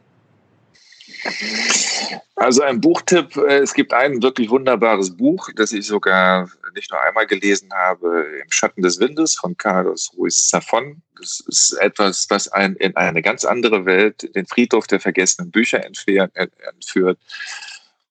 Also 2.35 2.62
ein 2.62 2.80
Buchtipp, 2.80 3.37
äh, 3.37 3.58
es 3.58 3.74
gibt 3.74 3.92
ein 3.92 4.22
wirklich 4.22 4.50
wunderbares 4.50 5.16
Buch, 5.16 5.50
das 5.54 5.72
ich 5.72 5.87
sogar 5.87 6.50
nicht 6.74 6.90
nur 6.90 7.00
einmal 7.00 7.26
gelesen 7.26 7.68
habe, 7.72 8.26
Im 8.42 8.50
Schatten 8.50 8.82
des 8.82 8.98
Windes 8.98 9.35
von 9.35 9.56
Carlos 9.56 10.12
Ruiz 10.16 10.50
Zafón. 10.50 10.96
Das 11.20 11.40
ist 11.46 11.72
etwas, 11.80 12.26
was 12.30 12.48
einen 12.48 12.74
in 12.76 12.96
eine 12.96 13.22
ganz 13.22 13.44
andere 13.44 13.85
Welt, 13.85 14.35
den 14.35 14.46
Friedhof 14.46 14.87
der 14.87 14.98
vergessenen 14.98 15.50
Bücher 15.50 15.85
entführt. 15.85 17.18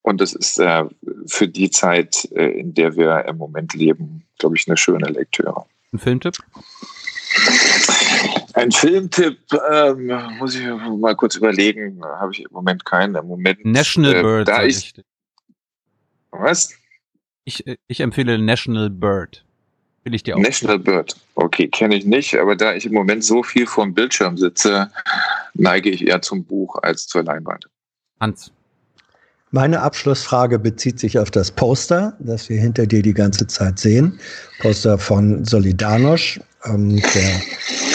Und 0.04 0.20
das 0.20 0.34
ist 0.34 0.58
äh, 0.60 0.86
für 1.28 1.48
die 1.48 1.70
Zeit, 1.70 2.28
äh, 2.36 2.60
in 2.60 2.74
der 2.74 2.96
wir 2.96 3.26
im 3.26 3.38
Moment 3.38 3.74
leben, 3.74 4.24
glaube 4.40 4.56
ich, 4.56 4.68
eine 4.68 4.78
schöne 4.78 5.08
Lektüre. 5.08 5.66
Ein 5.94 6.00
Filmtipp? 6.00 6.38
Ein 8.54 8.72
Filmtipp, 8.72 9.38
ähm, 9.72 10.12
muss 10.38 10.56
ich 10.56 10.66
mal 10.66 11.16
kurz 11.16 11.36
überlegen, 11.36 12.04
habe 12.04 12.32
ich 12.34 12.42
im 12.42 12.52
Moment 12.52 12.84
keinen. 12.84 13.16
Im 13.16 13.28
Moment. 13.28 13.64
National 13.64 14.16
äh, 14.16 14.22
Bird. 14.22 14.48
Da 14.48 14.64
ich, 14.64 14.94
was? 16.32 16.74
Ich, 17.46 17.66
äh, 17.68 17.78
ich 17.88 18.02
empfehle 18.02 18.38
National 18.38 18.90
Bird. 18.90 19.46
Will 20.04 20.16
ich 20.16 20.24
dir 20.24 20.36
auch. 20.36 20.42
National 20.42 20.80
Bird. 20.80 21.16
Okay, 21.36 21.68
kenne 21.68 21.96
ich 21.96 22.06
nicht, 22.06 22.36
aber 22.36 22.56
da 22.56 22.74
ich 22.74 22.86
im 22.86 22.94
Moment 22.94 23.24
so 23.24 23.44
viel 23.44 23.68
vor 23.68 23.86
dem 23.86 23.94
Bildschirm 23.94 24.38
sitze, 24.38 24.92
neige 25.54 25.90
ich 25.90 26.08
eher 26.08 26.22
zum 26.22 26.44
Buch 26.44 26.76
als 26.82 27.08
zur 27.08 27.24
Leinwand. 27.24 27.70
Hans. 28.20 28.52
Meine 29.54 29.82
Abschlussfrage 29.82 30.58
bezieht 30.60 30.98
sich 30.98 31.20
auf 31.20 31.30
das 31.30 31.52
Poster, 31.52 32.14
das 32.20 32.48
wir 32.48 32.58
hinter 32.58 32.88
dir 32.88 33.02
die 33.02 33.14
ganze 33.14 33.48
Zeit 33.48 33.80
sehen. 33.80 34.18
Poster 34.62 34.98
von 34.98 35.44
Solidarność, 35.44 36.40
ähm, 36.64 36.96
der 36.96 37.42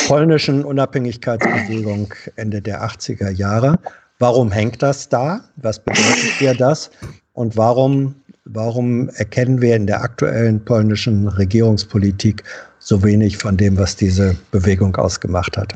polnischen 0.06 0.66
Unabhängigkeitsbewegung 0.66 2.12
Ende 2.36 2.60
der 2.60 2.84
80er 2.84 3.30
Jahre. 3.30 3.78
Warum 4.18 4.52
hängt 4.52 4.82
das 4.82 5.08
da? 5.08 5.40
Was 5.56 5.82
bedeutet 5.82 6.40
dir 6.40 6.54
das? 6.54 6.90
Und 7.32 7.56
warum, 7.56 8.14
warum 8.44 9.08
erkennen 9.10 9.62
wir 9.62 9.76
in 9.76 9.86
der 9.86 10.02
aktuellen 10.02 10.62
polnischen 10.62 11.26
Regierungspolitik 11.26 12.44
so 12.80 13.02
wenig 13.02 13.38
von 13.38 13.56
dem, 13.56 13.78
was 13.78 13.96
diese 13.96 14.36
Bewegung 14.50 14.94
ausgemacht 14.96 15.56
hat? 15.56 15.74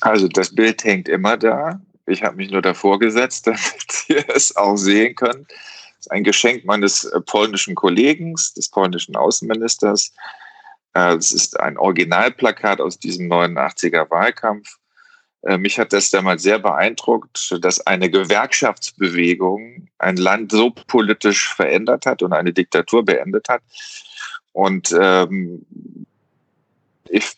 Also 0.00 0.28
das 0.28 0.54
Bild 0.54 0.84
hängt 0.84 1.08
immer 1.08 1.36
da. 1.36 1.80
Ich 2.06 2.22
habe 2.22 2.36
mich 2.36 2.50
nur 2.50 2.62
davor 2.62 2.98
gesetzt, 2.98 3.46
damit 3.46 4.08
ihr 4.08 4.24
es 4.28 4.56
auch 4.56 4.76
sehen 4.76 5.14
könnt. 5.14 5.50
Das 5.50 6.06
ist 6.06 6.10
ein 6.10 6.24
Geschenk 6.24 6.64
meines 6.64 7.04
äh, 7.04 7.20
polnischen 7.20 7.74
Kollegen, 7.74 8.34
des 8.34 8.68
polnischen 8.68 9.16
Außenministers. 9.16 10.12
Äh, 10.94 11.14
es 11.14 11.32
ist 11.32 11.58
ein 11.58 11.78
Originalplakat 11.78 12.80
aus 12.80 12.98
diesem 12.98 13.30
89er 13.30 14.10
Wahlkampf. 14.10 14.78
Äh, 15.42 15.58
mich 15.58 15.78
hat 15.78 15.92
das 15.92 16.10
damals 16.10 16.42
sehr 16.42 16.58
beeindruckt, 16.58 17.56
dass 17.60 17.86
eine 17.86 18.10
Gewerkschaftsbewegung 18.10 19.88
ein 19.98 20.16
Land 20.16 20.52
so 20.52 20.70
politisch 20.70 21.52
verändert 21.52 22.06
hat 22.06 22.22
und 22.22 22.32
eine 22.32 22.52
Diktatur 22.52 23.04
beendet 23.04 23.48
hat. 23.48 23.62
Und 24.52 24.96
ähm, 24.98 25.66
ich, 27.08 27.32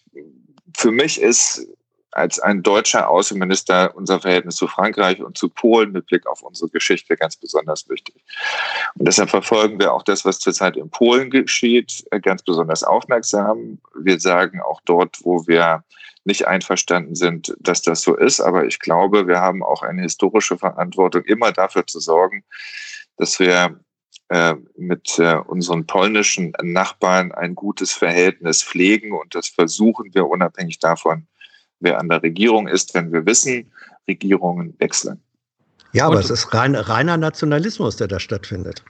für 0.77 0.93
mich 0.93 1.21
ist 1.21 1.67
als 2.17 2.39
ein 2.39 2.63
deutscher 2.63 3.11
Außenminister 3.11 3.95
unser 3.95 4.21
Verhältnis 4.21 4.57
zu 4.57 4.67
Frankreich 4.67 5.23
und 5.23 5.37
zu 5.37 5.51
Polen 5.51 5.93
mit 5.93 6.07
Blick 6.07 6.27
auf 6.27 6.43
unsere 6.43 6.71
Geschichte 6.71 7.17
ganz 7.17 7.37
besonders 7.37 7.89
wichtig. 7.91 8.25
Und 8.95 9.07
deshalb 9.07 9.29
verfolgen 9.29 9.79
wir 9.79 9.93
auch 9.93 10.03
das, 10.03 10.25
was 10.25 10.39
zurzeit 10.39 10.77
in 10.77 10.89
Polen 10.89 11.31
geschieht, 11.31 12.05
ganz 12.23 12.43
besonders 12.43 12.83
aufmerksam. 12.83 13.79
Wir 13.95 14.19
sagen 14.19 14.61
auch 14.63 14.81
dort, 14.87 15.19
wo 15.25 15.47
wir 15.47 15.85
nicht 16.25 16.47
einverstanden 16.47 17.15
sind, 17.15 17.55
dass 17.61 17.83
das 17.83 18.01
so 18.01 18.17
ist. 18.17 18.41
Aber 18.41 18.65
ich 18.65 18.81
glaube, 18.81 19.29
wir 19.29 19.41
haben 19.41 19.63
auch 19.63 19.83
eine 19.83 20.03
historische 20.03 20.57
Verantwortung, 20.57 21.23
immer 21.25 21.53
dafür 21.53 21.87
zu 21.87 22.01
sorgen, 22.01 22.45
dass 23.19 23.39
wir 23.39 23.79
äh, 24.29 24.55
mit 24.77 25.19
äh, 25.19 25.37
unseren 25.37 25.87
polnischen 25.87 26.55
Nachbarn 26.63 27.31
ein 27.33 27.55
gutes 27.55 27.93
Verhältnis 27.93 28.63
pflegen. 28.63 29.13
Und 29.13 29.35
das 29.35 29.49
versuchen 29.49 30.15
wir 30.15 30.27
unabhängig 30.27 30.79
davon, 30.79 31.29
wer 31.81 31.99
an 31.99 32.09
der 32.09 32.23
Regierung 32.23 32.69
ist, 32.69 32.95
wenn 32.95 33.13
wir 33.13 33.27
wissen, 33.27 33.73
Regierungen 34.09 34.75
wechseln. 34.79 35.21
Ja, 35.93 36.07
aber 36.07 36.17
Und, 36.17 36.25
es 36.25 36.31
ist 36.31 36.53
rein, 36.55 36.75
reiner 36.75 37.17
Nationalismus, 37.17 37.97
der 37.97 38.09
da 38.09 38.21
stattfindet. 38.21 38.85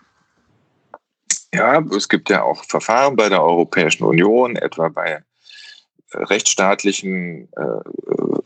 Ja, 1.55 1.81
es 1.97 2.09
gibt 2.09 2.29
ja 2.29 2.43
auch 2.43 2.65
Verfahren 2.65 3.17
bei 3.17 3.29
der 3.29 3.43
Europäischen 3.43 4.05
Union, 4.05 4.57
etwa 4.57 4.89
bei 4.89 5.11
äh, 5.13 5.23
rechtsstaatlichen 6.13 7.49
äh, 7.53 7.63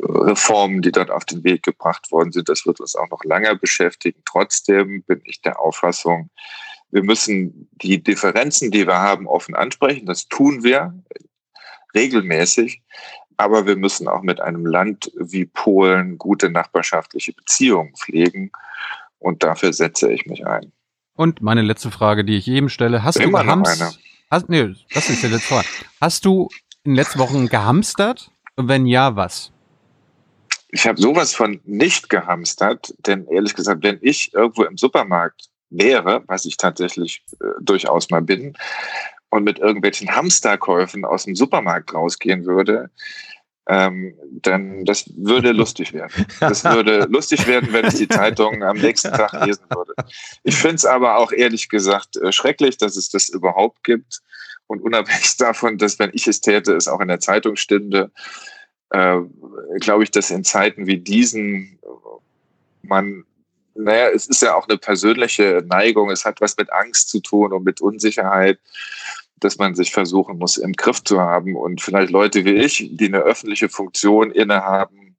Reformen, 0.02 0.82
die 0.82 0.92
dort 0.92 1.10
auf 1.10 1.24
den 1.24 1.42
Weg 1.42 1.62
gebracht 1.62 2.12
worden 2.12 2.32
sind. 2.32 2.48
Das 2.48 2.66
wird 2.66 2.80
uns 2.80 2.94
auch 2.94 3.08
noch 3.10 3.24
lange 3.24 3.56
beschäftigen. 3.56 4.22
Trotzdem 4.24 5.02
bin 5.04 5.20
ich 5.24 5.40
der 5.40 5.58
Auffassung, 5.60 6.30
wir 6.90 7.04
müssen 7.04 7.68
die 7.72 8.02
Differenzen, 8.02 8.70
die 8.70 8.86
wir 8.86 8.98
haben, 8.98 9.26
offen 9.26 9.54
ansprechen. 9.54 10.06
Das 10.06 10.28
tun 10.28 10.64
wir 10.64 10.92
regelmäßig. 11.94 12.82
Aber 13.40 13.64
wir 13.64 13.76
müssen 13.76 14.06
auch 14.06 14.20
mit 14.20 14.38
einem 14.42 14.66
Land 14.66 15.10
wie 15.16 15.46
Polen 15.46 16.18
gute 16.18 16.50
nachbarschaftliche 16.50 17.32
Beziehungen 17.32 17.94
pflegen. 17.96 18.52
Und 19.18 19.42
dafür 19.42 19.72
setze 19.72 20.12
ich 20.12 20.26
mich 20.26 20.46
ein. 20.46 20.72
Und 21.14 21.40
meine 21.40 21.62
letzte 21.62 21.90
Frage, 21.90 22.22
die 22.22 22.36
ich 22.36 22.44
jedem 22.44 22.68
stelle. 22.68 23.02
Hast 23.02 23.16
Immer 23.16 23.38
du 23.38 23.44
gehamstert? 23.46 23.98
Hast, 24.30 24.50
nee, 24.50 24.74
das 24.92 25.08
ist 25.08 25.22
die 25.22 25.28
letzte 25.28 25.54
Frage. 25.54 25.66
Hast 26.02 26.26
du 26.26 26.50
in 26.84 26.92
den 26.92 26.96
letzten 26.96 27.18
Wochen 27.18 27.48
gehamstert? 27.48 28.30
Und 28.56 28.68
wenn 28.68 28.84
ja, 28.84 29.16
was? 29.16 29.52
Ich 30.68 30.86
habe 30.86 31.00
sowas 31.00 31.34
von 31.34 31.62
nicht 31.64 32.10
gehamstert, 32.10 32.94
denn 33.06 33.26
ehrlich 33.26 33.54
gesagt, 33.54 33.82
wenn 33.82 34.00
ich 34.02 34.34
irgendwo 34.34 34.64
im 34.64 34.76
Supermarkt 34.76 35.46
wäre, 35.70 36.24
was 36.26 36.44
ich 36.44 36.58
tatsächlich 36.58 37.24
äh, 37.40 37.46
durchaus 37.62 38.10
mal 38.10 38.20
bin, 38.20 38.54
und 39.30 39.44
mit 39.44 39.58
irgendwelchen 39.58 40.14
Hamsterkäufen 40.14 41.04
aus 41.04 41.24
dem 41.24 41.36
Supermarkt 41.36 41.94
rausgehen 41.94 42.46
würde, 42.46 42.90
ähm, 43.68 44.14
dann 44.32 44.84
das 44.84 45.04
würde 45.16 45.52
lustig 45.52 45.92
werden. 45.92 46.26
Das 46.40 46.64
würde 46.64 47.06
lustig 47.10 47.46
werden, 47.46 47.72
wenn 47.72 47.86
ich 47.86 47.94
die 47.94 48.08
Zeitung 48.08 48.64
am 48.64 48.78
nächsten 48.78 49.12
Tag 49.12 49.32
lesen 49.46 49.64
würde. 49.68 49.94
Ich 50.42 50.56
finde 50.56 50.76
es 50.76 50.84
aber 50.84 51.16
auch 51.16 51.30
ehrlich 51.30 51.68
gesagt 51.68 52.16
äh, 52.16 52.32
schrecklich, 52.32 52.78
dass 52.78 52.96
es 52.96 53.10
das 53.10 53.28
überhaupt 53.28 53.84
gibt. 53.84 54.20
Und 54.66 54.82
unabhängig 54.82 55.36
davon, 55.36 55.78
dass 55.78 55.98
wenn 55.98 56.10
ich 56.12 56.26
es 56.26 56.40
täte, 56.40 56.74
es 56.74 56.88
auch 56.88 57.00
in 57.00 57.08
der 57.08 57.20
Zeitung 57.20 57.56
stünde, 57.56 58.10
äh, 58.90 59.18
glaube 59.80 60.02
ich, 60.02 60.10
dass 60.10 60.30
in 60.30 60.44
Zeiten 60.44 60.86
wie 60.86 60.98
diesen 60.98 61.78
man, 62.82 63.24
naja, 63.74 64.08
es 64.08 64.26
ist 64.26 64.42
ja 64.42 64.54
auch 64.54 64.68
eine 64.68 64.78
persönliche 64.78 65.64
Neigung, 65.66 66.10
es 66.10 66.24
hat 66.24 66.40
was 66.40 66.56
mit 66.56 66.72
Angst 66.72 67.08
zu 67.08 67.20
tun 67.20 67.52
und 67.52 67.64
mit 67.64 67.80
Unsicherheit 67.80 68.58
dass 69.40 69.58
man 69.58 69.74
sich 69.74 69.92
versuchen 69.92 70.38
muss, 70.38 70.56
im 70.56 70.72
Griff 70.72 71.02
zu 71.02 71.20
haben. 71.20 71.56
Und 71.56 71.80
vielleicht 71.80 72.10
Leute 72.10 72.44
wie 72.44 72.54
ich, 72.54 72.90
die 72.92 73.06
eine 73.06 73.18
öffentliche 73.18 73.68
Funktion 73.68 74.30
innehaben, 74.30 75.16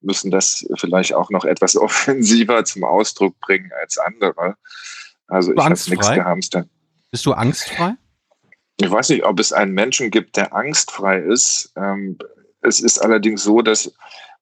müssen 0.00 0.30
das 0.30 0.66
vielleicht 0.76 1.14
auch 1.14 1.30
noch 1.30 1.44
etwas 1.44 1.76
offensiver 1.76 2.64
zum 2.64 2.84
Ausdruck 2.84 3.38
bringen 3.40 3.70
als 3.80 3.98
andere. 3.98 4.56
Also 5.26 5.52
ich 5.52 5.58
habe 5.58 5.70
nichts 5.70 6.10
gehamstert. 6.10 6.68
Bist 7.10 7.26
du 7.26 7.32
angstfrei? 7.32 7.94
Ich 8.80 8.90
weiß 8.90 9.10
nicht, 9.10 9.24
ob 9.24 9.38
es 9.38 9.52
einen 9.52 9.72
Menschen 9.72 10.10
gibt, 10.10 10.36
der 10.36 10.54
angstfrei 10.54 11.18
ist. 11.18 11.72
Ähm, 11.76 12.18
es 12.62 12.80
ist 12.80 12.98
allerdings 12.98 13.42
so, 13.42 13.60
dass 13.60 13.92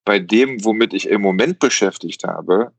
bei 0.05 0.19
dem, 0.19 0.65
womit 0.65 0.95
ich 0.95 1.09
im 1.09 1.21
Moment 1.21 1.59
beschäftigt 1.59 2.25
habe, 2.25 2.73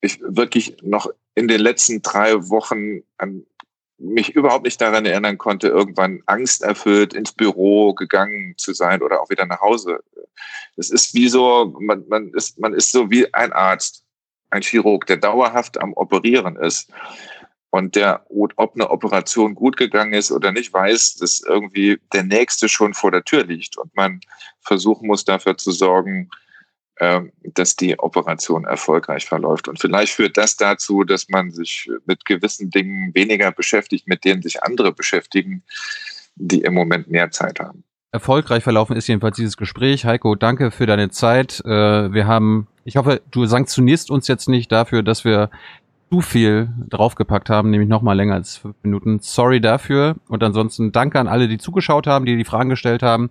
ich 0.00 0.20
wirklich 0.22 0.76
noch 0.82 1.08
in 1.34 1.48
den 1.48 1.60
letzten 1.60 2.02
drei 2.02 2.34
Wochen 2.48 3.02
an 3.18 3.44
mich 3.98 4.34
überhaupt 4.34 4.64
nicht 4.64 4.80
daran 4.80 5.06
erinnern 5.06 5.38
konnte, 5.38 5.68
irgendwann 5.68 6.22
angsterfüllt 6.26 7.14
ins 7.14 7.32
Büro 7.32 7.94
gegangen 7.94 8.54
zu 8.58 8.74
sein 8.74 9.02
oder 9.02 9.20
auch 9.20 9.30
wieder 9.30 9.46
nach 9.46 9.60
Hause. 9.60 10.00
Es 10.76 10.90
ist 10.90 11.14
wie 11.14 11.28
so, 11.28 11.74
man, 11.80 12.06
man, 12.08 12.28
ist, 12.34 12.58
man 12.58 12.74
ist 12.74 12.92
so 12.92 13.10
wie 13.10 13.32
ein 13.32 13.52
Arzt, 13.52 14.04
ein 14.50 14.62
Chirurg, 14.62 15.06
der 15.06 15.16
dauerhaft 15.16 15.80
am 15.80 15.92
Operieren 15.94 16.56
ist 16.56 16.90
und 17.70 17.96
der, 17.96 18.24
ob 18.28 18.74
eine 18.74 18.90
Operation 18.90 19.54
gut 19.54 19.76
gegangen 19.76 20.12
ist 20.12 20.30
oder 20.30 20.52
nicht, 20.52 20.72
weiß, 20.72 21.16
dass 21.16 21.40
irgendwie 21.40 21.98
der 22.12 22.22
Nächste 22.22 22.68
schon 22.68 22.94
vor 22.94 23.10
der 23.10 23.24
Tür 23.24 23.44
liegt 23.44 23.76
und 23.76 23.94
man 23.96 24.20
versuchen 24.60 25.06
muss, 25.06 25.24
dafür 25.24 25.56
zu 25.56 25.72
sorgen, 25.72 26.30
dass 26.98 27.76
die 27.76 27.98
Operation 27.98 28.64
erfolgreich 28.64 29.26
verläuft. 29.26 29.68
Und 29.68 29.78
vielleicht 29.78 30.12
führt 30.14 30.36
das 30.36 30.56
dazu, 30.56 31.04
dass 31.04 31.28
man 31.28 31.50
sich 31.50 31.90
mit 32.06 32.24
gewissen 32.24 32.70
Dingen 32.70 33.14
weniger 33.14 33.52
beschäftigt, 33.52 34.08
mit 34.08 34.24
denen 34.24 34.40
sich 34.40 34.62
andere 34.62 34.92
beschäftigen, 34.92 35.62
die 36.36 36.62
im 36.62 36.72
Moment 36.72 37.10
mehr 37.10 37.30
Zeit 37.30 37.60
haben. 37.60 37.84
Erfolgreich 38.12 38.62
verlaufen 38.62 38.96
ist 38.96 39.08
jedenfalls 39.08 39.36
dieses 39.36 39.58
Gespräch. 39.58 40.06
Heiko, 40.06 40.36
danke 40.36 40.70
für 40.70 40.86
deine 40.86 41.10
Zeit. 41.10 41.60
Äh, 41.66 42.12
wir 42.12 42.26
haben, 42.26 42.66
ich 42.84 42.96
hoffe, 42.96 43.20
du 43.30 43.44
sanktionierst 43.44 44.10
uns 44.10 44.26
jetzt 44.26 44.48
nicht 44.48 44.72
dafür, 44.72 45.02
dass 45.02 45.24
wir 45.24 45.50
zu 46.10 46.22
viel 46.22 46.70
draufgepackt 46.88 47.50
haben, 47.50 47.70
nämlich 47.70 47.90
noch 47.90 48.00
mal 48.00 48.14
länger 48.14 48.34
als 48.34 48.56
fünf 48.56 48.76
Minuten. 48.82 49.18
Sorry 49.20 49.60
dafür. 49.60 50.16
Und 50.28 50.42
ansonsten 50.42 50.92
danke 50.92 51.18
an 51.18 51.28
alle, 51.28 51.48
die 51.48 51.58
zugeschaut 51.58 52.06
haben, 52.06 52.24
die 52.24 52.36
die 52.36 52.44
Fragen 52.44 52.70
gestellt 52.70 53.02
haben. 53.02 53.28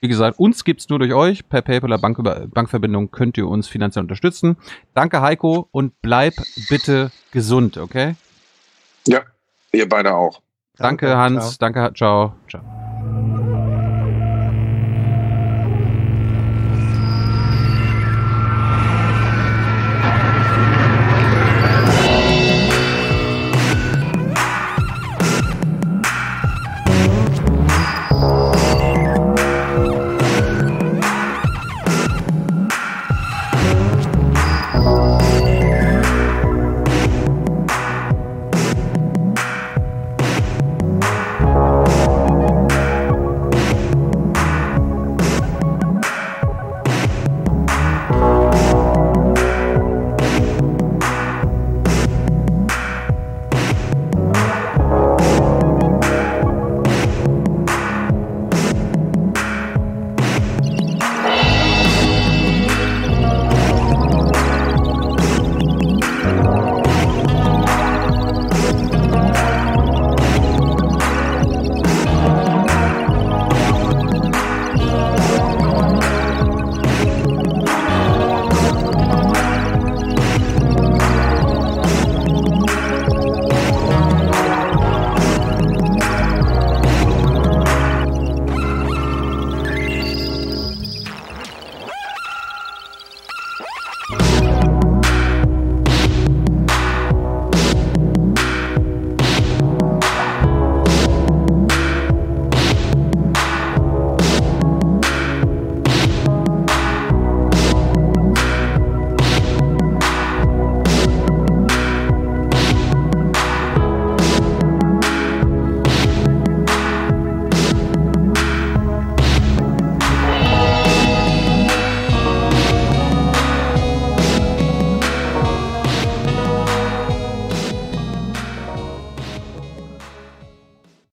Wie 0.00 0.08
gesagt, 0.08 0.38
uns 0.38 0.64
gibt's 0.64 0.88
nur 0.88 0.98
durch 0.98 1.12
euch. 1.12 1.48
Per 1.48 1.62
PayPal 1.62 1.92
oder 1.92 1.98
Bank 1.98 2.18
Bankverbindung 2.54 3.10
könnt 3.10 3.36
ihr 3.36 3.48
uns 3.48 3.68
finanziell 3.68 4.02
unterstützen. 4.02 4.56
Danke, 4.94 5.20
Heiko, 5.20 5.68
und 5.72 6.00
bleib 6.02 6.34
bitte 6.68 7.10
gesund, 7.32 7.78
okay? 7.78 8.14
Ja, 9.06 9.22
ihr 9.72 9.88
beide 9.88 10.14
auch. 10.14 10.40
Danke, 10.76 11.06
Danke 11.06 11.16
Hans. 11.16 11.58
Ciao. 11.58 11.72
Danke, 11.72 11.92
ciao. 11.94 12.34
Ciao. 12.48 12.77